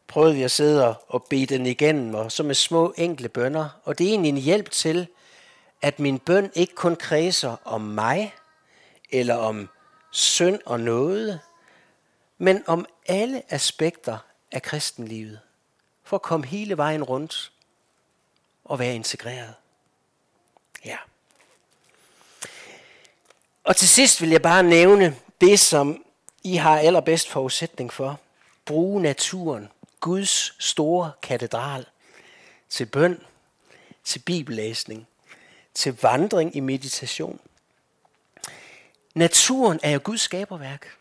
prøvede 0.08 0.36
vi 0.36 0.44
at 0.44 0.52
sidde 0.52 0.96
og 0.98 1.24
bede 1.30 1.46
den 1.46 1.66
igennem, 1.66 2.16
og 2.16 2.32
så 2.32 2.44
med 2.44 2.56
små 2.56 2.94
enkle 2.98 3.30
bønder. 3.30 3.70
Og 3.84 3.98
det 3.98 4.06
er 4.06 4.10
egentlig 4.10 4.30
en 4.30 4.38
hjælp 4.38 4.72
til, 4.72 5.08
at 5.82 6.00
min 6.00 6.20
bøn 6.20 6.52
ikke 6.56 6.76
kun 6.76 6.96
kredser 6.96 7.56
om 7.66 7.82
mig, 7.82 8.34
eller 9.10 9.36
om 9.36 9.70
synd 10.12 10.60
og 10.66 10.80
noget, 10.80 11.40
men 12.38 12.64
om 12.68 12.86
alle 13.08 13.44
aspekter 13.50 14.18
af 14.52 14.62
kristenlivet 14.62 15.40
for 16.12 16.16
at 16.16 16.22
komme 16.22 16.46
hele 16.46 16.78
vejen 16.78 17.04
rundt 17.04 17.52
og 18.66 18.80
være 18.80 18.96
integreret. 18.96 19.54
Ja. 20.86 20.98
Og 23.64 23.76
til 23.76 23.88
sidst 23.88 24.22
vil 24.22 24.30
jeg 24.30 24.42
bare 24.42 24.64
nævne 24.64 25.16
det, 25.42 25.60
som 25.60 26.04
I 26.44 26.56
har 26.56 26.80
allerbedst 26.80 27.30
forudsætning 27.30 27.94
for. 27.94 28.20
Bruge 28.66 29.02
naturen, 29.02 29.70
Guds 30.00 30.64
store 30.64 31.12
katedral, 31.22 31.86
til 32.70 32.86
bøn, 32.86 33.24
til 34.04 34.20
bibellæsning, 34.20 35.08
til 35.74 35.98
vandring 36.02 36.56
i 36.56 36.60
meditation. 36.60 37.40
Naturen 39.16 39.80
er 39.84 39.92
jo 39.92 40.00
Guds 40.04 40.22
skaberværk. 40.22 40.98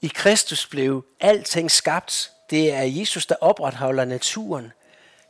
I 0.00 0.08
Kristus 0.14 0.66
blev 0.66 1.04
alting 1.20 1.70
skabt. 1.70 2.32
Det 2.50 2.72
er 2.72 2.82
Jesus, 2.82 3.26
der 3.26 3.34
opretholder 3.40 4.04
naturen. 4.04 4.72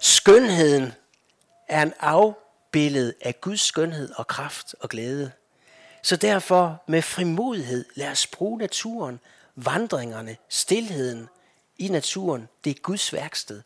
Skønheden 0.00 0.92
er 1.68 1.82
en 1.82 1.92
afbillede 2.00 3.14
af 3.20 3.40
Guds 3.40 3.60
skønhed 3.60 4.10
og 4.16 4.26
kraft 4.26 4.74
og 4.80 4.88
glæde. 4.88 5.32
Så 6.02 6.16
derfor 6.16 6.82
med 6.86 7.02
frimodighed 7.02 7.84
lad 7.94 8.10
os 8.10 8.26
bruge 8.26 8.58
naturen, 8.58 9.20
vandringerne, 9.56 10.36
stillheden 10.48 11.28
i 11.78 11.88
naturen. 11.88 12.48
Det 12.64 12.70
er 12.70 12.80
Guds 12.82 13.12
værksted, 13.12 13.62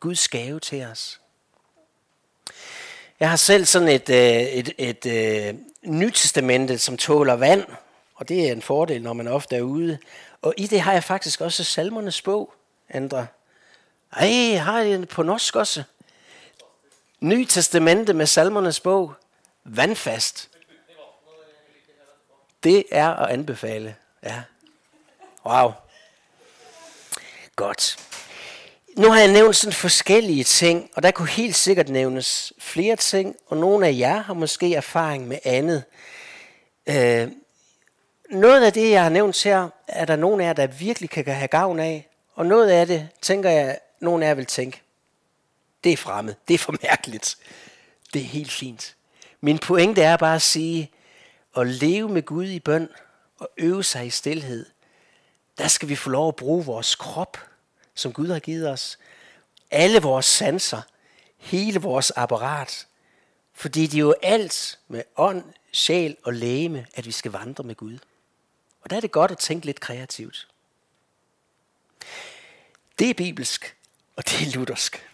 Guds 0.00 0.28
gave 0.28 0.60
til 0.60 0.84
os. 0.84 1.20
Jeg 3.20 3.30
har 3.30 3.36
selv 3.36 3.64
sådan 3.64 3.88
et, 3.88 4.10
øh, 4.10 4.42
et, 4.42 4.74
et, 4.78 5.06
et 5.06 5.56
nytestamente, 5.82 6.78
som 6.78 6.96
tåler 6.96 7.34
vand, 7.34 7.64
og 8.14 8.28
det 8.28 8.48
er 8.48 8.52
en 8.52 8.62
fordel, 8.62 9.02
når 9.02 9.12
man 9.12 9.28
ofte 9.28 9.56
er 9.56 9.62
ude. 9.62 9.98
Og 10.42 10.54
i 10.56 10.66
det 10.66 10.80
har 10.80 10.92
jeg 10.92 11.04
faktisk 11.04 11.40
også 11.40 11.64
salmernes 11.64 12.22
bog, 12.22 12.52
andre. 12.90 13.26
Ej, 14.12 14.56
har 14.56 14.80
jeg 14.80 15.08
på 15.08 15.22
norsk 15.22 15.56
også. 15.56 15.82
Ny 17.20 17.44
testamente 17.44 18.12
med 18.12 18.26
salmernes 18.26 18.80
bog. 18.80 19.14
Vandfast. 19.64 20.50
Det 22.62 22.84
er 22.90 23.14
at 23.14 23.30
anbefale. 23.30 23.96
Ja. 24.22 24.42
Wow. 25.46 25.72
Godt. 27.56 27.96
Nu 28.96 29.10
har 29.10 29.18
jeg 29.18 29.32
nævnt 29.32 29.56
sådan 29.56 29.72
forskellige 29.72 30.44
ting, 30.44 30.90
og 30.94 31.02
der 31.02 31.10
kunne 31.10 31.28
helt 31.28 31.54
sikkert 31.54 31.88
nævnes 31.88 32.52
flere 32.58 32.96
ting, 32.96 33.36
og 33.46 33.56
nogle 33.56 33.86
af 33.86 33.94
jer 33.98 34.22
har 34.22 34.34
måske 34.34 34.74
erfaring 34.74 35.28
med 35.28 35.38
andet. 35.44 35.84
Øh, 36.86 37.28
noget 38.30 38.64
af 38.64 38.72
det, 38.72 38.90
jeg 38.90 39.02
har 39.02 39.10
nævnt 39.10 39.44
her, 39.44 39.68
er 39.88 40.04
der 40.04 40.16
nogen 40.16 40.40
af 40.40 40.44
jer, 40.44 40.52
der 40.52 40.66
virkelig 40.66 41.10
kan 41.10 41.26
have 41.26 41.48
gavn 41.48 41.78
af, 41.78 42.08
og 42.36 42.46
noget 42.46 42.70
af 42.70 42.86
det, 42.86 43.08
tænker 43.22 43.50
jeg, 43.50 43.78
nogen 44.00 44.22
af 44.22 44.26
jer 44.26 44.34
vil 44.34 44.46
tænke, 44.46 44.82
det 45.84 45.92
er 45.92 45.96
fremmed, 45.96 46.34
det 46.48 46.54
er 46.54 46.58
for 46.58 46.74
mærkeligt. 46.82 47.36
Det 48.14 48.20
er 48.22 48.26
helt 48.26 48.52
fint. 48.52 48.96
Min 49.40 49.58
pointe 49.58 50.02
er 50.02 50.16
bare 50.16 50.34
at 50.34 50.42
sige, 50.42 50.90
at 51.56 51.66
leve 51.66 52.08
med 52.08 52.22
Gud 52.22 52.46
i 52.46 52.60
bøn 52.60 52.88
og 53.38 53.50
øve 53.56 53.84
sig 53.84 54.06
i 54.06 54.10
stillhed, 54.10 54.66
der 55.58 55.68
skal 55.68 55.88
vi 55.88 55.96
få 55.96 56.10
lov 56.10 56.28
at 56.28 56.36
bruge 56.36 56.64
vores 56.64 56.94
krop, 56.94 57.38
som 57.94 58.12
Gud 58.12 58.28
har 58.28 58.38
givet 58.38 58.68
os. 58.68 58.98
Alle 59.70 60.02
vores 60.02 60.26
sanser, 60.26 60.82
hele 61.36 61.80
vores 61.80 62.12
apparat. 62.16 62.86
Fordi 63.52 63.86
det 63.86 63.94
er 63.94 64.00
jo 64.00 64.14
alt 64.22 64.78
med 64.88 65.02
ånd, 65.16 65.44
sjæl 65.72 66.16
og 66.22 66.34
læme, 66.34 66.86
at 66.94 67.06
vi 67.06 67.12
skal 67.12 67.32
vandre 67.32 67.64
med 67.64 67.74
Gud. 67.74 67.98
Og 68.80 68.90
der 68.90 68.96
er 68.96 69.00
det 69.00 69.10
godt 69.10 69.30
at 69.30 69.38
tænke 69.38 69.66
lidt 69.66 69.80
kreativt. 69.80 70.48
Det 72.98 73.10
er 73.10 73.14
bibelsk, 73.14 73.76
og 74.16 74.28
det 74.28 74.46
er 74.46 74.54
luthersk. 74.54 75.08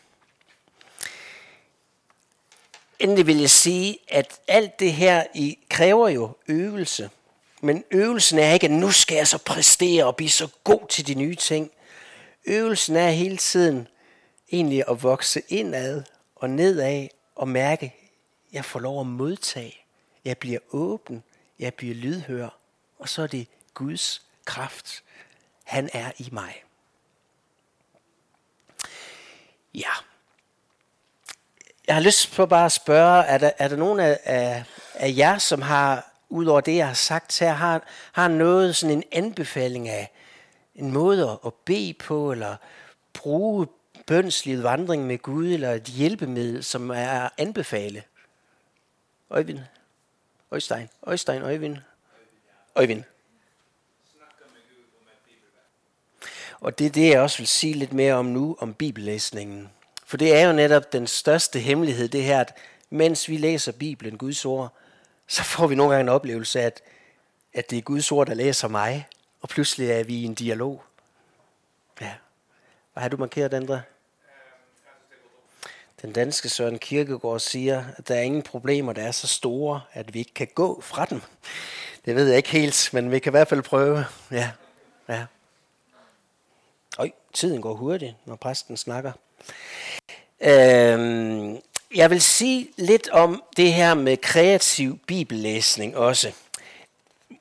Endelig 2.99 3.27
vil 3.27 3.39
jeg 3.39 3.51
sige, 3.51 3.99
at 4.09 4.41
alt 4.49 4.81
det 4.81 4.93
her 4.93 5.25
i 5.35 5.59
kræver 5.71 6.09
jo 6.09 6.37
øvelse. 6.49 7.11
Men 7.61 7.85
øvelsen 7.91 8.39
er 8.39 8.53
ikke, 8.53 8.67
at 8.67 8.71
nu 8.71 8.91
skal 8.91 9.17
jeg 9.17 9.29
så 9.29 9.39
præstere 9.39 10.05
og 10.05 10.17
blive 10.17 10.31
så 10.31 10.49
god 10.65 10.89
til 10.89 11.07
de 11.07 11.15
nye 11.15 11.35
ting. 11.35 11.71
Øvelsen 12.45 12.97
er 12.97 13.11
hele 13.11 13.37
tiden 13.37 13.89
egentlig 14.53 14.85
at 14.89 15.03
vokse 15.03 15.43
indad 15.49 16.03
og 16.37 16.51
nedad 16.51 17.09
og 17.35 17.49
mærke, 17.49 17.87
at 17.87 17.93
jeg 18.53 18.65
får 18.65 18.81
lov 18.81 19.01
at 19.01 19.07
modtage. 19.07 19.85
Jeg 20.25 20.39
bliver 20.39 20.59
åben. 20.71 21.23
Jeg 21.59 21.75
bliver 21.75 21.95
lydhør. 21.95 22.59
Og 22.99 23.09
så 23.09 23.23
er 23.23 23.27
det 23.27 23.47
Guds 23.75 24.23
kraft. 24.45 25.03
Han 25.65 25.91
er 25.93 26.13
i 26.19 26.29
mig. 26.33 26.63
Ja. 29.75 29.91
Jeg 31.87 31.95
har 31.95 32.03
lyst 32.03 32.37
på 32.37 32.47
bare 32.47 32.65
at 32.65 32.73
spørge, 32.73 33.25
er 33.25 33.39
der, 33.39 33.51
er 33.59 33.69
der 33.69 33.77
nogen 33.77 34.01
af, 34.01 34.21
af, 34.25 34.65
af 34.95 35.15
jer, 35.17 35.39
som 35.39 35.63
har, 35.63 36.11
ud 36.29 36.47
over 36.47 36.61
det, 36.61 36.77
jeg 36.77 36.87
har 36.87 36.95
sagt 36.95 37.39
her, 37.39 37.53
har, 37.53 37.83
har 38.13 38.29
noget, 38.29 38.77
sådan 38.77 38.97
en 38.97 39.05
anbefaling 39.13 39.89
af 39.89 40.13
en 40.75 40.93
måde 40.93 41.41
at 41.47 41.55
bede 41.55 41.95
på, 41.95 42.33
eller 42.33 42.57
bruge 43.15 43.67
bønslivet 44.07 44.63
vandring 44.63 45.07
med 45.07 45.19
Gud, 45.19 45.47
eller 45.47 45.71
et 45.71 45.85
hjælpemiddel, 45.85 46.65
som 46.65 46.91
er 46.91 47.21
at 47.21 47.31
anbefale? 47.39 48.03
Øjvind. 49.31 49.59
Øjstein. 50.51 50.89
Øjstein, 51.03 51.43
Øjvind. 51.43 51.77
Øjvind. 52.75 53.05
Og 56.63 56.79
det 56.79 56.87
er 56.87 56.91
det, 56.91 57.09
jeg 57.09 57.21
også 57.21 57.39
vil 57.39 57.47
sige 57.47 57.75
lidt 57.75 57.93
mere 57.93 58.15
om 58.15 58.27
nu, 58.27 58.57
om 58.61 58.75
bibellæsningen. 58.75 59.71
For 60.05 60.17
det 60.17 60.37
er 60.37 60.47
jo 60.47 60.53
netop 60.53 60.93
den 60.93 61.07
største 61.07 61.59
hemmelighed, 61.59 62.09
det 62.09 62.25
her, 62.25 62.41
at 62.41 62.57
mens 62.91 63.29
vi 63.29 63.37
læser 63.37 63.73
Bibelen, 63.73 64.19
Guds 64.19 64.45
ord, 64.45 64.73
så 65.27 65.43
får 65.43 65.67
vi 65.67 65.75
nogle 65.75 65.93
gange 65.93 66.01
en 66.01 66.09
oplevelse 66.09 66.61
af, 66.61 66.67
at, 66.67 66.83
at 67.55 67.71
det 67.71 67.79
er 67.79 67.83
Guds 67.83 68.13
ord, 68.13 68.27
der 68.27 68.35
læser 68.35 68.69
mig, 68.69 69.07
og 69.41 69.49
pludselig 69.49 69.91
er 69.91 70.05
vi 70.05 70.15
i 70.15 70.25
en 70.25 70.35
dialog. 70.35 70.83
Ja. 72.01 72.13
Hvad 72.93 73.03
har 73.03 73.09
du 73.09 73.17
markeret, 73.17 73.55
André? 73.55 73.79
Den 76.03 76.13
danske 76.13 76.49
Søren 76.49 76.79
Kirkegaard 76.79 77.41
siger, 77.41 77.85
at 77.97 78.09
der 78.09 78.15
er 78.15 78.23
ingen 78.23 78.43
problemer, 78.43 78.93
der 78.93 79.03
er 79.03 79.13
så 79.13 79.27
store, 79.27 79.81
at 79.93 80.15
vi 80.15 80.19
ikke 80.19 80.35
kan 80.35 80.49
gå 80.55 80.81
fra 80.81 81.05
dem. 81.05 81.23
Det 82.05 82.15
ved 82.15 82.29
jeg 82.29 82.37
ikke 82.37 82.51
helt, 82.51 82.91
men 82.93 83.11
vi 83.11 83.19
kan 83.19 83.31
i 83.31 83.37
hvert 83.37 83.49
fald 83.49 83.63
prøve. 83.63 84.05
Ja, 84.31 84.51
ja. 85.09 85.25
Tiden 87.33 87.63
går 87.63 87.75
hurtigt, 87.75 88.15
når 88.27 88.37
præsten 88.37 88.77
snakker. 88.77 89.13
Øhm, 90.41 91.59
jeg 91.95 92.11
vil 92.11 92.23
sige 92.23 92.69
lidt 92.77 93.09
om 93.09 93.43
det 93.57 93.73
her 93.73 93.95
med 93.95 94.17
kreativ 94.17 94.99
bibellæsning 94.99 95.97
også. 95.97 96.33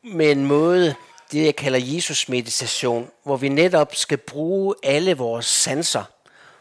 Med 0.04 0.32
en 0.32 0.46
måde, 0.46 0.96
det 1.32 1.46
jeg 1.46 1.56
kalder 1.56 1.80
Jesus 1.82 2.30
meditation, 2.30 3.12
hvor 3.24 3.38
vi 3.38 3.50
netop 3.50 3.96
skal 3.96 4.18
bruge 4.18 4.76
alle 4.84 5.18
vores 5.18 5.46
sanser. 5.46 6.04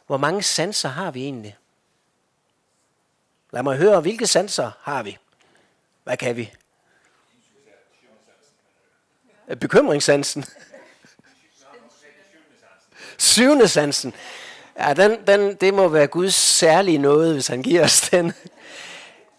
Hvor 0.06 0.16
mange 0.16 0.42
sanser 0.42 0.88
har 0.88 1.10
vi 1.10 1.22
egentlig? 1.22 1.56
Lad 3.52 3.62
mig 3.62 3.76
høre, 3.76 4.00
hvilke 4.00 4.26
sanser 4.26 4.70
har 4.80 5.02
vi? 5.02 5.18
Hvad 6.04 6.16
kan 6.16 6.36
vi? 6.36 6.52
Bekymringssansen. 9.60 10.44
Syvende 13.20 13.68
sansen. 13.68 14.14
Ja, 14.78 14.94
den, 14.94 15.26
den, 15.26 15.54
det 15.54 15.74
må 15.74 15.88
være 15.88 16.06
Guds 16.06 16.34
særlige 16.34 16.98
noget, 16.98 17.32
hvis 17.32 17.46
han 17.46 17.62
giver 17.62 17.84
os 17.84 18.00
den. 18.00 18.32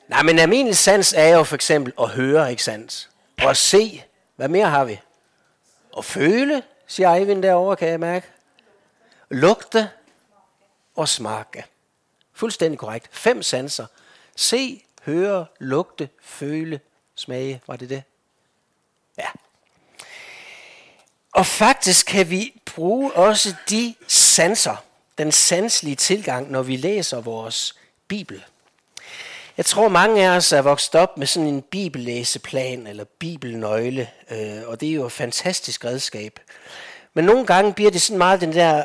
Nej, 0.08 0.24
men 0.24 0.40
almindelig 0.40 0.78
sans 0.78 1.14
er 1.18 1.28
jo 1.28 1.44
for 1.44 1.56
eksempel 1.56 1.94
at 2.02 2.10
høre, 2.10 2.52
ikke 2.52 2.64
sandt? 2.64 3.10
Og 3.44 3.50
at 3.50 3.58
se. 3.58 4.04
Hvad 4.36 4.48
mere 4.48 4.70
har 4.70 4.86
vi? 4.86 5.00
At 5.98 6.06
føle, 6.06 6.64
siger 6.88 7.14
Eivind 7.14 7.44
derovre, 7.44 7.76
kan 7.76 7.88
jeg 7.88 8.00
mærke. 8.00 8.28
Lugte 9.30 9.90
og 10.96 11.10
smage. 11.10 11.66
Fuldstændig 12.34 12.80
korrekt. 12.80 13.10
Fem 13.12 13.42
sanser. 13.44 13.86
Se, 14.36 14.84
høre, 15.06 15.46
lugte, 15.60 16.10
føle, 16.22 16.80
smage. 17.16 17.62
Var 17.68 17.76
det 17.76 17.90
det? 17.90 18.04
Ja. 19.18 19.28
Og 21.32 21.46
faktisk 21.46 22.06
kan 22.06 22.30
vi 22.30 22.62
bruge 22.66 23.14
også 23.14 23.56
de 23.70 23.96
sanser, 24.08 24.76
den 25.18 25.32
sanslige 25.32 25.96
tilgang, 25.96 26.52
når 26.52 26.62
vi 26.62 26.76
læser 26.76 27.22
vores 27.22 27.76
Bibel. 28.08 28.44
Jeg 29.58 29.66
tror, 29.66 29.88
mange 29.88 30.28
af 30.28 30.36
os 30.36 30.52
er 30.52 30.62
vokset 30.62 30.96
op 30.96 31.18
med 31.18 31.28
sådan 31.28 31.50
en 31.50 31.62
bibellæseplan 31.62 32.88
eller 32.88 33.04
bibelnøgle, 33.04 34.10
øh, 34.32 34.68
og 34.68 34.82
det 34.82 34.90
er 34.90 34.94
jo 34.94 35.06
et 35.06 35.12
fantastisk 35.12 35.86
redskab. 35.86 36.40
Men 37.14 37.26
nogle 37.26 37.46
gange 37.46 37.74
bliver 37.74 37.92
det 37.92 38.02
sådan 38.02 38.18
meget 38.18 38.42
den 38.42 38.54
der, 38.54 38.84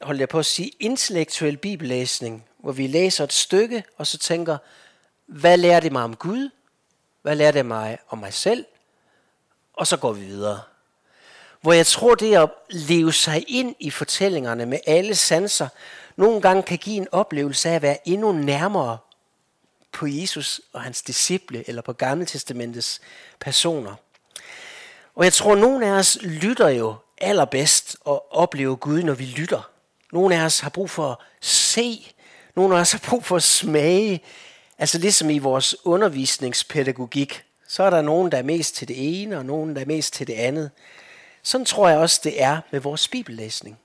holder 0.00 0.20
jeg 0.20 0.28
på 0.28 0.38
at 0.38 0.46
sige, 0.46 0.70
intellektuel 0.80 1.56
bibellæsning, 1.56 2.44
hvor 2.58 2.72
vi 2.72 2.86
læser 2.86 3.24
et 3.24 3.32
stykke, 3.32 3.84
og 3.98 4.06
så 4.06 4.18
tænker, 4.18 4.58
hvad 5.26 5.56
lærer 5.56 5.80
det 5.80 5.92
mig 5.92 6.02
om 6.02 6.16
Gud? 6.16 6.50
Hvad 7.22 7.36
lærer 7.36 7.52
det 7.52 7.66
mig 7.66 7.98
om 8.08 8.18
mig 8.18 8.34
selv? 8.34 8.64
Og 9.72 9.86
så 9.86 9.96
går 9.96 10.12
vi 10.12 10.24
videre 10.24 10.60
hvor 11.60 11.72
jeg 11.72 11.86
tror, 11.86 12.14
det 12.14 12.36
at 12.36 12.50
leve 12.70 13.12
sig 13.12 13.44
ind 13.48 13.74
i 13.80 13.90
fortællingerne 13.90 14.66
med 14.66 14.78
alle 14.86 15.14
sanser, 15.14 15.68
nogle 16.16 16.40
gange 16.40 16.62
kan 16.62 16.78
give 16.78 16.96
en 16.96 17.08
oplevelse 17.12 17.68
af 17.68 17.74
at 17.74 17.82
være 17.82 18.08
endnu 18.08 18.32
nærmere 18.32 18.98
på 19.92 20.06
Jesus 20.06 20.60
og 20.72 20.80
hans 20.80 21.02
disciple, 21.02 21.68
eller 21.68 21.82
på 21.82 21.92
Gamle 21.92 22.26
Testamentets 22.26 23.00
personer. 23.40 23.94
Og 25.14 25.24
jeg 25.24 25.32
tror, 25.32 25.54
nogle 25.54 25.86
af 25.86 25.90
os 25.90 26.18
lytter 26.22 26.68
jo 26.68 26.94
allerbedst 27.18 27.96
og 28.00 28.34
oplever 28.34 28.76
Gud, 28.76 29.02
når 29.02 29.14
vi 29.14 29.24
lytter. 29.24 29.70
Nogle 30.12 30.36
af 30.36 30.44
os 30.44 30.60
har 30.60 30.70
brug 30.70 30.90
for 30.90 31.10
at 31.10 31.16
se. 31.40 32.12
Nogle 32.56 32.76
af 32.76 32.80
os 32.80 32.92
har 32.92 33.02
brug 33.08 33.24
for 33.24 33.36
at 33.36 33.42
smage. 33.42 34.20
Altså 34.78 34.98
ligesom 34.98 35.30
i 35.30 35.38
vores 35.38 35.76
undervisningspædagogik, 35.84 37.44
så 37.68 37.82
er 37.82 37.90
der 37.90 38.02
nogen, 38.02 38.32
der 38.32 38.38
er 38.38 38.42
mest 38.42 38.74
til 38.74 38.88
det 38.88 39.22
ene, 39.22 39.38
og 39.38 39.46
nogen, 39.46 39.74
der 39.74 39.80
er 39.80 39.86
mest 39.86 40.14
til 40.14 40.26
det 40.26 40.34
andet. 40.34 40.70
Sådan 41.42 41.64
tror 41.64 41.88
jeg 41.88 41.98
også, 41.98 42.20
det 42.24 42.42
er 42.42 42.60
med 42.70 42.80
vores 42.80 43.08
bibellæsning. 43.08 43.78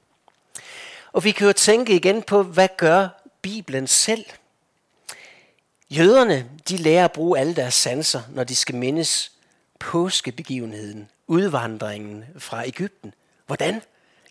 Og 1.12 1.24
vi 1.24 1.32
kan 1.32 1.48
jo 1.48 1.54
tænke 1.54 1.96
igen 1.96 2.24
på, 2.24 2.44
hvad 2.44 2.68
gør 2.78 3.08
Bibelen 3.42 3.88
selv? 3.88 4.26
Jøderne, 5.90 6.50
de 6.70 6.78
lærer 6.78 7.06
at 7.06 7.12
bruge 7.12 7.40
alle 7.40 7.56
deres 7.56 7.74
sanser, 7.74 8.22
når 8.30 8.44
de 8.44 8.56
skal 8.56 8.76
mindes 8.76 9.32
påskebegivenheden, 9.80 11.10
udvandringen 11.28 12.26
fra 12.38 12.68
Ægypten. 12.68 13.14
Hvordan? 13.46 13.82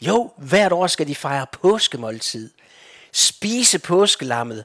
Jo, 0.00 0.32
hvert 0.36 0.72
år 0.72 0.86
skal 0.86 1.08
de 1.08 1.14
fejre 1.14 1.46
påskemåltid. 1.52 2.50
Spise 3.12 3.78
påskelammet. 3.78 4.64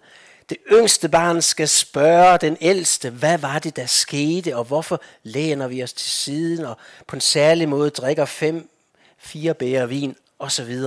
Det 0.50 0.58
yngste 0.72 1.10
barn 1.10 1.42
skal 1.42 1.68
spørge 1.68 2.38
den 2.38 2.58
ældste, 2.62 3.10
hvad 3.10 3.38
var 3.38 3.60
det, 3.60 3.76
der 3.76 3.86
skete, 3.86 4.56
og 4.56 4.64
hvorfor 4.64 5.02
læner 5.24 5.68
vi 5.68 5.84
os 5.84 5.94
til 5.94 6.12
siden, 6.12 6.66
og 6.66 6.78
på 7.08 7.16
en 7.16 7.22
særlig 7.22 7.70
måde 7.70 7.90
drikker 7.90 8.26
fem, 8.26 8.70
fire 9.18 9.54
bæger 9.54 9.86
vin, 9.86 10.16
osv. 10.40 10.78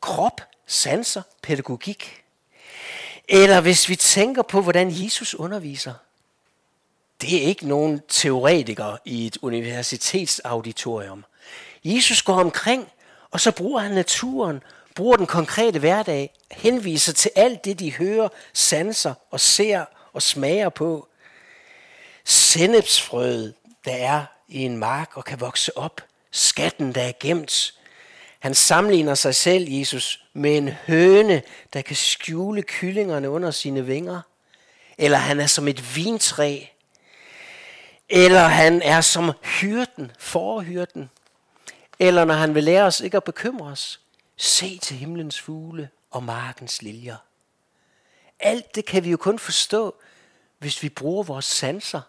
Krop, 0.00 0.40
sanser, 0.66 1.22
pædagogik. 1.42 2.22
Eller 3.28 3.60
hvis 3.60 3.88
vi 3.88 3.96
tænker 3.96 4.42
på, 4.42 4.62
hvordan 4.62 5.04
Jesus 5.04 5.34
underviser. 5.34 5.94
Det 7.20 7.36
er 7.36 7.40
ikke 7.40 7.68
nogen 7.68 8.00
teoretiker 8.08 8.96
i 9.04 9.26
et 9.26 9.38
universitetsauditorium. 9.42 11.24
Jesus 11.84 12.22
går 12.22 12.40
omkring, 12.40 12.88
og 13.30 13.40
så 13.40 13.50
bruger 13.50 13.80
han 13.80 13.92
naturen, 13.92 14.62
bruger 14.94 15.16
den 15.16 15.26
konkrete 15.26 15.78
hverdag, 15.78 16.34
henviser 16.50 17.12
til 17.12 17.30
alt 17.36 17.64
det, 17.64 17.78
de 17.78 17.92
hører, 17.92 18.28
sanser 18.52 19.14
og 19.30 19.40
ser 19.40 19.84
og 20.12 20.22
smager 20.22 20.68
på. 20.68 21.08
Sennepsfrøet, 22.24 23.54
der 23.84 23.94
er 23.94 24.24
i 24.48 24.64
en 24.64 24.76
mark 24.76 25.16
og 25.16 25.24
kan 25.24 25.40
vokse 25.40 25.76
op. 25.76 26.00
Skatten, 26.30 26.94
der 26.94 27.02
er 27.02 27.12
gemt. 27.20 27.74
Han 28.38 28.54
sammenligner 28.54 29.14
sig 29.14 29.34
selv, 29.34 29.68
Jesus, 29.68 30.24
med 30.32 30.56
en 30.56 30.68
høne, 30.68 31.42
der 31.72 31.82
kan 31.82 31.96
skjule 31.96 32.62
kyllingerne 32.62 33.30
under 33.30 33.50
sine 33.50 33.86
vinger. 33.86 34.20
Eller 34.98 35.18
han 35.18 35.40
er 35.40 35.46
som 35.46 35.68
et 35.68 35.96
vintræ. 35.96 36.60
Eller 38.08 38.42
han 38.42 38.82
er 38.82 39.00
som 39.00 39.32
hyrden, 39.42 40.12
forhyrden. 40.18 41.10
Eller 41.98 42.24
når 42.24 42.34
han 42.34 42.54
vil 42.54 42.64
lære 42.64 42.82
os 42.82 43.00
ikke 43.00 43.16
at 43.16 43.24
bekymre 43.24 43.70
os. 43.70 44.00
Se 44.42 44.78
til 44.78 44.96
himlens 44.96 45.40
fugle 45.40 45.90
og 46.10 46.22
markens 46.22 46.82
liljer. 46.82 47.16
Alt 48.38 48.74
det 48.74 48.84
kan 48.84 49.04
vi 49.04 49.10
jo 49.10 49.16
kun 49.16 49.38
forstå, 49.38 49.94
hvis 50.58 50.82
vi 50.82 50.88
bruger 50.88 51.22
vores 51.22 51.44
sanser, 51.44 52.00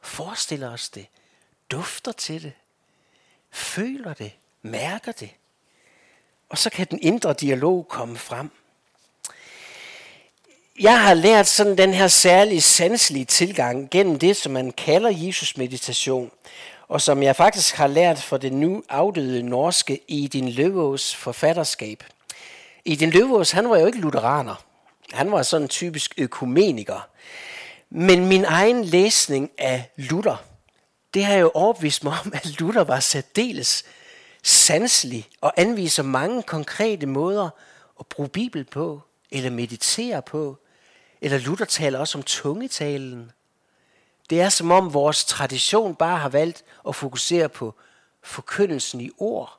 forestiller 0.00 0.70
os 0.70 0.88
det, 0.88 1.06
dufter 1.70 2.12
til 2.12 2.42
det, 2.42 2.52
føler 3.50 4.14
det, 4.14 4.32
mærker 4.62 5.12
det. 5.12 5.30
Og 6.48 6.58
så 6.58 6.70
kan 6.70 6.86
den 6.90 6.98
indre 7.02 7.32
dialog 7.32 7.88
komme 7.88 8.16
frem. 8.16 8.50
Jeg 10.80 11.02
har 11.02 11.14
lært 11.14 11.46
sådan 11.46 11.78
den 11.78 11.94
her 11.94 12.08
særlige 12.08 12.60
sanselige 12.60 13.24
tilgang 13.24 13.90
gennem 13.90 14.18
det, 14.18 14.36
som 14.36 14.52
man 14.52 14.72
kalder 14.72 15.10
Jesus 15.10 15.56
meditation, 15.56 16.30
og 16.90 17.00
som 17.00 17.22
jeg 17.22 17.36
faktisk 17.36 17.74
har 17.74 17.86
lært 17.86 18.18
for 18.18 18.36
den 18.36 18.52
nu 18.52 18.82
afdøde 18.88 19.42
norske 19.42 20.00
Edin 20.08 20.48
Løvås 20.48 21.16
forfatterskab. 21.16 22.04
Edin 22.84 23.10
Løvås, 23.10 23.50
han 23.50 23.70
var 23.70 23.78
jo 23.78 23.86
ikke 23.86 23.98
lutheraner. 23.98 24.64
Han 25.12 25.32
var 25.32 25.42
sådan 25.42 25.64
en 25.64 25.68
typisk 25.68 26.14
økumeniker. 26.18 27.08
Men 27.90 28.26
min 28.26 28.44
egen 28.44 28.84
læsning 28.84 29.50
af 29.58 29.90
Luther, 29.96 30.44
det 31.14 31.24
har 31.24 31.34
jo 31.34 31.50
overbevist 31.54 32.04
mig 32.04 32.14
om, 32.24 32.32
at 32.34 32.60
Luther 32.60 32.84
var 32.84 33.00
særdeles 33.00 33.84
sanselig 34.42 35.28
og 35.40 35.52
anviser 35.56 36.02
mange 36.02 36.42
konkrete 36.42 37.06
måder 37.06 37.50
at 38.00 38.06
bruge 38.06 38.28
Bibel 38.28 38.64
på, 38.64 39.00
eller 39.30 39.50
meditere 39.50 40.22
på. 40.22 40.58
Eller 41.20 41.38
Luther 41.38 41.66
taler 41.66 41.98
også 41.98 42.18
om 42.18 42.22
tungetalen. 42.22 43.32
Det 44.30 44.40
er 44.40 44.48
som 44.48 44.70
om 44.70 44.94
vores 44.94 45.24
tradition 45.24 45.94
bare 45.94 46.18
har 46.18 46.28
valgt 46.28 46.64
at 46.88 46.96
fokusere 46.96 47.48
på 47.48 47.74
forkyndelsen 48.22 49.00
i 49.00 49.10
ord, 49.18 49.58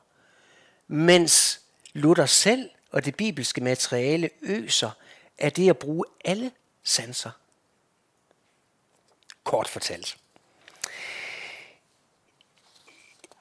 mens 0.88 1.62
Luther 1.94 2.26
selv 2.26 2.70
og 2.92 3.06
det 3.06 3.16
bibelske 3.16 3.62
materiale 3.62 4.30
øser 4.42 4.92
af 5.38 5.52
det 5.52 5.70
at 5.70 5.78
bruge 5.78 6.06
alle 6.26 6.52
sanser. 6.84 7.32
Kort 9.44 9.68
fortalt. 9.68 10.18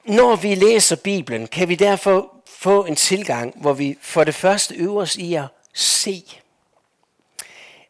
Når 0.05 0.35
vi 0.35 0.55
læser 0.55 0.95
Bibelen, 0.95 1.47
kan 1.47 1.69
vi 1.69 1.75
derfor 1.75 2.35
få 2.47 2.85
en 2.85 2.95
tilgang, 2.95 3.61
hvor 3.61 3.73
vi 3.73 3.97
for 4.01 4.23
det 4.23 4.35
første 4.35 4.75
øver 4.75 5.01
os 5.01 5.15
i 5.15 5.33
at 5.33 5.47
se. 5.73 6.23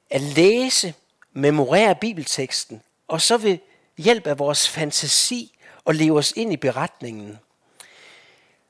At 0.09 0.21
læse, 0.21 0.93
memorere 1.33 1.95
bibelteksten, 1.95 2.81
og 3.11 3.21
så 3.21 3.37
ved 3.37 3.57
hjælp 3.97 4.27
af 4.27 4.39
vores 4.39 4.69
fantasi 4.69 5.57
og 5.85 5.95
leve 5.95 6.17
os 6.17 6.33
ind 6.35 6.53
i 6.53 6.57
beretningen. 6.57 7.39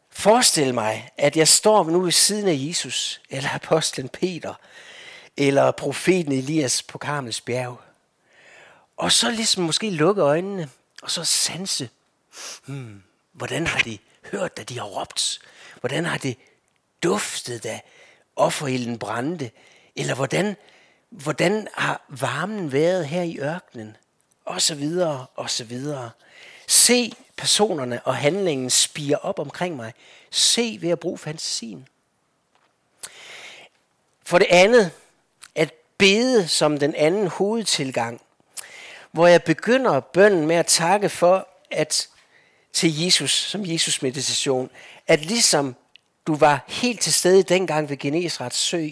Forestil 0.10 0.74
mig, 0.74 1.10
at 1.18 1.38
jeg 1.38 1.48
står 1.48 1.84
nu 1.84 2.02
ved 2.02 2.12
siden 2.12 2.48
af 2.48 2.56
Jesus, 2.58 3.22
eller 3.30 3.50
apostlen 3.56 4.10
Peter, 4.10 4.54
eller 5.38 5.72
profeten 5.72 6.32
Elias 6.32 6.84
på 6.84 6.98
Karmels 6.98 7.42
bjerg. 7.42 7.82
Og 8.98 9.12
så 9.12 9.32
ligesom 9.32 9.64
måske 9.64 9.90
lukke 9.90 10.22
øjnene, 10.22 10.70
og 11.02 11.12
så 11.12 11.24
sanse. 11.24 11.90
Hmm, 12.66 13.04
hvordan 13.32 13.68
har 13.68 13.80
de 13.80 13.98
hørt, 14.32 14.58
da 14.58 14.64
de 14.64 14.80
har 14.80 14.86
råbt? 14.86 15.40
Hvordan 15.80 16.06
har 16.06 16.18
det 16.18 16.38
duftet, 17.04 17.64
da 17.64 17.82
offerilden 18.36 19.00
brændte? 19.00 19.52
Eller 19.96 20.16
hvordan, 20.16 20.56
hvordan 21.10 21.68
har 21.74 22.06
varmen 22.10 22.72
været 22.72 23.08
her 23.08 23.22
i 23.22 23.40
ørkenen? 23.40 23.98
Og 24.46 24.62
så 24.62 24.76
videre, 24.76 25.26
og 25.36 25.50
så 25.50 25.64
videre. 25.64 26.12
Se 26.68 27.14
personerne 27.38 28.02
og 28.06 28.16
handlingen 28.16 28.70
spire 28.70 29.18
op 29.18 29.40
omkring 29.40 29.76
mig. 29.76 29.94
Se 30.30 30.78
ved 30.82 30.90
at 30.90 31.00
bruge 31.00 31.18
fantasien. 31.18 31.88
For 34.24 34.38
det 34.38 34.48
andet, 34.50 34.92
at 35.56 35.74
bede 35.98 36.48
som 36.48 36.78
den 36.78 36.96
anden 36.96 37.28
hovedtilgang, 37.28 38.22
hvor 39.12 39.28
jeg 39.28 39.44
begynder 39.44 40.00
bønden 40.00 40.48
med 40.48 40.56
at 40.56 40.66
takke 40.66 41.10
for, 41.10 41.48
at 41.72 42.10
til 42.74 43.04
Jesus, 43.04 43.32
som 43.32 43.66
Jesus 43.66 44.02
meditation, 44.02 44.70
at 45.08 45.26
ligesom 45.26 45.76
du 46.28 46.36
var 46.36 46.64
helt 46.68 47.02
til 47.02 47.14
stede 47.14 47.44
dengang 47.44 47.90
ved 47.90 47.98
Genesrets 47.98 48.58
sø, 48.58 48.88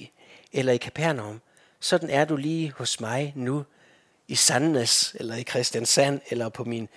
eller 0.53 0.73
i 0.73 0.77
Kapernaum, 0.77 1.41
sådan 1.79 2.09
er 2.09 2.25
du 2.25 2.35
lige 2.35 2.73
hos 2.77 2.99
mig 2.99 3.33
nu, 3.35 3.65
i 4.29 4.35
Sandnes, 4.35 5.15
eller 5.19 5.35
i 5.35 5.43
Christiansand, 5.43 6.21
eller 6.29 6.49
på 6.49 6.63
min 6.63 6.89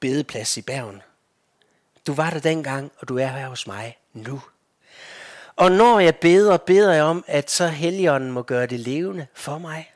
bedeplads 0.00 0.56
i 0.56 0.62
Bergen. 0.62 1.02
Du 2.06 2.14
var 2.14 2.30
der 2.30 2.40
dengang, 2.40 2.92
og 2.98 3.08
du 3.08 3.18
er 3.18 3.26
her 3.26 3.48
hos 3.48 3.66
mig 3.66 3.98
nu. 4.12 4.42
Og 5.56 5.72
når 5.72 6.00
jeg 6.00 6.16
beder, 6.16 6.56
beder 6.56 6.92
jeg 6.92 7.02
om, 7.02 7.24
at 7.26 7.50
så 7.50 7.68
Helligånden 7.68 8.32
må 8.32 8.42
gøre 8.42 8.66
det 8.66 8.80
levende 8.80 9.26
for 9.34 9.58
mig. 9.58 9.92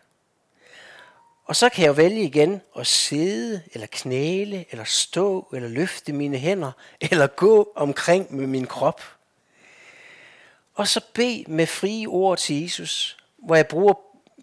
Og 1.44 1.56
så 1.56 1.68
kan 1.68 1.84
jeg 1.84 1.96
vælge 1.96 2.22
igen 2.22 2.60
at 2.78 2.86
sidde, 2.86 3.62
eller 3.72 3.86
knæle, 3.90 4.64
eller 4.70 4.84
stå, 4.84 5.48
eller 5.52 5.68
løfte 5.68 6.12
mine 6.12 6.38
hænder, 6.38 6.72
eller 7.10 7.26
gå 7.26 7.72
omkring 7.76 8.34
med 8.34 8.46
min 8.46 8.66
krop. 8.66 9.02
Og 10.74 10.88
så 10.88 11.00
bed 11.14 11.46
med 11.46 11.66
frie 11.66 12.06
ord 12.06 12.38
til 12.38 12.62
Jesus, 12.62 13.16
hvor 13.36 13.54
jeg 13.56 13.66
bruger 13.66 13.94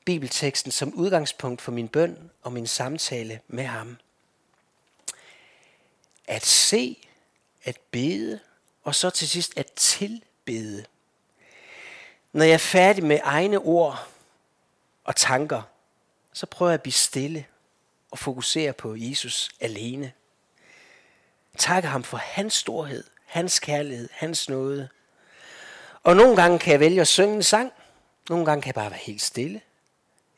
bibelteksten 0.06 0.72
som 0.72 0.94
udgangspunkt 0.94 1.62
for 1.62 1.72
min 1.72 1.88
bøn 1.88 2.31
og 2.42 2.54
min 2.54 2.68
samtale 2.68 3.40
med 3.48 3.64
ham. 3.66 3.98
At 6.28 6.46
se, 6.46 7.08
at 7.64 7.78
bede, 7.92 8.40
og 8.84 8.96
så 8.96 9.10
til 9.10 9.30
sidst 9.30 9.58
at 9.58 9.72
tilbede. 9.72 10.86
Når 12.34 12.46
jeg 12.46 12.54
er 12.54 12.58
færdig 12.58 13.04
med 13.04 13.20
egne 13.24 13.60
ord 13.60 14.08
og 15.04 15.16
tanker, 15.16 15.62
så 16.34 16.46
prøver 16.46 16.70
jeg 16.70 16.74
at 16.74 16.82
blive 16.82 16.94
stille 16.94 17.46
og 18.12 18.20
fokusere 18.20 18.74
på 18.74 18.96
Jesus 18.96 19.50
alene. 19.60 20.12
Takke 21.58 21.90
ham 21.90 22.04
for 22.04 22.18
hans 22.18 22.54
storhed, 22.54 23.04
hans 23.26 23.60
kærlighed, 23.60 24.10
hans 24.12 24.50
nåde. 24.50 24.90
Og 26.04 26.16
nogle 26.16 26.36
gange 26.36 26.60
kan 26.60 26.72
jeg 26.72 26.80
vælge 26.80 27.02
at 27.02 27.08
synge 27.08 27.36
en 27.36 27.44
sang. 27.44 27.72
Nogle 28.30 28.46
gange 28.46 28.62
kan 28.62 28.68
jeg 28.68 28.76
bare 28.76 28.92
være 28.92 29.00
helt 29.00 29.22
stille. 29.22 29.62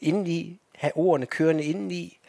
Indeni, 0.02 0.60
have 0.84 0.98
ordene 0.98 1.26
kørende 1.26 1.64
indeni. 1.64 2.20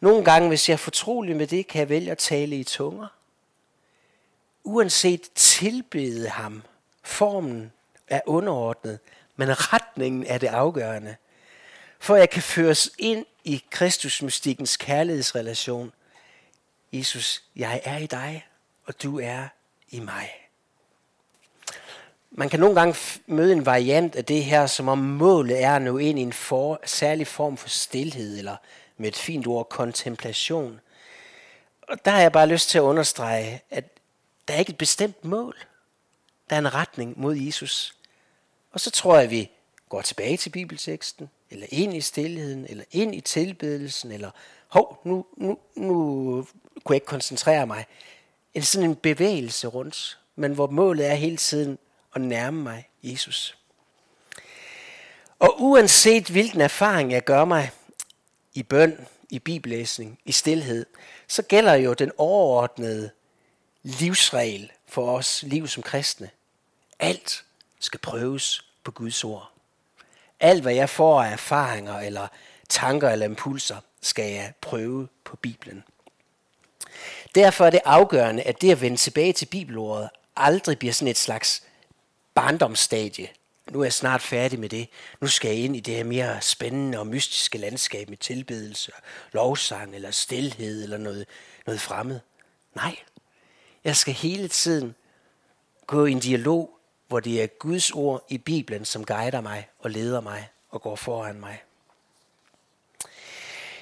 Nogle 0.00 0.24
gange, 0.24 0.48
hvis 0.48 0.68
jeg 0.68 0.74
er 0.74 0.78
fortrolig 0.78 1.36
med 1.36 1.46
det, 1.46 1.66
kan 1.66 1.78
jeg 1.78 1.88
vælge 1.88 2.10
at 2.10 2.18
tale 2.18 2.56
i 2.56 2.64
tunger. 2.64 3.06
Uanset 4.64 5.20
tilbede 5.34 6.28
ham, 6.28 6.62
formen 7.02 7.72
er 8.08 8.20
underordnet, 8.26 8.98
men 9.36 9.72
retningen 9.72 10.26
er 10.26 10.38
det 10.38 10.46
afgørende 10.46 11.16
for 12.04 12.16
jeg 12.16 12.30
kan 12.30 12.42
føres 12.42 12.90
ind 12.98 13.26
i 13.44 13.64
Kristusmystikkens 13.70 14.76
kærlighedsrelation. 14.76 15.92
Jesus, 16.92 17.42
jeg 17.56 17.80
er 17.84 17.96
i 17.96 18.06
dig, 18.06 18.46
og 18.86 19.02
du 19.02 19.20
er 19.20 19.48
i 19.88 20.00
mig. 20.00 20.30
Man 22.36 22.48
kan 22.48 22.60
nogle 22.60 22.74
gange 22.74 22.96
møde 23.26 23.52
en 23.52 23.66
variant 23.66 24.16
af 24.16 24.24
det 24.24 24.44
her, 24.44 24.66
som 24.66 24.88
om 24.88 24.98
målet 24.98 25.62
er 25.62 25.76
at 25.76 25.82
nå 25.82 25.98
ind 25.98 26.18
i 26.18 26.22
en 26.22 26.32
for, 26.32 26.80
særlig 26.84 27.26
form 27.26 27.56
for 27.56 27.68
stillhed, 27.68 28.38
eller 28.38 28.56
med 28.96 29.08
et 29.08 29.16
fint 29.16 29.46
ord, 29.46 29.68
kontemplation. 29.68 30.80
Og 31.88 32.04
der 32.04 32.10
har 32.10 32.20
jeg 32.20 32.32
bare 32.32 32.46
lyst 32.46 32.68
til 32.68 32.78
at 32.78 32.82
understrege, 32.82 33.62
at 33.70 33.84
der 34.48 34.54
er 34.54 34.58
ikke 34.58 34.70
et 34.70 34.78
bestemt 34.78 35.24
mål. 35.24 35.56
Der 36.50 36.56
er 36.56 36.60
en 36.60 36.74
retning 36.74 37.20
mod 37.20 37.36
Jesus. 37.36 37.94
Og 38.72 38.80
så 38.80 38.90
tror 38.90 39.14
jeg, 39.14 39.24
at 39.24 39.30
vi 39.30 39.50
går 39.88 40.02
tilbage 40.02 40.36
til 40.36 40.50
bibelteksten, 40.50 41.30
eller 41.50 41.66
ind 41.70 41.94
i 41.94 42.00
stillheden, 42.00 42.66
eller 42.68 42.84
ind 42.90 43.14
i 43.14 43.20
tilbedelsen, 43.20 44.12
eller 44.12 44.30
hov, 44.68 45.00
nu, 45.04 45.26
nu, 45.36 45.58
nu 45.76 45.92
kunne 46.84 46.94
jeg 46.94 46.96
ikke 46.96 47.06
koncentrere 47.06 47.66
mig. 47.66 47.86
En 48.54 48.62
sådan 48.62 48.90
en 48.90 48.96
bevægelse 48.96 49.66
rundt, 49.66 50.18
men 50.36 50.52
hvor 50.52 50.66
målet 50.66 51.10
er 51.10 51.14
hele 51.14 51.36
tiden 51.36 51.78
og 52.14 52.20
nærme 52.20 52.62
mig 52.62 52.88
Jesus. 53.02 53.58
Og 55.38 55.62
uanset 55.62 56.28
hvilken 56.28 56.60
erfaring 56.60 57.12
jeg 57.12 57.24
gør 57.24 57.44
mig 57.44 57.70
i 58.54 58.62
bøn, 58.62 59.06
i 59.30 59.38
bibellæsning, 59.38 60.18
i 60.24 60.32
stillhed, 60.32 60.86
så 61.28 61.42
gælder 61.42 61.74
jo 61.74 61.92
den 61.92 62.12
overordnede 62.16 63.10
livsregel 63.82 64.72
for 64.88 65.16
os 65.16 65.42
liv 65.46 65.68
som 65.68 65.82
kristne. 65.82 66.30
Alt 66.98 67.44
skal 67.80 68.00
prøves 68.00 68.64
på 68.84 68.90
Guds 68.90 69.24
ord. 69.24 69.50
Alt 70.40 70.62
hvad 70.62 70.74
jeg 70.74 70.90
får 70.90 71.22
af 71.22 71.32
erfaringer 71.32 71.98
eller 71.98 72.28
tanker 72.68 73.10
eller 73.10 73.26
impulser, 73.26 73.76
skal 74.02 74.32
jeg 74.32 74.52
prøve 74.60 75.08
på 75.24 75.36
Bibelen. 75.36 75.84
Derfor 77.34 77.66
er 77.66 77.70
det 77.70 77.80
afgørende, 77.84 78.42
at 78.42 78.60
det 78.60 78.70
at 78.70 78.80
vende 78.80 78.96
tilbage 78.96 79.32
til 79.32 79.46
bibelordet 79.46 80.10
aldrig 80.36 80.78
bliver 80.78 80.92
sådan 80.92 81.08
et 81.08 81.18
slags 81.18 81.63
barndomsstadie. 82.34 83.28
Nu 83.70 83.80
er 83.80 83.84
jeg 83.84 83.92
snart 83.92 84.22
færdig 84.22 84.58
med 84.58 84.68
det. 84.68 84.88
Nu 85.20 85.26
skal 85.26 85.48
jeg 85.48 85.58
ind 85.58 85.76
i 85.76 85.80
det 85.80 85.94
her 85.94 86.04
mere 86.04 86.40
spændende 86.40 86.98
og 86.98 87.06
mystiske 87.06 87.58
landskab 87.58 88.08
med 88.08 88.16
tilbedelse, 88.16 88.92
lovsang 89.32 89.94
eller 89.94 90.10
stillhed 90.10 90.82
eller 90.82 90.98
noget, 90.98 91.26
noget 91.66 91.80
fremmed. 91.80 92.20
Nej, 92.74 92.96
jeg 93.84 93.96
skal 93.96 94.14
hele 94.14 94.48
tiden 94.48 94.94
gå 95.86 96.06
i 96.06 96.12
en 96.12 96.20
dialog, 96.20 96.70
hvor 97.08 97.20
det 97.20 97.42
er 97.42 97.46
Guds 97.46 97.90
ord 97.90 98.24
i 98.28 98.38
Bibelen, 98.38 98.84
som 98.84 99.04
guider 99.04 99.40
mig 99.40 99.68
og 99.78 99.90
leder 99.90 100.20
mig 100.20 100.48
og 100.70 100.82
går 100.82 100.96
foran 100.96 101.40
mig. 101.40 101.62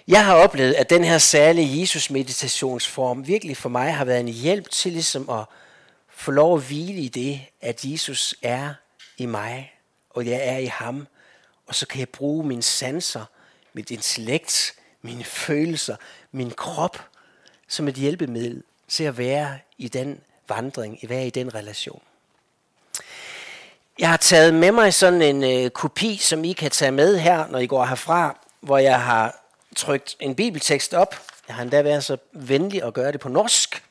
Jeg 0.09 0.25
har 0.25 0.35
oplevet, 0.35 0.75
at 0.75 0.91
den 0.91 1.05
her 1.05 1.19
særlige 1.19 1.81
Jesus-meditationsform 1.81 3.27
virkelig 3.27 3.57
for 3.57 3.69
mig 3.69 3.95
har 3.95 4.05
været 4.05 4.21
en 4.21 4.29
hjælp 4.29 4.71
til 4.71 4.93
ligesom 4.93 5.31
at 5.31 5.45
få 6.23 6.31
lov 6.31 6.57
at 6.57 6.63
hvile 6.63 7.01
i 7.01 7.09
det, 7.09 7.41
at 7.61 7.85
Jesus 7.85 8.35
er 8.43 8.75
i 9.19 9.27
mig, 9.27 9.73
og 10.11 10.27
jeg 10.27 10.41
er 10.43 10.59
i 10.59 10.67
ham. 10.67 11.07
Og 11.67 11.75
så 11.75 11.87
kan 11.87 12.01
jeg 12.01 12.09
bruge 12.09 12.47
mine 12.47 12.63
sanser, 12.63 13.25
mit 13.73 13.91
intellekt, 13.91 14.75
mine 15.03 15.25
følelser, 15.25 15.97
min 16.33 16.51
krop 16.51 17.03
som 17.69 17.89
et 17.89 17.95
hjælpemiddel 17.95 18.63
til 18.89 19.05
at 19.05 19.19
være 19.19 19.59
i 19.79 19.89
den 19.89 20.21
vandring, 20.49 20.99
at 21.03 21.09
være 21.09 21.27
i 21.27 21.31
den 21.31 21.55
relation. 21.55 22.03
Jeg 23.99 24.11
har 24.11 24.17
taget 24.17 24.55
med 24.55 24.73
mig 24.73 24.95
sådan 24.95 25.23
en 25.23 25.65
øh, 25.65 25.71
kopi, 25.71 26.17
som 26.17 26.45
I 26.45 26.53
kan 26.53 26.71
tage 26.71 26.93
med 26.93 27.19
her, 27.19 27.47
når 27.47 27.59
I 27.59 27.67
går 27.67 27.85
herfra, 27.85 28.39
hvor 28.61 28.79
jeg 28.79 29.03
har 29.03 29.45
trykt 29.77 30.17
en 30.21 30.35
bibeltekst 30.35 30.95
op. 30.95 31.15
Jeg 31.49 31.57
har 31.57 31.63
endda 31.63 31.83
været 31.83 32.05
så 32.05 32.17
venlig 32.33 32.83
at 32.83 32.95
gøre 32.95 33.13
det 33.13 33.21
på 33.21 33.29
norsk. 33.29 33.83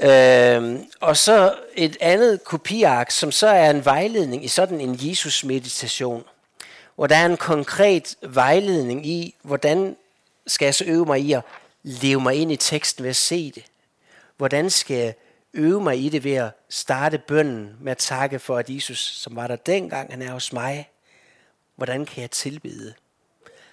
Øh, 0.00 0.80
og 1.00 1.16
så 1.16 1.54
et 1.74 1.96
andet 2.00 2.44
kopiark, 2.44 3.10
som 3.10 3.32
så 3.32 3.46
er 3.46 3.70
en 3.70 3.84
vejledning 3.84 4.44
i 4.44 4.48
sådan 4.48 4.80
en 4.80 4.98
Jesus-meditation, 5.00 6.24
hvor 6.94 7.06
der 7.06 7.16
er 7.16 7.26
en 7.26 7.36
konkret 7.36 8.16
vejledning 8.22 9.06
i, 9.06 9.34
hvordan 9.42 9.96
skal 10.46 10.66
jeg 10.66 10.74
så 10.74 10.84
øve 10.86 11.06
mig 11.06 11.20
i 11.20 11.32
at 11.32 11.42
leve 11.82 12.20
mig 12.20 12.34
ind 12.34 12.52
i 12.52 12.56
teksten 12.56 13.02
ved 13.02 13.10
at 13.10 13.16
se 13.16 13.52
det. 13.52 13.64
Hvordan 14.36 14.70
skal 14.70 14.96
jeg 14.96 15.14
øve 15.54 15.80
mig 15.80 16.04
i 16.04 16.08
det 16.08 16.24
ved 16.24 16.34
at 16.34 16.50
starte 16.68 17.18
bønden 17.18 17.76
med 17.80 17.92
at 17.92 17.98
takke 17.98 18.38
for, 18.38 18.56
at 18.56 18.70
Jesus, 18.70 18.98
som 18.98 19.36
var 19.36 19.46
der 19.46 19.56
dengang, 19.56 20.10
han 20.10 20.22
er 20.22 20.32
hos 20.32 20.52
mig. 20.52 20.90
Hvordan 21.76 22.06
kan 22.06 22.20
jeg 22.22 22.30
tilbede? 22.30 22.94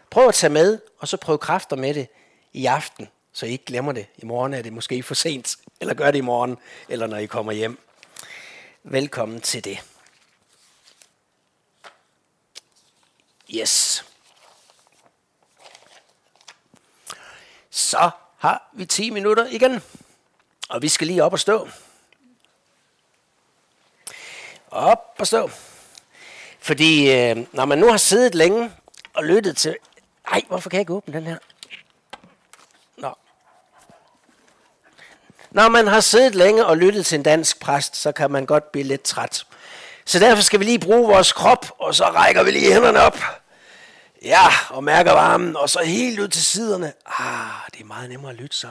Prøv 0.10 0.28
at 0.28 0.34
tage 0.34 0.54
med, 0.54 0.80
og 1.00 1.08
så 1.08 1.18
prøv 1.18 1.38
kræfter 1.38 1.76
med 1.76 1.94
det 1.94 2.08
i 2.54 2.66
aften, 2.66 3.08
så 3.36 3.46
I 3.46 3.52
ikke 3.52 3.66
glemmer 3.66 3.92
det. 3.92 4.08
I 4.18 4.26
morgen 4.26 4.54
er 4.54 4.62
det 4.62 4.74
måske 4.74 5.04
for 5.04 5.16
sent, 5.16 5.56
eller 5.80 5.94
gør 5.94 6.12
det 6.12 6.18
i 6.18 6.22
morgen, 6.22 6.58
eller 6.90 7.08
når 7.08 7.18
I 7.18 7.26
kommer 7.26 7.52
hjem. 7.52 7.80
Velkommen 8.84 9.42
til 9.42 9.64
det. 9.64 9.84
Yes. 13.56 14.06
Så 17.70 18.10
har 18.38 18.70
vi 18.74 18.86
10 18.86 19.10
minutter 19.10 19.46
igen. 19.46 19.82
Og 20.70 20.82
vi 20.82 20.88
skal 20.88 21.08
lige 21.08 21.24
op 21.24 21.34
og 21.34 21.40
stå. 21.40 21.70
Op 24.72 25.16
og 25.20 25.28
stå. 25.28 25.50
Fordi 26.60 27.12
øh, 27.12 27.48
når 27.52 27.66
man 27.66 27.78
nu 27.78 27.90
har 27.90 27.98
siddet 27.98 28.36
længe 28.36 28.72
og 29.14 29.24
lyttet 29.24 29.58
til... 29.58 29.78
Ej, 30.28 30.42
hvorfor 30.48 30.70
kan 30.70 30.78
jeg 30.78 30.82
ikke 30.82 30.94
åbne 30.94 31.14
den 31.14 31.24
her? 31.24 31.38
Når 35.56 35.70
man 35.70 35.88
har 35.88 36.00
siddet 36.00 36.36
længe 36.36 36.66
og 36.66 36.78
lyttet 36.78 37.06
til 37.06 37.16
en 37.16 37.24
dansk 37.24 37.60
præst, 37.60 37.96
så 37.96 38.12
kan 38.12 38.32
man 38.32 38.46
godt 38.46 38.72
blive 38.72 38.84
lidt 38.84 39.02
træt. 39.02 39.46
Så 40.06 40.20
derfor 40.20 40.44
skal 40.44 40.60
vi 40.60 40.66
lige 40.66 40.80
bruge 40.80 41.08
vores 41.08 41.32
krop, 41.32 41.72
og 41.80 41.96
så 41.96 42.04
rækker 42.04 42.44
vi 42.44 42.52
lige 42.52 42.74
hænderne 42.74 43.00
op. 43.00 43.20
Ja, 44.22 44.48
og 44.70 44.84
mærker 44.84 45.12
varmen, 45.12 45.58
og 45.58 45.70
så 45.70 45.80
helt 45.80 46.20
ud 46.20 46.28
til 46.28 46.44
siderne. 46.44 46.94
Ah, 47.20 47.72
det 47.74 47.82
er 47.82 47.86
meget 47.86 48.10
nemmere 48.10 48.32
at 48.32 48.38
lytte 48.38 48.58
så. 48.58 48.68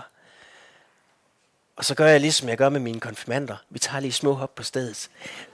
Og 1.77 1.85
så 1.85 1.95
gør 1.95 2.07
jeg 2.07 2.21
ligesom 2.21 2.49
jeg 2.49 2.57
gør 2.57 2.69
med 2.69 2.81
mine 2.81 3.01
konfirmander. 3.01 3.57
Vi 3.71 3.79
tager 3.79 4.01
lige 4.01 4.13
små 4.13 4.33
hop 4.33 4.55
på 4.55 4.63
stedet. 4.63 5.09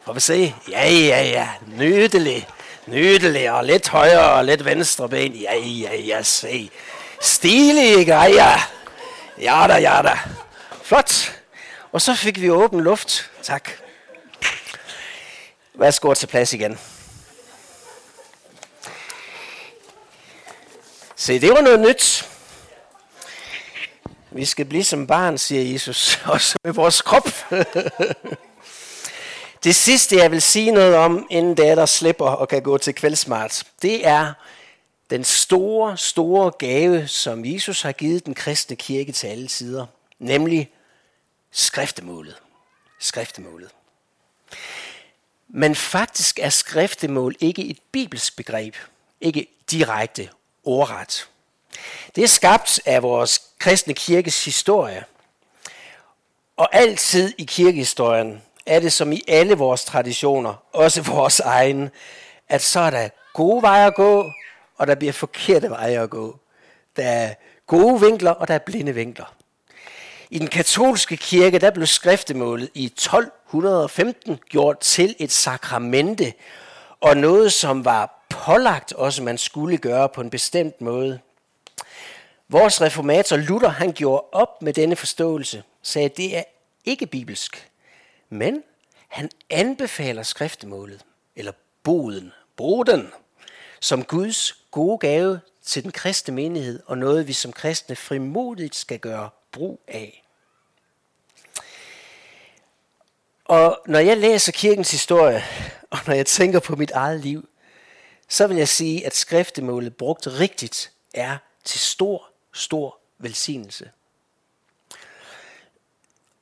Får 0.05 0.13
vi 0.13 0.21
se? 0.21 0.55
Ja, 0.71 0.91
ja, 0.91 1.23
ja. 1.23 1.49
Nydelig. 1.67 2.49
Nydelig. 2.87 3.53
Og 3.53 3.65
lidt 3.65 3.89
højre 3.89 4.31
og 4.33 4.45
lidt 4.45 4.65
venstre 4.65 5.09
ben. 5.09 5.33
Ja, 5.33 5.55
ja, 5.57 5.97
ja. 5.97 6.23
Se. 6.23 6.71
Stilige 7.21 8.05
grejer. 8.13 8.71
Ja 9.39 9.67
da, 9.69 9.75
ja 9.75 10.03
da. 10.03 10.19
Flot. 10.91 11.43
Og 11.93 12.01
så 12.01 12.15
fik 12.15 12.41
vi 12.41 12.51
åben 12.51 12.81
luft. 12.81 13.31
Tak. 13.43 13.71
Værsgo 15.75 16.15
til 16.15 16.27
plads 16.27 16.53
igen. 16.53 16.79
Se, 21.17 21.41
det 21.41 21.51
var 21.51 21.61
noget 21.61 21.81
nyt. 21.81 22.29
Vi 24.31 24.45
skal 24.45 24.65
blive 24.65 24.85
som 24.85 25.07
barn, 25.07 25.39
siger 25.39 25.73
Jesus, 25.73 26.21
også 26.35 26.59
med 26.65 26.73
vores 26.73 27.03
krop. 27.03 27.29
det 29.65 29.77
sidste, 29.77 30.17
jeg 30.17 30.31
vil 30.31 30.43
sige 30.43 30.71
noget 30.71 30.97
om, 30.97 31.27
inden 31.31 31.57
der 31.57 31.87
slipper 31.87 32.31
og 32.31 32.49
kan 32.49 32.63
gå 32.63 32.79
til 32.79 32.95
kveldsmart, 32.95 33.65
det 33.83 34.07
er 34.07 34.33
den 35.11 35.25
store, 35.25 35.97
store 35.97 36.51
gave, 36.51 37.09
som 37.09 37.45
Jesus 37.45 37.83
har 37.83 37.93
givet 37.93 38.27
den 38.27 38.35
kristne 38.35 38.77
kirke 38.77 39.13
til 39.13 39.27
alle 39.27 39.49
sider, 39.49 39.87
nemlig 40.19 40.71
skriftemålet. 41.53 42.37
Skriftemålet. 42.99 43.71
Men 45.49 45.75
faktisk 45.75 46.39
er 46.39 46.49
skriftemål 46.49 47.37
ikke 47.41 47.65
et 47.65 47.79
bibelsk 47.93 48.37
begreb, 48.37 48.77
ikke 49.21 49.47
direkte 49.71 50.29
ordret. 50.65 51.29
Det 52.17 52.25
er 52.25 52.29
skabt 52.29 52.81
af 52.87 53.03
vores 53.03 53.43
kristne 53.59 53.95
kirkes 53.95 54.45
historie. 54.45 55.05
Og 56.57 56.69
altid 56.73 57.33
i 57.39 57.45
kirkehistorien 57.45 58.43
er 58.67 58.81
det 58.81 58.93
som 58.93 59.13
i 59.13 59.23
alle 59.29 59.55
vores 59.55 59.85
traditioner, 59.85 60.55
også 60.73 61.03
vores 61.03 61.41
egen, 61.41 61.91
at 62.49 62.63
så 62.63 62.81
er 62.81 62.91
der 62.91 63.09
gode 63.35 63.63
veje 63.63 63.87
at 63.87 63.95
gå, 63.95 64.31
og 64.77 64.87
der 64.87 64.95
bliver 64.95 65.13
forkerte 65.13 65.71
veje 65.71 66.03
at 66.03 66.11
gå. 66.11 66.39
Der 66.97 67.09
er 67.09 67.35
gode 67.67 68.01
vinkler, 68.01 68.31
og 68.31 68.49
der 68.49 68.55
er 68.55 68.59
blinde 68.59 68.95
vinkler. 68.95 69.35
I 70.33 70.39
den 70.39 70.49
katolske 70.49 71.17
kirke, 71.17 71.59
der 71.59 71.71
blev 71.71 71.87
skriftemålet 71.87 72.71
i 72.75 72.85
1215 72.85 74.39
gjort 74.49 74.81
til 74.81 75.17
et 75.19 75.33
sakramente, 75.33 76.33
og 77.01 77.17
noget, 77.17 77.53
som 77.53 77.85
var 77.85 78.27
pålagt 78.29 78.93
også, 78.93 79.23
man 79.23 79.39
skulle 79.39 79.79
gøre 79.79 80.09
på 80.09 80.21
en 80.21 80.31
bestemt 80.31 80.81
måde. 80.81 81.21
Vores 82.49 82.81
reformator 82.81 83.37
Luther, 83.37 83.69
han 83.69 83.93
gjorde 83.93 84.25
op 84.33 84.63
med 84.63 84.73
denne 84.73 84.97
forståelse, 84.97 85.63
sagde, 85.83 86.05
at 86.05 86.17
det 86.17 86.37
er 86.37 86.43
ikke 86.85 87.07
bibelsk. 87.07 87.71
Men 88.29 88.63
han 89.09 89.31
anbefaler 89.51 90.23
skriftemålet, 90.23 91.05
eller 91.37 91.53
boden, 91.83 92.33
boden, 92.57 93.09
som 93.81 94.05
Guds 94.05 94.57
gode 94.71 94.99
gave 94.99 95.41
til 95.63 95.83
den 95.83 95.93
kristne 95.93 96.35
menighed, 96.35 96.83
og 96.87 96.99
noget 96.99 97.29
vi 97.29 97.33
som 97.33 97.53
kristne 97.53 97.97
frimodigt 97.97 98.77
skal 98.77 98.99
gøre 98.99 99.31
brug 99.53 99.81
af. 99.89 100.25
Og 103.45 103.83
når 103.87 103.99
jeg 103.99 104.17
læser 104.17 104.53
kirkens 104.53 104.91
historie, 104.91 105.45
og 105.91 105.99
når 106.07 106.15
jeg 106.15 106.27
tænker 106.27 106.61
på 106.61 106.77
mit 106.77 106.91
eget 106.91 107.21
liv, 107.21 107.49
så 108.29 108.47
vil 108.47 108.57
jeg 108.57 108.69
sige, 108.69 109.07
at 109.07 109.17
skriftemålet 109.17 109.97
brugt 109.97 110.27
rigtigt 110.27 110.93
er 111.15 111.37
til 111.65 111.81
stor, 111.81 112.29
stor 112.53 112.99
velsignelse. 113.19 113.91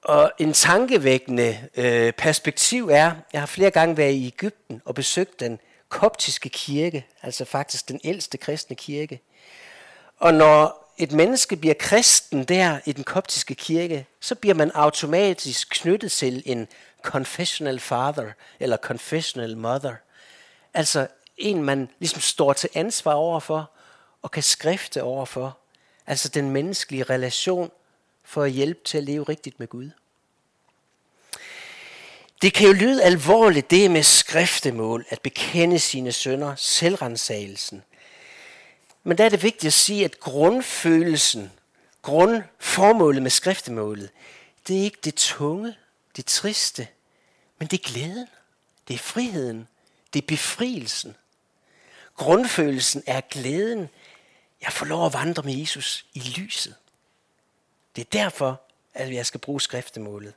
Og 0.03 0.33
en 0.39 0.53
tankevækkende 0.53 1.69
øh, 1.77 2.13
perspektiv 2.13 2.89
er, 2.89 3.13
jeg 3.33 3.41
har 3.41 3.47
flere 3.47 3.71
gange 3.71 3.97
været 3.97 4.13
i 4.13 4.27
Ægypten 4.27 4.83
og 4.85 4.95
besøgt 4.95 5.41
den 5.41 5.61
koptiske 5.89 6.49
kirke, 6.49 7.07
altså 7.23 7.45
faktisk 7.45 7.89
den 7.89 8.01
ældste 8.05 8.39
kristne 8.39 8.77
kirke. 8.77 9.21
Og 10.19 10.35
når 10.35 10.88
et 10.99 11.13
menneske 11.13 11.57
bliver 11.57 11.75
kristen 11.75 12.45
der 12.45 12.81
i 12.87 12.93
den 12.93 13.05
koptiske 13.05 13.55
kirke, 13.55 14.07
så 14.21 14.35
bliver 14.35 14.55
man 14.55 14.71
automatisk 14.75 15.69
knyttet 15.71 16.13
til 16.13 16.43
en 16.47 16.69
confessional 17.03 17.81
father 17.81 18.31
eller 18.61 18.77
confessional 18.77 19.57
mother. 19.57 19.95
Altså 20.75 21.07
en, 21.37 21.63
man 21.63 21.89
ligesom 21.99 22.21
står 22.21 22.53
til 22.53 22.71
ansvar 22.75 23.13
overfor 23.13 23.71
og 24.23 24.31
kan 24.31 24.43
skrifte 24.43 25.03
overfor. 25.03 25.59
Altså 26.07 26.29
den 26.29 26.51
menneskelige 26.51 27.03
relation 27.03 27.71
for 28.25 28.43
at 28.43 28.51
hjælpe 28.51 28.81
til 28.85 28.99
at 28.99 29.05
leve 29.05 29.25
rigtigt 29.25 29.59
med 29.59 29.69
Gud. 29.69 29.91
Det 32.43 32.55
kan 32.55 32.67
jo 32.67 32.73
lyde 32.73 33.03
alvorligt, 33.03 33.71
det 33.71 33.91
med 33.91 34.03
skriftemål, 34.03 35.07
at 35.09 35.21
bekende 35.23 35.79
sine 35.79 36.13
sønder, 36.13 36.55
selvrensagelsen. 36.57 37.83
Men 39.09 39.19
der 39.19 39.25
er 39.25 39.29
det 39.29 39.43
vigtigt 39.43 39.65
at 39.65 39.73
sige, 39.73 40.05
at 40.05 40.21
grundfølelsen, 40.21 41.53
grundformålet 42.03 43.23
med 43.23 43.31
skriftemålet, 43.31 44.11
det 44.67 44.79
er 44.79 44.83
ikke 44.83 44.99
det 45.05 45.15
tunge, 45.15 45.75
det 46.17 46.27
triste, 46.27 46.89
men 47.59 47.69
det 47.69 47.79
er 47.79 47.91
glæden, 47.93 48.27
det 48.89 48.95
er 48.95 48.99
friheden, 48.99 49.69
det 50.13 50.23
er 50.23 50.27
befrielsen. 50.27 51.17
Grundfølelsen 52.17 53.03
er 53.07 53.21
glæden. 53.21 53.89
Jeg 54.63 54.73
får 54.73 54.87
lov 54.87 55.07
at 55.07 55.13
vandre 55.13 55.43
med 55.43 55.55
Jesus 55.55 56.07
i 56.15 56.21
lyset. 56.21 56.75
Det 57.97 58.03
er 58.03 58.09
derfor, 58.13 58.61
at 58.95 59.15
jeg 59.15 59.27
skal 59.27 59.41
bruge 59.41 59.61
skriftemålet. 59.61 60.35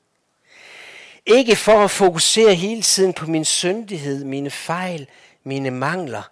Ikke 1.25 1.55
for 1.55 1.83
at 1.83 1.91
fokusere 1.91 2.55
hele 2.55 2.81
tiden 2.81 3.13
på 3.13 3.25
min 3.25 3.45
syndighed, 3.45 4.23
mine 4.23 4.51
fejl, 4.51 5.07
mine 5.43 5.71
mangler. 5.71 6.23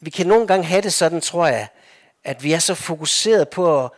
Vi 0.00 0.10
kan 0.10 0.26
nogle 0.26 0.46
gange 0.46 0.64
have 0.64 0.82
det 0.82 0.92
sådan, 0.92 1.20
tror 1.20 1.46
jeg, 1.46 1.68
at 2.24 2.42
vi 2.42 2.52
er 2.52 2.58
så 2.58 2.74
fokuseret 2.74 3.48
på 3.48 3.84
at 3.84 3.90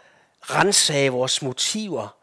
rensage 0.43 1.11
vores 1.11 1.43
motiver 1.43 2.17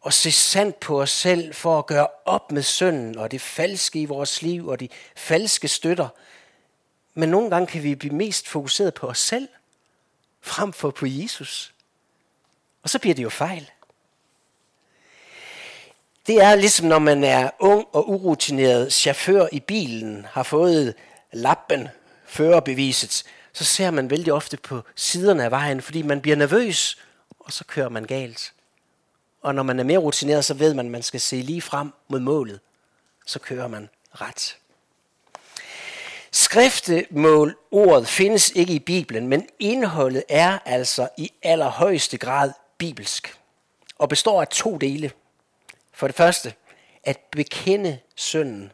og 0.00 0.12
se 0.12 0.32
sandt 0.32 0.80
på 0.80 1.02
os 1.02 1.10
selv 1.10 1.54
for 1.54 1.78
at 1.78 1.86
gøre 1.86 2.06
op 2.24 2.52
med 2.52 2.62
synden 2.62 3.18
og 3.18 3.30
det 3.30 3.40
falske 3.40 4.00
i 4.00 4.04
vores 4.04 4.42
liv 4.42 4.68
og 4.68 4.80
de 4.80 4.88
falske 5.16 5.68
støtter. 5.68 6.08
Men 7.14 7.28
nogle 7.28 7.50
gange 7.50 7.66
kan 7.66 7.82
vi 7.82 7.94
blive 7.94 8.14
mest 8.14 8.48
fokuseret 8.48 8.94
på 8.94 9.06
os 9.06 9.18
selv, 9.18 9.48
frem 10.40 10.72
for 10.72 10.90
på 10.90 11.06
Jesus. 11.06 11.74
Og 12.82 12.90
så 12.90 12.98
bliver 12.98 13.14
det 13.14 13.22
jo 13.22 13.30
fejl. 13.30 13.70
Det 16.26 16.42
er 16.42 16.54
ligesom 16.54 16.86
når 16.86 16.98
man 16.98 17.24
er 17.24 17.50
ung 17.58 17.86
og 17.92 18.10
urutineret 18.10 18.92
chauffør 18.92 19.46
i 19.52 19.60
bilen, 19.60 20.26
har 20.30 20.42
fået 20.42 20.94
lappen, 21.32 21.88
førerbeviset, 22.32 23.24
så 23.52 23.64
ser 23.64 23.90
man 23.90 24.10
vældig 24.10 24.32
ofte 24.32 24.56
på 24.56 24.82
siderne 24.96 25.44
af 25.44 25.50
vejen, 25.50 25.82
fordi 25.82 26.02
man 26.02 26.20
bliver 26.20 26.36
nervøs, 26.36 26.98
og 27.38 27.52
så 27.52 27.64
kører 27.64 27.88
man 27.88 28.04
galt. 28.04 28.52
Og 29.42 29.54
når 29.54 29.62
man 29.62 29.78
er 29.78 29.84
mere 29.84 29.98
rutineret, 29.98 30.44
så 30.44 30.54
ved 30.54 30.74
man, 30.74 30.86
at 30.86 30.92
man 30.92 31.02
skal 31.02 31.20
se 31.20 31.36
lige 31.36 31.62
frem 31.62 31.92
mod 32.08 32.20
målet. 32.20 32.60
Så 33.26 33.38
kører 33.38 33.68
man 33.68 33.88
ret. 34.12 34.56
Skriftemål, 36.30 37.56
ordet, 37.70 38.08
findes 38.08 38.50
ikke 38.50 38.72
i 38.72 38.78
Bibelen, 38.78 39.28
men 39.28 39.48
indholdet 39.58 40.24
er 40.28 40.58
altså 40.64 41.08
i 41.18 41.32
allerhøjeste 41.42 42.18
grad 42.18 42.52
bibelsk 42.78 43.38
og 43.98 44.08
består 44.08 44.40
af 44.40 44.48
to 44.48 44.76
dele. 44.76 45.12
For 45.92 46.06
det 46.06 46.16
første, 46.16 46.54
at 47.04 47.20
bekende 47.30 47.98
synden. 48.14 48.72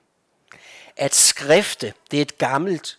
At 0.96 1.14
skrifte, 1.14 1.92
det 2.10 2.16
er 2.16 2.22
et 2.22 2.38
gammelt 2.38 2.98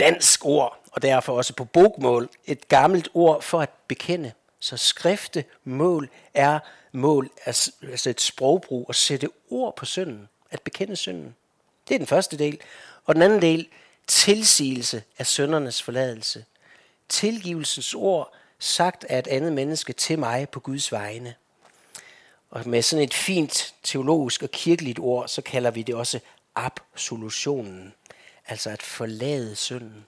dansk 0.00 0.44
ord, 0.44 0.78
og 0.92 1.02
derfor 1.02 1.36
også 1.36 1.54
på 1.54 1.64
bogmål, 1.64 2.28
et 2.46 2.68
gammelt 2.68 3.08
ord 3.14 3.42
for 3.42 3.60
at 3.60 3.70
bekende. 3.88 4.32
Så 4.60 4.76
skrifte 4.76 5.44
mål 5.64 6.08
er 6.34 6.58
mål, 6.92 7.30
altså 7.46 8.10
et 8.10 8.20
sprogbrug, 8.20 8.86
at 8.88 8.96
sætte 8.96 9.28
ord 9.50 9.76
på 9.76 9.84
synden, 9.84 10.28
at 10.50 10.62
bekende 10.62 10.96
synden. 10.96 11.36
Det 11.88 11.94
er 11.94 11.98
den 11.98 12.06
første 12.06 12.38
del. 12.38 12.60
Og 13.04 13.14
den 13.14 13.22
anden 13.22 13.42
del, 13.42 13.68
tilsigelse 14.06 15.02
af 15.18 15.26
søndernes 15.26 15.82
forladelse. 15.82 16.44
Tilgivelsens 17.08 17.94
ord 17.94 18.32
sagt 18.58 19.04
af 19.04 19.18
et 19.18 19.26
andet 19.26 19.52
menneske 19.52 19.92
til 19.92 20.18
mig 20.18 20.48
på 20.48 20.60
Guds 20.60 20.92
vegne. 20.92 21.34
Og 22.50 22.68
med 22.68 22.82
sådan 22.82 23.04
et 23.04 23.14
fint 23.14 23.74
teologisk 23.82 24.42
og 24.42 24.50
kirkeligt 24.50 24.98
ord, 24.98 25.28
så 25.28 25.42
kalder 25.42 25.70
vi 25.70 25.82
det 25.82 25.94
også 25.94 26.20
absolutionen. 26.54 27.94
Altså 28.50 28.70
at 28.70 28.82
forlade 28.82 29.56
synden. 29.56 30.06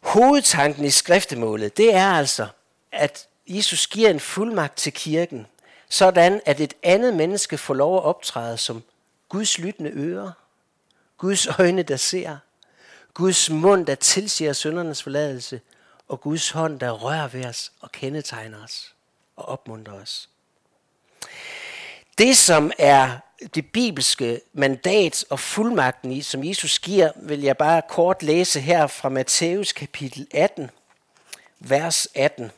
Hovedtanken 0.00 0.84
i 0.84 0.90
skriftemålet, 0.90 1.76
det 1.76 1.94
er 1.94 2.06
altså, 2.06 2.48
at 2.92 3.28
Jesus 3.46 3.86
giver 3.86 4.10
en 4.10 4.20
fuldmagt 4.20 4.76
til 4.76 4.92
kirken, 4.92 5.46
sådan 5.88 6.40
at 6.46 6.60
et 6.60 6.74
andet 6.82 7.14
menneske 7.14 7.58
får 7.58 7.74
lov 7.74 7.96
at 7.96 8.02
optræde 8.02 8.58
som 8.58 8.82
Guds 9.28 9.58
lyttende 9.58 9.90
ører, 9.90 10.32
Guds 11.18 11.46
øjne, 11.46 11.82
der 11.82 11.96
ser, 11.96 12.36
Guds 13.14 13.50
mund, 13.50 13.86
der 13.86 13.94
tilsiger 13.94 14.52
søndernes 14.52 15.02
forladelse, 15.02 15.60
og 16.08 16.20
Guds 16.20 16.50
hånd, 16.50 16.80
der 16.80 16.90
rører 16.90 17.28
ved 17.28 17.44
os 17.44 17.72
og 17.80 17.92
kendetegner 17.92 18.64
os 18.64 18.94
og 19.36 19.44
opmuntrer 19.48 19.94
os. 19.94 20.28
Det, 22.18 22.36
som 22.36 22.72
er 22.78 23.18
det 23.54 23.72
bibelske 23.72 24.40
mandat 24.52 25.24
og 25.30 25.40
fuldmagten 25.40 26.12
i, 26.12 26.22
som 26.22 26.44
Jesus 26.44 26.78
giver, 26.78 27.12
vil 27.16 27.40
jeg 27.40 27.56
bare 27.56 27.82
kort 27.88 28.22
læse 28.22 28.60
her 28.60 28.86
fra 28.86 29.08
Matthæus 29.08 29.72
kapitel 29.72 30.26
18, 30.34 30.70
vers 31.58 32.08
18. 32.14 32.50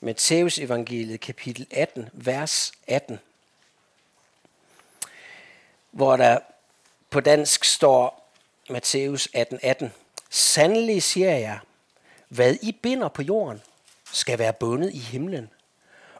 Matthæus 0.00 0.58
evangeliet 0.58 1.20
kapitel 1.20 1.66
18, 1.70 2.08
vers 2.12 2.72
18. 2.86 3.18
Hvor 5.90 6.16
der 6.16 6.38
på 7.10 7.20
dansk 7.20 7.64
står 7.64 8.30
Matthæus 8.70 9.28
18, 9.34 9.58
18. 9.62 9.92
Sandelig 10.30 11.02
siger 11.02 11.36
jeg, 11.36 11.58
hvad 12.28 12.56
I 12.62 12.72
binder 12.72 13.08
på 13.08 13.22
jorden, 13.22 13.62
skal 14.12 14.38
være 14.38 14.52
bundet 14.52 14.94
i 14.94 14.98
himlen. 14.98 15.50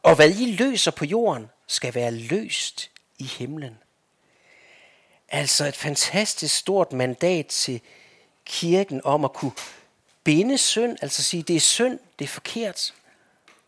Og 0.02 0.14
hvad 0.14 0.30
I 0.30 0.52
løser 0.52 0.90
på 0.90 1.04
jorden, 1.04 1.50
skal 1.66 1.94
være 1.94 2.10
løst 2.10 2.90
i 3.18 3.24
himlen. 3.24 3.78
Altså 5.28 5.64
et 5.64 5.76
fantastisk 5.76 6.56
stort 6.56 6.92
mandat 6.92 7.46
til 7.46 7.80
kirken 8.44 9.00
om 9.04 9.24
at 9.24 9.32
kunne 9.32 9.52
binde 10.24 10.58
synd, 10.58 10.96
altså 11.02 11.22
sige, 11.22 11.42
det 11.42 11.56
er 11.56 11.60
synd, 11.60 11.98
det 12.18 12.24
er 12.24 12.28
forkert. 12.28 12.94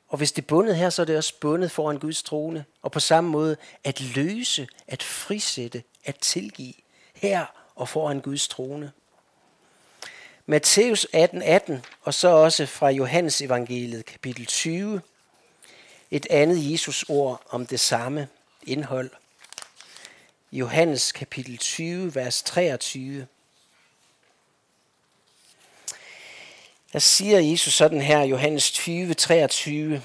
Og 0.09 0.19
hvis 0.19 0.33
det 0.33 0.43
er 0.43 0.47
bundet 0.47 0.77
her, 0.77 0.91
så 0.91 1.03
er 1.03 1.07
det 1.07 1.17
også 1.17 1.35
bundet 1.41 1.71
foran 1.71 1.99
Guds 1.99 2.23
trone. 2.23 2.65
Og 2.83 2.93
på 2.93 3.01
samme 3.01 3.31
måde 3.31 3.57
at 3.85 4.01
løse, 4.01 4.69
at 4.87 5.03
frisætte, 5.03 5.83
at 6.05 6.17
tilgive 6.17 6.75
her 7.15 7.47
og 7.75 7.89
foran 7.89 8.21
Guds 8.21 8.49
trone. 8.49 8.93
Matthæus 10.47 11.07
18, 11.13 11.43
18, 11.43 11.85
og 12.03 12.15
så 12.15 12.29
også 12.29 12.67
fra 12.67 12.89
Johannes 12.89 13.43
evangeliet 13.43 14.05
kapitel 14.05 14.47
20, 14.47 15.01
et 16.11 16.27
andet 16.31 16.73
Jesus 16.73 17.05
ord 17.09 17.43
om 17.51 17.67
det 17.67 17.81
samme 17.81 18.29
indhold. 18.67 19.11
Johannes 20.53 21.13
kapitel 21.13 21.59
20, 21.59 22.15
vers 22.15 22.43
23. 22.43 23.27
Der 26.93 26.99
siger 26.99 27.39
Jesus 27.39 27.75
sådan 27.75 28.01
her, 28.01 28.21
Johannes 28.21 28.71
20, 28.71 29.15
23. 29.15 30.03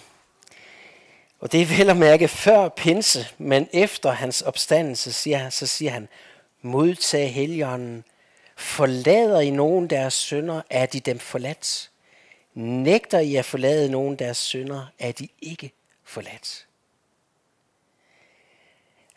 Og 1.39 1.52
det 1.52 1.62
er 1.62 1.66
vel 1.66 1.89
at 1.89 1.97
mærke 1.97 2.28
før 2.28 2.70
pinse, 2.70 3.28
men 3.38 3.70
efter 3.74 4.12
hans 4.12 4.41
opstandelse, 4.41 5.14
siger, 5.14 5.49
så 5.49 5.68
siger 5.68 5.91
han, 5.91 6.08
modtag 6.62 7.34
heligånden, 7.34 8.04
Forlader 8.62 9.39
I 9.39 9.49
nogen 9.49 9.89
deres 9.89 10.14
sønder, 10.14 10.62
er 10.70 10.86
de 10.86 10.99
dem 10.99 11.20
forladt. 11.20 11.91
Nægter 12.54 13.20
I 13.20 13.36
at 13.36 13.45
forlade 13.45 13.91
nogen 13.91 14.16
deres 14.16 14.38
sønder, 14.38 14.86
er 14.99 15.12
de 15.12 15.28
ikke 15.41 15.72
forladt. 16.12 16.68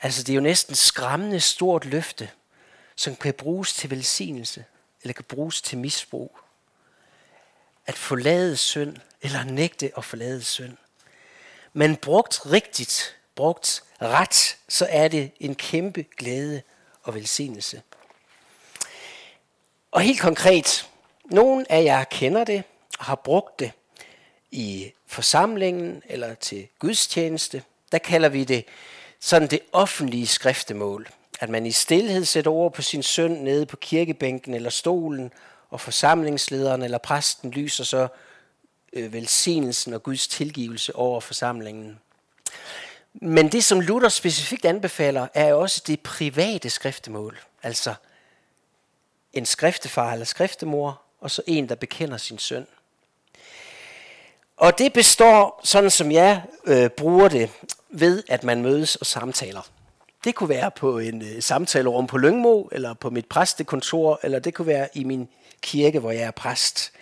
Altså 0.03 0.22
det 0.22 0.32
er 0.32 0.34
jo 0.34 0.40
næsten 0.40 0.74
skræmmende 0.74 1.40
stort 1.40 1.84
løfte, 1.84 2.30
som 2.97 3.16
kan 3.16 3.34
bruges 3.34 3.72
til 3.72 3.90
velsignelse. 3.90 4.64
eller 5.03 5.12
kan 5.12 5.24
bruges 5.24 5.62
til 5.62 5.78
misbrug. 5.78 6.38
At 7.86 7.95
forlade 7.95 8.57
synd, 8.57 8.97
eller 9.20 9.45
nægte 9.45 9.92
at 9.97 10.05
forlade 10.05 10.42
synd. 10.42 10.76
Men 11.72 11.97
brugt 11.97 12.47
rigtigt, 12.47 13.16
brugt 13.34 13.84
ret, 14.03 14.57
så 14.68 14.86
er 14.90 15.09
det 15.09 15.32
en 15.40 15.55
kæmpe 15.55 16.05
glæde 16.16 16.62
og 17.03 17.14
velsignelse. 17.14 17.82
Og 19.90 20.01
helt 20.01 20.20
konkret, 20.20 20.90
nogen 21.24 21.66
af 21.70 21.84
jer 21.84 22.05
kender 22.05 22.45
det 22.45 22.64
og 22.99 23.05
har 23.05 23.14
brugt 23.14 23.59
det 23.59 23.72
i 24.55 24.92
forsamlingen 25.07 26.02
eller 26.09 26.34
til 26.34 26.68
gudstjeneste. 26.78 27.62
Der 27.92 27.98
kalder 27.98 28.28
vi 28.28 28.44
det 28.44 28.64
sådan 29.20 29.48
det 29.48 29.61
offentlige 29.72 30.26
skriftemål. 30.26 31.09
At 31.40 31.48
man 31.48 31.66
i 31.66 31.72
stillhed 31.72 32.24
sætter 32.24 32.50
ord 32.50 32.72
på 32.72 32.82
sin 32.82 33.02
søn 33.02 33.30
nede 33.30 33.66
på 33.66 33.76
kirkebænken 33.76 34.55
eller 34.55 34.70
stolen, 34.70 35.32
og 35.70 35.80
forsamlingslederen 35.80 36.82
eller 36.82 36.98
præsten 36.98 37.50
lyser 37.50 37.84
så 37.84 38.09
øh, 38.92 39.12
velsignelsen 39.12 39.94
og 39.94 40.02
Guds 40.02 40.28
tilgivelse 40.28 40.96
over 40.96 41.20
forsamlingen. 41.20 42.00
Men 43.12 43.52
det, 43.52 43.64
som 43.64 43.80
Luther 43.80 44.09
specifikt 44.09 44.64
anbefaler, 44.64 45.28
er 45.34 45.55
også 45.55 45.82
det 45.86 46.00
private 46.00 46.70
skriftemål. 46.70 47.38
Altså 47.62 47.94
en 49.32 49.46
skriftefar 49.46 50.12
eller 50.12 50.26
skriftemor, 50.26 51.02
og 51.20 51.30
så 51.30 51.42
en, 51.46 51.68
der 51.68 51.74
bekender 51.74 52.16
sin 52.16 52.38
søn. 52.38 52.66
Og 54.57 54.78
det 54.78 54.92
består, 54.92 55.61
sådan 55.64 55.90
som 55.90 56.12
jeg 56.12 56.42
øh, 56.66 56.90
bruger 56.90 57.28
det, 57.28 57.50
ved 57.90 58.22
at 58.28 58.44
man 58.44 58.62
mødes 58.62 58.96
og 58.96 59.07
samtaler. 59.07 59.68
Det 60.24 60.34
kunne 60.34 60.48
være 60.48 60.70
på 60.70 60.98
en 60.98 61.22
øh, 61.22 61.42
samtalerum 61.42 62.07
på 62.07 62.18
Lyngmo, 62.18 62.62
eller 62.72 62.94
på 62.94 63.11
mit 63.11 63.26
præstekontor, 63.26 64.20
eller 64.22 64.38
det 64.38 64.55
kunne 64.55 64.66
være 64.66 64.88
i 64.94 65.05
min 65.05 65.28
kirke, 65.62 65.98
hvor 65.98 66.11
jeg 66.11 66.22
er 66.22 66.30
præst. 66.30 66.92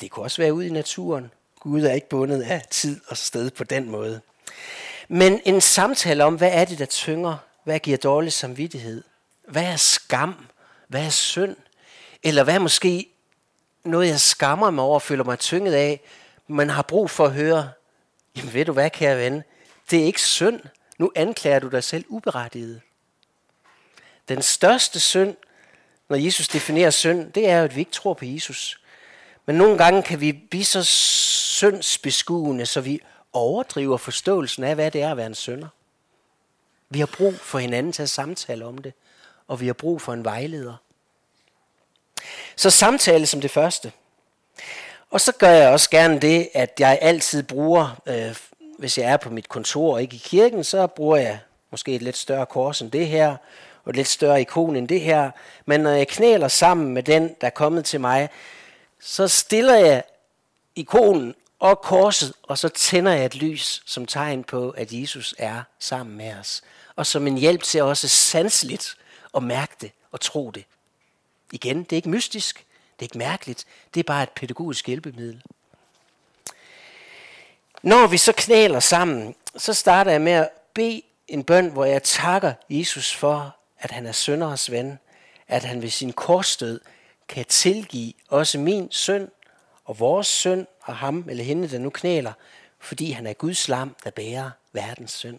Det 0.00 0.10
kunne 0.10 0.24
også 0.24 0.42
være 0.42 0.54
ude 0.54 0.66
i 0.66 0.70
naturen. 0.70 1.30
Gud 1.60 1.82
er 1.82 1.92
ikke 1.92 2.08
bundet 2.08 2.42
af 2.42 2.62
tid 2.70 3.00
og 3.08 3.16
sted 3.16 3.50
på 3.50 3.64
den 3.64 3.90
måde. 3.90 4.20
Men 5.08 5.40
en 5.44 5.60
samtale 5.60 6.24
om, 6.24 6.34
hvad 6.34 6.50
er 6.52 6.64
det, 6.64 6.78
der 6.78 6.86
tynger? 6.86 7.36
Hvad 7.64 7.78
giver 7.78 7.96
dårlig 7.96 8.32
samvittighed? 8.32 9.04
Hvad 9.48 9.64
er 9.64 9.76
skam? 9.76 10.34
Hvad 10.88 11.04
er 11.04 11.10
synd? 11.10 11.56
Eller 12.22 12.44
hvad 12.44 12.54
er 12.54 12.58
måske 12.58 13.06
noget, 13.84 14.08
jeg 14.08 14.20
skammer 14.20 14.70
mig 14.70 14.84
over 14.84 14.94
og 14.94 15.02
føler 15.02 15.24
mig 15.24 15.38
tynget 15.38 15.74
af? 15.74 16.00
Man 16.50 16.70
har 16.70 16.82
brug 16.82 17.10
for 17.10 17.26
at 17.26 17.32
høre, 17.32 17.70
jamen 18.36 18.54
ved 18.54 18.64
du 18.64 18.72
hvad, 18.72 18.90
kære 18.90 19.18
ven? 19.18 19.42
Det 19.90 20.00
er 20.00 20.04
ikke 20.04 20.22
synd. 20.22 20.60
Nu 20.98 21.12
anklager 21.14 21.58
du 21.58 21.68
dig 21.68 21.84
selv 21.84 22.04
uberettiget. 22.08 22.80
Den 24.28 24.42
største 24.42 25.00
synd, 25.00 25.36
når 26.08 26.16
Jesus 26.16 26.48
definerer 26.48 26.90
synd, 26.90 27.32
det 27.32 27.48
er 27.48 27.58
jo, 27.58 27.64
at 27.64 27.74
vi 27.74 27.80
ikke 27.80 27.92
tror 27.92 28.14
på 28.14 28.24
Jesus. 28.24 28.80
Men 29.46 29.56
nogle 29.56 29.78
gange 29.78 30.02
kan 30.02 30.20
vi 30.20 30.32
blive 30.32 30.64
så 30.64 30.84
syndsbeskuende, 30.84 32.66
så 32.66 32.80
vi 32.80 33.00
overdriver 33.32 33.96
forståelsen 33.96 34.64
af, 34.64 34.74
hvad 34.74 34.90
det 34.90 35.02
er 35.02 35.10
at 35.10 35.16
være 35.16 35.26
en 35.26 35.34
synder. 35.34 35.68
Vi 36.88 36.98
har 36.98 37.06
brug 37.06 37.34
for 37.34 37.58
hinanden 37.58 37.92
til 37.92 38.02
at 38.02 38.10
samtale 38.10 38.64
om 38.64 38.78
det, 38.78 38.92
og 39.48 39.60
vi 39.60 39.66
har 39.66 39.72
brug 39.72 40.02
for 40.02 40.12
en 40.12 40.24
vejleder. 40.24 40.76
Så 42.56 42.70
samtale 42.70 43.26
som 43.26 43.40
det 43.40 43.50
første. 43.50 43.92
Og 45.10 45.20
så 45.20 45.32
gør 45.32 45.50
jeg 45.50 45.68
også 45.68 45.90
gerne 45.90 46.20
det, 46.20 46.48
at 46.54 46.74
jeg 46.78 46.98
altid 47.02 47.42
bruger, 47.42 48.00
øh, 48.06 48.36
hvis 48.78 48.98
jeg 48.98 49.12
er 49.12 49.16
på 49.16 49.30
mit 49.30 49.48
kontor 49.48 49.94
og 49.94 50.02
ikke 50.02 50.16
i 50.16 50.22
kirken, 50.24 50.64
så 50.64 50.86
bruger 50.86 51.16
jeg 51.16 51.38
måske 51.70 51.94
et 51.94 52.02
lidt 52.02 52.16
større 52.16 52.46
kors 52.46 52.80
end 52.80 52.90
det 52.90 53.08
her, 53.08 53.36
og 53.84 53.90
et 53.90 53.96
lidt 53.96 54.08
større 54.08 54.40
ikon 54.40 54.76
end 54.76 54.88
det 54.88 55.00
her. 55.00 55.30
Men 55.66 55.80
når 55.80 55.90
jeg 55.90 56.08
knæler 56.08 56.48
sammen 56.48 56.94
med 56.94 57.02
den, 57.02 57.34
der 57.40 57.46
er 57.46 57.50
kommet 57.50 57.84
til 57.84 58.00
mig, 58.00 58.28
så 59.00 59.28
stiller 59.28 59.74
jeg 59.74 60.02
ikonen 60.76 61.34
og 61.58 61.80
korset, 61.80 62.32
og 62.42 62.58
så 62.58 62.68
tænder 62.68 63.12
jeg 63.12 63.24
et 63.24 63.34
lys 63.34 63.82
som 63.86 64.06
tegn 64.06 64.44
på, 64.44 64.70
at 64.70 64.92
Jesus 64.92 65.34
er 65.38 65.62
sammen 65.78 66.16
med 66.16 66.34
os. 66.34 66.62
Og 66.96 67.06
som 67.06 67.26
en 67.26 67.38
hjælp 67.38 67.62
til 67.62 67.82
også 67.82 68.08
sanseligt 68.08 68.96
at 69.36 69.42
mærke 69.42 69.72
det 69.80 69.90
og 70.12 70.20
tro 70.20 70.50
det. 70.50 70.64
Igen, 71.52 71.82
det 71.82 71.92
er 71.92 71.96
ikke 71.96 72.08
mystisk, 72.08 72.66
det 73.00 73.06
er 73.06 73.06
ikke 73.06 73.18
mærkeligt, 73.18 73.64
det 73.94 74.00
er 74.00 74.04
bare 74.04 74.22
et 74.22 74.30
pædagogisk 74.30 74.86
hjælpemiddel. 74.86 75.42
Når 77.82 78.06
vi 78.06 78.16
så 78.16 78.32
knæler 78.36 78.80
sammen, 78.80 79.34
så 79.56 79.74
starter 79.74 80.10
jeg 80.10 80.20
med 80.20 80.32
at 80.32 80.48
bede 80.74 81.02
en 81.28 81.44
bøn, 81.44 81.68
hvor 81.68 81.84
jeg 81.84 82.02
takker 82.02 82.52
Jesus 82.70 83.16
for, 83.16 83.56
at 83.78 83.90
han 83.90 84.06
er 84.06 84.12
sønderes 84.12 84.70
ven, 84.70 84.98
at 85.48 85.64
han 85.64 85.82
ved 85.82 85.90
sin 85.90 86.12
korsdød 86.12 86.80
kan 87.28 87.44
tilgive 87.44 88.12
også 88.28 88.58
min 88.58 88.88
synd 88.90 89.28
og 89.84 90.00
vores 90.00 90.26
synd 90.26 90.66
og 90.82 90.96
ham 90.96 91.26
eller 91.28 91.44
hende, 91.44 91.70
der 91.70 91.78
nu 91.78 91.90
knæler, 91.90 92.32
fordi 92.78 93.10
han 93.10 93.26
er 93.26 93.32
Guds 93.32 93.68
lam, 93.68 93.96
der 94.04 94.10
bærer 94.10 94.50
verdens 94.72 95.12
synd. 95.12 95.38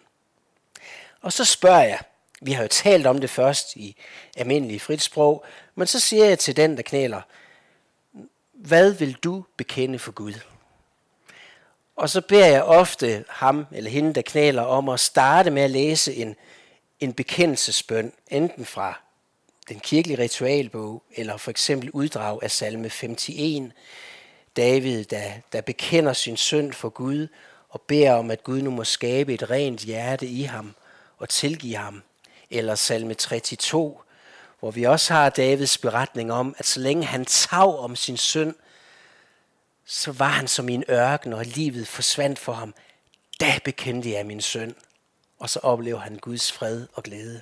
Og 1.21 1.33
så 1.33 1.45
spørger 1.45 1.83
jeg, 1.83 1.99
vi 2.41 2.51
har 2.51 2.61
jo 2.61 2.67
talt 2.67 3.07
om 3.07 3.17
det 3.17 3.29
først 3.29 3.75
i 3.75 3.95
almindelig 4.37 4.81
frit 4.81 5.01
sprog, 5.01 5.45
men 5.75 5.87
så 5.87 5.99
siger 5.99 6.25
jeg 6.25 6.39
til 6.39 6.55
den, 6.55 6.77
der 6.77 6.83
knæler, 6.83 7.21
hvad 8.61 8.93
vil 8.93 9.13
du 9.13 9.45
bekende 9.57 9.99
for 9.99 10.11
Gud? 10.11 10.33
Og 11.95 12.09
så 12.09 12.21
beder 12.21 12.47
jeg 12.47 12.63
ofte 12.63 13.25
ham 13.29 13.65
eller 13.71 13.91
hende, 13.91 14.13
der 14.13 14.21
knæler, 14.21 14.61
om 14.61 14.89
at 14.89 14.99
starte 14.99 15.49
med 15.51 15.61
at 15.61 15.71
læse 15.71 16.15
en, 16.15 16.35
en 16.99 17.13
bekendelsesbøn, 17.13 18.13
enten 18.27 18.65
fra 18.65 18.99
den 19.69 19.79
kirkelige 19.79 20.23
ritualbog, 20.23 21.03
eller 21.15 21.37
for 21.37 21.51
eksempel 21.51 21.91
uddrag 21.91 22.39
af 22.43 22.51
salme 22.51 22.91
51, 23.03 23.73
David, 24.57 25.03
der, 25.03 25.31
der 25.53 25.61
bekender 25.61 26.13
sin 26.13 26.37
synd 26.37 26.73
for 26.73 26.89
Gud, 26.89 27.27
og 27.69 27.81
beder 27.81 28.13
om, 28.13 28.31
at 28.31 28.43
Gud 28.43 28.61
nu 28.61 28.71
må 28.71 28.83
skabe 28.83 29.33
et 29.33 29.49
rent 29.49 29.81
hjerte 29.81 30.27
i 30.27 30.41
ham 30.41 30.75
og 31.17 31.29
tilgive 31.29 31.75
ham. 31.75 32.03
Eller 32.49 32.75
salme 32.75 33.13
32, 33.13 33.95
hvor 34.61 34.71
vi 34.71 34.83
også 34.83 35.13
har 35.13 35.29
Davids 35.29 35.77
beretning 35.77 36.33
om, 36.33 36.55
at 36.57 36.65
så 36.65 36.79
længe 36.79 37.05
han 37.05 37.25
tav 37.25 37.83
om 37.83 37.95
sin 37.95 38.17
synd, 38.17 38.55
så 39.85 40.11
var 40.11 40.27
han 40.27 40.47
som 40.47 40.69
i 40.69 40.73
en 40.73 40.83
ørken, 40.89 41.33
og 41.33 41.45
livet 41.45 41.87
forsvandt 41.87 42.39
for 42.39 42.53
ham. 42.53 42.73
Da 43.39 43.59
bekendte 43.63 44.11
jeg 44.11 44.25
min 44.25 44.41
synd, 44.41 44.75
og 45.39 45.49
så 45.49 45.59
oplever 45.59 45.99
han 45.99 46.15
Guds 46.15 46.51
fred 46.51 46.87
og 46.93 47.03
glæde. 47.03 47.41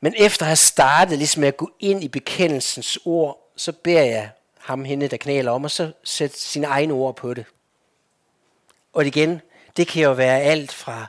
Men 0.00 0.14
efter 0.18 0.42
at 0.44 0.48
have 0.48 0.56
startet 0.56 1.18
ligesom 1.18 1.40
med 1.40 1.48
at 1.48 1.56
gå 1.56 1.70
ind 1.80 2.04
i 2.04 2.08
bekendelsens 2.08 2.98
ord, 3.04 3.52
så 3.56 3.72
beder 3.72 4.02
jeg 4.02 4.30
ham 4.58 4.84
hende, 4.84 5.08
der 5.08 5.16
knæler 5.16 5.52
om, 5.52 5.64
og 5.64 5.70
så 5.70 5.92
sætte 6.04 6.40
sine 6.40 6.66
egne 6.66 6.94
ord 6.94 7.16
på 7.16 7.34
det. 7.34 7.44
Og 8.92 9.06
igen, 9.06 9.40
det 9.76 9.88
kan 9.88 10.02
jo 10.02 10.12
være 10.12 10.40
alt 10.40 10.72
fra 10.72 11.06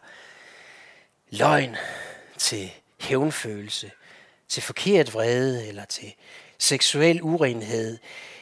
løgn 1.30 1.76
til 2.38 2.72
hævnfølelse, 2.99 3.91
til 4.50 4.64
forkert 4.64 5.14
vrede, 5.14 5.68
eller 5.68 5.86
til 5.86 6.14
seksuel 6.60 7.22
urenhed, 7.22 7.98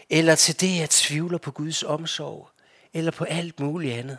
eller 0.09 0.35
til 0.35 0.61
det, 0.61 0.79
jeg 0.79 0.89
tvivler 0.89 1.37
på 1.37 1.51
Guds 1.51 1.83
omsorg, 1.83 2.49
eller 2.93 3.11
på 3.11 3.23
alt 3.23 3.59
muligt 3.59 3.93
andet. 3.93 4.17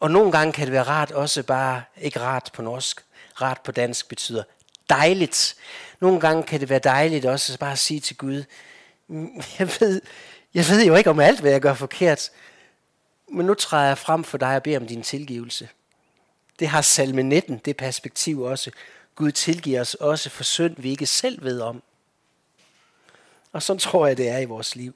Og 0.00 0.10
nogle 0.10 0.32
gange 0.32 0.52
kan 0.52 0.66
det 0.66 0.72
være 0.72 0.82
rart 0.82 1.10
også 1.10 1.42
bare, 1.42 1.82
ikke 2.00 2.20
rart 2.20 2.50
på 2.54 2.62
norsk, 2.62 3.04
rart 3.42 3.60
på 3.64 3.72
dansk 3.72 4.08
betyder 4.08 4.42
dejligt. 4.88 5.54
Nogle 6.00 6.20
gange 6.20 6.42
kan 6.42 6.60
det 6.60 6.68
være 6.68 6.78
dejligt 6.78 7.24
også 7.24 7.58
bare 7.58 7.72
at 7.72 7.78
sige 7.78 8.00
til 8.00 8.16
Gud, 8.16 8.44
mm, 9.08 9.42
jeg 9.58 9.70
ved, 9.80 10.00
jeg 10.54 10.68
ved 10.68 10.86
jo 10.86 10.94
ikke 10.94 11.10
om 11.10 11.20
alt, 11.20 11.40
hvad 11.40 11.50
jeg 11.50 11.60
gør 11.60 11.74
forkert, 11.74 12.30
men 13.28 13.46
nu 13.46 13.54
træder 13.54 13.86
jeg 13.86 13.98
frem 13.98 14.24
for 14.24 14.38
dig 14.38 14.56
og 14.56 14.62
beder 14.62 14.78
om 14.78 14.86
din 14.86 15.02
tilgivelse. 15.02 15.68
Det 16.58 16.68
har 16.68 16.82
salme 16.82 17.22
19, 17.22 17.60
det 17.64 17.76
perspektiv 17.76 18.40
også. 18.40 18.70
Gud 19.20 19.32
tilgiver 19.32 19.80
os 19.80 19.94
også 19.94 20.30
for 20.30 20.44
synd, 20.44 20.74
vi 20.78 20.90
ikke 20.90 21.06
selv 21.06 21.44
ved 21.44 21.60
om. 21.60 21.82
Og 23.52 23.62
sådan 23.62 23.78
tror 23.78 24.06
jeg, 24.06 24.16
det 24.16 24.28
er 24.28 24.38
i 24.38 24.44
vores 24.44 24.76
liv. 24.76 24.94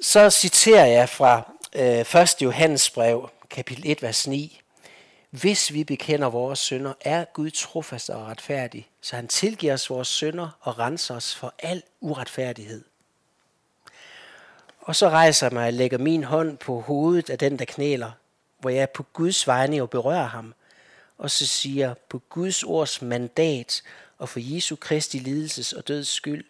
Så 0.00 0.30
citerer 0.30 0.86
jeg 0.86 1.08
fra 1.08 1.52
øh, 1.74 2.22
1. 2.22 2.42
Johannes 2.42 2.90
brev, 2.90 3.30
kapitel 3.50 3.82
1, 3.86 4.02
vers 4.02 4.26
9. 4.26 4.60
Hvis 5.30 5.72
vi 5.72 5.84
bekender 5.84 6.28
vores 6.28 6.58
synder, 6.58 6.92
er 7.00 7.24
Gud 7.24 7.50
trofast 7.50 8.10
og 8.10 8.26
retfærdig, 8.26 8.88
så 9.00 9.16
han 9.16 9.28
tilgiver 9.28 9.74
os 9.74 9.90
vores 9.90 10.08
synder 10.08 10.48
og 10.60 10.78
renser 10.78 11.16
os 11.16 11.34
for 11.34 11.54
al 11.58 11.82
uretfærdighed. 12.00 12.84
Og 14.80 14.96
så 14.96 15.08
rejser 15.08 15.46
jeg 15.46 15.54
mig 15.54 15.66
og 15.66 15.72
lægger 15.72 15.98
min 15.98 16.24
hånd 16.24 16.58
på 16.58 16.80
hovedet 16.80 17.30
af 17.30 17.38
den, 17.38 17.58
der 17.58 17.64
knæler, 17.64 18.10
hvor 18.58 18.70
jeg 18.70 18.90
på 18.90 19.02
Guds 19.02 19.46
vegne 19.46 19.82
og 19.82 19.90
berører 19.90 20.28
ham, 20.28 20.54
og 21.20 21.30
så 21.30 21.46
siger 21.46 21.94
på 22.08 22.18
Guds 22.18 22.62
ords 22.62 23.02
mandat 23.02 23.82
og 24.18 24.28
for 24.28 24.40
Jesu 24.42 24.76
Kristi 24.76 25.18
lidelses 25.18 25.72
og 25.72 25.88
døds 25.88 26.08
skyld, 26.08 26.44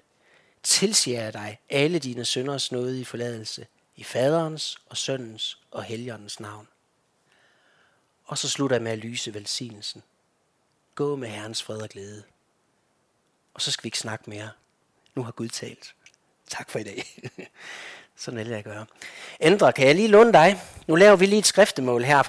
tilsiger 0.62 1.22
jeg 1.22 1.32
dig 1.32 1.58
alle 1.70 1.98
dine 1.98 2.24
synders 2.24 2.72
nåde 2.72 3.00
i 3.00 3.04
forladelse, 3.04 3.66
i 3.96 4.04
faderens 4.04 4.78
og 4.86 4.96
søndens 4.96 5.58
og 5.70 5.82
helgernes 5.82 6.40
navn. 6.40 6.68
Og 8.24 8.38
så 8.38 8.48
slutter 8.48 8.76
jeg 8.76 8.82
med 8.82 8.92
at 8.92 8.98
lyse 8.98 9.34
velsignelsen. 9.34 10.02
Gå 10.94 11.16
med 11.16 11.28
Herrens 11.28 11.62
fred 11.62 11.82
og 11.82 11.88
glæde. 11.88 12.22
og 13.54 13.62
så 13.62 13.70
skal 13.70 13.84
vi 13.84 13.86
ikke 13.86 13.98
snakke 13.98 14.30
mere. 14.30 14.50
Nu 15.14 15.22
har 15.22 15.32
Gud 15.32 15.48
talt. 15.48 15.94
Tak 16.48 16.70
for 16.70 16.78
i 16.78 16.82
dag. 16.84 17.04
Sådan 18.16 18.40
er 18.40 18.44
det, 18.44 18.50
jeg 18.50 18.64
gør. 18.64 18.84
Ændre, 19.40 19.72
kan 19.72 19.86
jeg 19.86 19.94
lige 19.94 20.08
låne 20.08 20.32
dig? 20.32 20.60
Nu 20.86 20.94
laver 20.94 21.16
vi 21.16 21.26
lige 21.26 21.38
et 21.38 21.46
skriftemål 21.46 22.04
her 22.04 22.22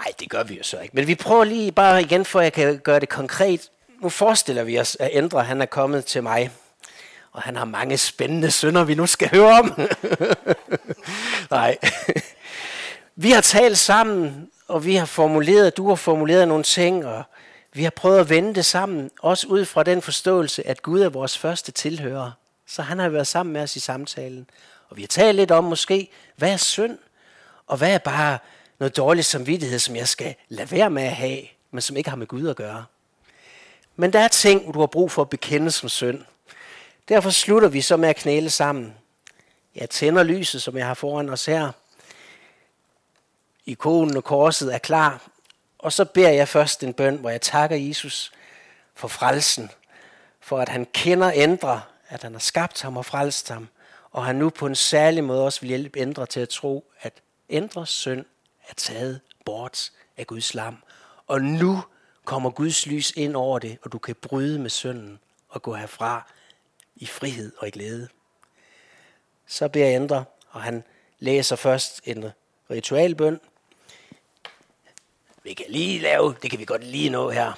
Nej, 0.00 0.12
det 0.20 0.30
gør 0.30 0.42
vi 0.42 0.56
jo 0.56 0.62
så 0.62 0.80
ikke. 0.80 0.96
Men 0.96 1.06
vi 1.06 1.14
prøver 1.14 1.44
lige 1.44 1.72
bare 1.72 2.02
igen, 2.02 2.24
for 2.24 2.40
jeg 2.40 2.52
kan 2.52 2.78
gøre 2.78 3.00
det 3.00 3.08
konkret. 3.08 3.70
Nu 4.02 4.08
forestiller 4.08 4.64
vi 4.64 4.78
os, 4.78 4.96
at 5.00 5.10
Ændre 5.12 5.44
han 5.44 5.62
er 5.62 5.66
kommet 5.66 6.04
til 6.04 6.22
mig. 6.22 6.50
Og 7.32 7.42
han 7.42 7.56
har 7.56 7.64
mange 7.64 7.98
spændende 7.98 8.50
sønder, 8.50 8.84
vi 8.84 8.94
nu 8.94 9.06
skal 9.06 9.28
høre 9.30 9.58
om. 9.58 9.80
Nej. 11.50 11.78
Vi 13.16 13.30
har 13.30 13.40
talt 13.40 13.78
sammen, 13.78 14.50
og 14.68 14.84
vi 14.84 14.94
har 14.94 15.06
formuleret, 15.06 15.76
du 15.76 15.88
har 15.88 15.94
formuleret 15.94 16.48
nogle 16.48 16.64
ting, 16.64 17.06
og 17.06 17.22
vi 17.72 17.82
har 17.82 17.90
prøvet 17.90 18.20
at 18.20 18.30
vende 18.30 18.54
det 18.54 18.64
sammen, 18.64 19.10
også 19.22 19.46
ud 19.46 19.64
fra 19.64 19.82
den 19.82 20.02
forståelse, 20.02 20.66
at 20.66 20.82
Gud 20.82 21.00
er 21.00 21.08
vores 21.08 21.38
første 21.38 21.72
tilhører. 21.72 22.30
Så 22.66 22.82
han 22.82 22.98
har 22.98 23.08
været 23.08 23.26
sammen 23.26 23.52
med 23.52 23.62
os 23.62 23.76
i 23.76 23.80
samtalen. 23.80 24.50
Og 24.88 24.96
vi 24.96 25.02
har 25.02 25.08
talt 25.08 25.36
lidt 25.36 25.50
om 25.50 25.64
måske, 25.64 26.10
hvad 26.36 26.52
er 26.52 26.56
synd, 26.56 26.98
og 27.66 27.76
hvad 27.76 27.94
er 27.94 27.98
bare 27.98 28.38
noget 28.80 28.96
dårlig 28.96 29.24
samvittighed, 29.24 29.78
som 29.78 29.96
jeg 29.96 30.08
skal 30.08 30.34
lade 30.48 30.70
være 30.70 30.90
med 30.90 31.02
at 31.02 31.16
have, 31.16 31.42
men 31.70 31.80
som 31.80 31.96
ikke 31.96 32.10
har 32.10 32.16
med 32.16 32.26
Gud 32.26 32.48
at 32.48 32.56
gøre. 32.56 32.84
Men 33.96 34.12
der 34.12 34.18
er 34.18 34.28
ting, 34.28 34.74
du 34.74 34.80
har 34.80 34.86
brug 34.86 35.10
for 35.10 35.22
at 35.22 35.30
bekende 35.30 35.70
som 35.70 35.88
synd. 35.88 36.24
Derfor 37.08 37.30
slutter 37.30 37.68
vi 37.68 37.80
så 37.80 37.96
med 37.96 38.08
at 38.08 38.16
knæle 38.16 38.50
sammen. 38.50 38.94
Jeg 39.74 39.90
tænder 39.90 40.22
lyset, 40.22 40.62
som 40.62 40.76
jeg 40.76 40.86
har 40.86 40.94
foran 40.94 41.28
os 41.28 41.46
her. 41.46 41.72
Ikonen 43.66 44.16
og 44.16 44.24
korset 44.24 44.74
er 44.74 44.78
klar. 44.78 45.28
Og 45.78 45.92
så 45.92 46.04
beder 46.04 46.30
jeg 46.30 46.48
først 46.48 46.82
en 46.82 46.92
bøn, 46.92 47.16
hvor 47.16 47.30
jeg 47.30 47.40
takker 47.40 47.76
Jesus 47.76 48.32
for 48.94 49.08
frelsen. 49.08 49.70
For 50.40 50.58
at 50.58 50.68
han 50.68 50.86
kender 50.92 51.32
ændre, 51.34 51.82
at 52.08 52.22
han 52.22 52.32
har 52.32 52.40
skabt 52.40 52.82
ham 52.82 52.96
og 52.96 53.04
frelst 53.04 53.48
ham. 53.48 53.68
Og 54.10 54.24
han 54.24 54.36
nu 54.36 54.50
på 54.50 54.66
en 54.66 54.74
særlig 54.74 55.24
måde 55.24 55.44
også 55.44 55.60
vil 55.60 55.68
hjælpe 55.68 55.98
ændre 55.98 56.26
til 56.26 56.40
at 56.40 56.48
tro, 56.48 56.84
at 57.00 57.12
ændre 57.50 57.86
synd 57.86 58.24
er 58.70 58.74
taget 58.76 59.20
bort 59.44 59.92
af 60.16 60.26
Guds 60.26 60.54
lam. 60.54 60.76
Og 61.26 61.42
nu 61.42 61.82
kommer 62.24 62.50
Guds 62.50 62.86
lys 62.86 63.12
ind 63.16 63.36
over 63.36 63.58
det, 63.58 63.78
og 63.82 63.92
du 63.92 63.98
kan 63.98 64.14
bryde 64.14 64.58
med 64.58 64.70
synden 64.70 65.18
og 65.48 65.62
gå 65.62 65.74
herfra 65.74 66.32
i 66.96 67.06
frihed 67.06 67.52
og 67.58 67.68
i 67.68 67.70
glæde. 67.70 68.08
Så 69.46 69.68
beder 69.68 69.86
jeg 69.86 69.94
ændre, 69.94 70.24
og 70.50 70.62
han 70.62 70.84
læser 71.18 71.56
først 71.56 72.00
en 72.04 72.30
ritualbøn. 72.70 73.40
Vi 75.42 75.54
kan 75.54 75.66
lige 75.68 75.98
lave, 75.98 76.34
det 76.42 76.50
kan 76.50 76.58
vi 76.58 76.64
godt 76.64 76.84
lige 76.84 77.10
nå 77.10 77.30
her. 77.30 77.52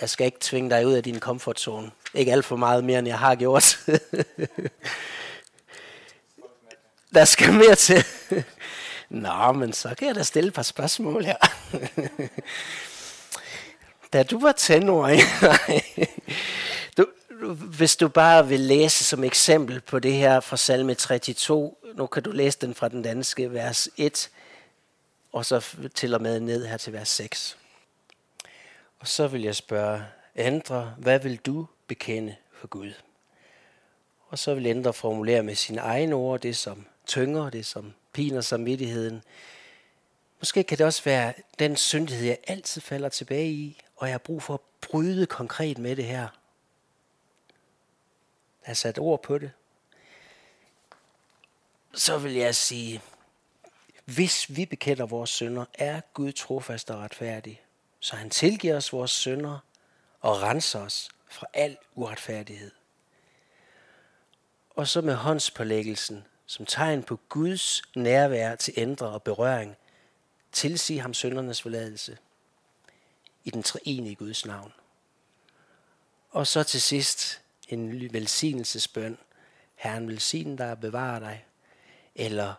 Jeg 0.00 0.10
skal 0.10 0.26
ikke 0.26 0.38
tvinge 0.40 0.70
dig 0.70 0.86
ud 0.86 0.92
af 0.92 1.02
din 1.02 1.20
komfortzone. 1.20 1.90
Ikke 2.14 2.32
alt 2.32 2.44
for 2.44 2.56
meget 2.56 2.84
mere, 2.84 2.98
end 2.98 3.08
jeg 3.08 3.18
har 3.18 3.34
gjort. 3.34 3.76
Der 7.14 7.24
skal 7.24 7.52
mere 7.52 7.74
til. 7.74 8.04
Nå, 9.08 9.52
men 9.52 9.72
så 9.72 9.94
kan 9.98 10.08
jeg 10.08 10.14
da 10.14 10.22
stille 10.22 10.48
et 10.48 10.54
par 10.54 10.62
spørgsmål 10.62 11.24
her. 11.24 11.36
da 14.12 14.22
du 14.22 14.40
var 14.40 14.52
tenårig, 14.52 15.20
du, 16.96 17.06
hvis 17.54 17.96
du 17.96 18.08
bare 18.08 18.48
vil 18.48 18.60
læse 18.60 19.04
som 19.04 19.24
eksempel 19.24 19.80
på 19.80 19.98
det 19.98 20.12
her 20.12 20.40
fra 20.40 20.56
salme 20.56 20.94
32, 20.94 21.74
nu 21.94 22.06
kan 22.06 22.22
du 22.22 22.30
læse 22.30 22.58
den 22.60 22.74
fra 22.74 22.88
den 22.88 23.02
danske 23.02 23.52
vers 23.52 23.88
1, 23.96 24.30
og 25.32 25.46
så 25.46 25.76
til 25.94 26.14
og 26.14 26.22
med 26.22 26.40
ned 26.40 26.66
her 26.66 26.76
til 26.76 26.92
vers 26.92 27.08
6. 27.08 27.58
Og 28.98 29.08
så 29.08 29.28
vil 29.28 29.42
jeg 29.42 29.56
spørge, 29.56 30.04
Ændre, 30.36 30.94
hvad 30.98 31.18
vil 31.18 31.36
du 31.36 31.66
bekende 31.86 32.36
for 32.52 32.66
Gud? 32.66 32.92
Og 34.28 34.38
så 34.38 34.54
vil 34.54 34.66
Ændre 34.66 34.92
formulere 34.92 35.42
med 35.42 35.54
sine 35.54 35.80
egne 35.80 36.14
ord 36.14 36.40
det, 36.40 36.56
som 36.56 36.86
tynger, 37.06 37.50
det 37.50 37.66
som 37.66 37.94
piner 38.12 38.40
samvittigheden. 38.40 39.22
Måske 40.38 40.64
kan 40.64 40.78
det 40.78 40.86
også 40.86 41.04
være 41.04 41.34
den 41.58 41.76
syndighed, 41.76 42.26
jeg 42.26 42.38
altid 42.46 42.80
falder 42.80 43.08
tilbage 43.08 43.50
i, 43.50 43.80
og 43.96 44.06
jeg 44.06 44.14
har 44.14 44.18
brug 44.18 44.42
for 44.42 44.54
at 44.54 44.60
bryde 44.80 45.26
konkret 45.26 45.78
med 45.78 45.96
det 45.96 46.04
her. 46.04 46.28
Jeg 48.62 48.70
har 48.70 48.74
sat 48.74 48.98
ord 48.98 49.22
på 49.22 49.38
det. 49.38 49.52
Så 51.94 52.18
vil 52.18 52.32
jeg 52.32 52.54
sige, 52.54 53.02
hvis 54.04 54.56
vi 54.56 54.66
bekender 54.66 55.06
vores 55.06 55.30
synder, 55.30 55.64
er 55.74 56.00
Gud 56.14 56.32
trofast 56.32 56.90
og 56.90 56.98
retfærdig, 56.98 57.62
så 58.00 58.16
han 58.16 58.30
tilgiver 58.30 58.76
os 58.76 58.92
vores 58.92 59.10
synder 59.10 59.58
og 60.20 60.42
renser 60.42 60.80
os 60.80 61.08
fra 61.28 61.46
al 61.54 61.76
uretfærdighed. 61.94 62.70
Og 64.70 64.88
så 64.88 65.00
med 65.00 65.14
håndspålæggelsen 65.14 66.24
som 66.46 66.66
tegn 66.66 67.02
på 67.02 67.20
Guds 67.28 67.82
nærvær 67.96 68.54
til 68.54 68.74
ændre 68.76 69.06
og 69.06 69.22
berøring, 69.22 69.76
tilsige 70.52 71.00
ham 71.00 71.14
søndernes 71.14 71.62
forladelse 71.62 72.18
i 73.44 73.50
den 73.50 73.62
treenige 73.62 74.14
Guds 74.14 74.46
navn. 74.46 74.72
Og 76.30 76.46
så 76.46 76.62
til 76.62 76.82
sidst 76.82 77.42
en 77.68 78.12
velsignelsesbøn. 78.12 79.18
Herren 79.74 80.08
velsigne 80.08 80.58
dig 80.58 80.70
og 80.70 80.80
bevare 80.80 81.20
dig. 81.20 81.44
Eller 82.14 82.54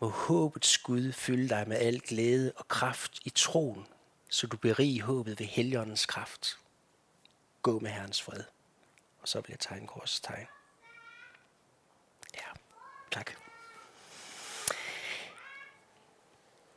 må 0.00 0.08
håbets 0.08 0.78
Gud 0.78 1.12
fylde 1.12 1.48
dig 1.48 1.68
med 1.68 1.76
al 1.76 2.00
glæde 2.00 2.52
og 2.56 2.68
kraft 2.68 3.20
i 3.24 3.30
troen, 3.30 3.86
så 4.28 4.46
du 4.46 4.56
beriger 4.56 5.04
håbet 5.04 5.40
ved 5.40 5.46
heligåndens 5.46 6.06
kraft. 6.06 6.58
Gå 7.62 7.78
med 7.78 7.90
Herrens 7.90 8.22
fred. 8.22 8.44
Og 9.22 9.28
så 9.28 9.40
bliver 9.40 9.56
tegn 9.56 9.78
tegne 9.78 9.86
korstegn. 9.86 10.46
Tak. 13.12 13.30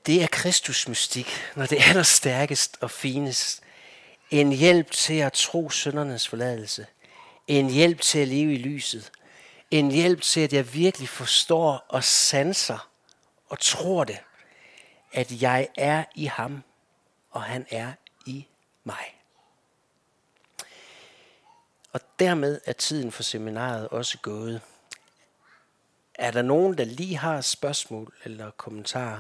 Det 0.06 0.24
er 0.24 0.28
Kristus 0.32 0.88
mystik, 0.88 1.28
når 1.56 1.66
det 1.66 1.90
er 1.90 1.94
der 1.94 2.04
stærkest 2.04 2.78
og 2.82 2.92
finest. 2.92 3.62
En 4.32 4.52
hjælp 4.52 4.92
til 4.92 5.14
at 5.14 5.34
tro 5.34 5.70
søndernes 5.70 6.28
forladelse. 6.28 6.88
En 7.48 7.70
hjælp 7.70 8.02
til 8.02 8.20
at 8.20 8.28
leve 8.28 8.54
i 8.54 8.58
lyset. 8.58 9.12
En 9.72 9.92
hjælp 9.92 10.22
til, 10.22 10.42
at 10.42 10.54
jeg 10.54 10.74
virkelig 10.74 11.10
forstår 11.10 11.86
og 11.90 12.04
sanser 12.04 12.90
og 13.50 13.60
tror 13.60 14.04
det, 14.04 14.20
at 15.12 15.42
jeg 15.42 15.68
er 15.78 16.04
i 16.16 16.26
ham, 16.26 16.64
og 17.32 17.44
han 17.44 17.66
er 17.70 17.94
i 18.26 18.48
mig. 18.84 19.16
Og 21.94 22.02
dermed 22.20 22.62
er 22.66 22.74
tiden 22.74 23.12
for 23.12 23.24
seminaret 23.24 23.88
også 23.90 24.18
gået. 24.18 24.62
Er 26.20 26.32
der 26.32 26.42
nogen, 26.42 26.78
der 26.78 26.86
lige 26.86 27.18
har 27.18 27.42
spørgsmål 27.42 28.14
eller 28.24 28.52
kommentarer? 28.52 29.20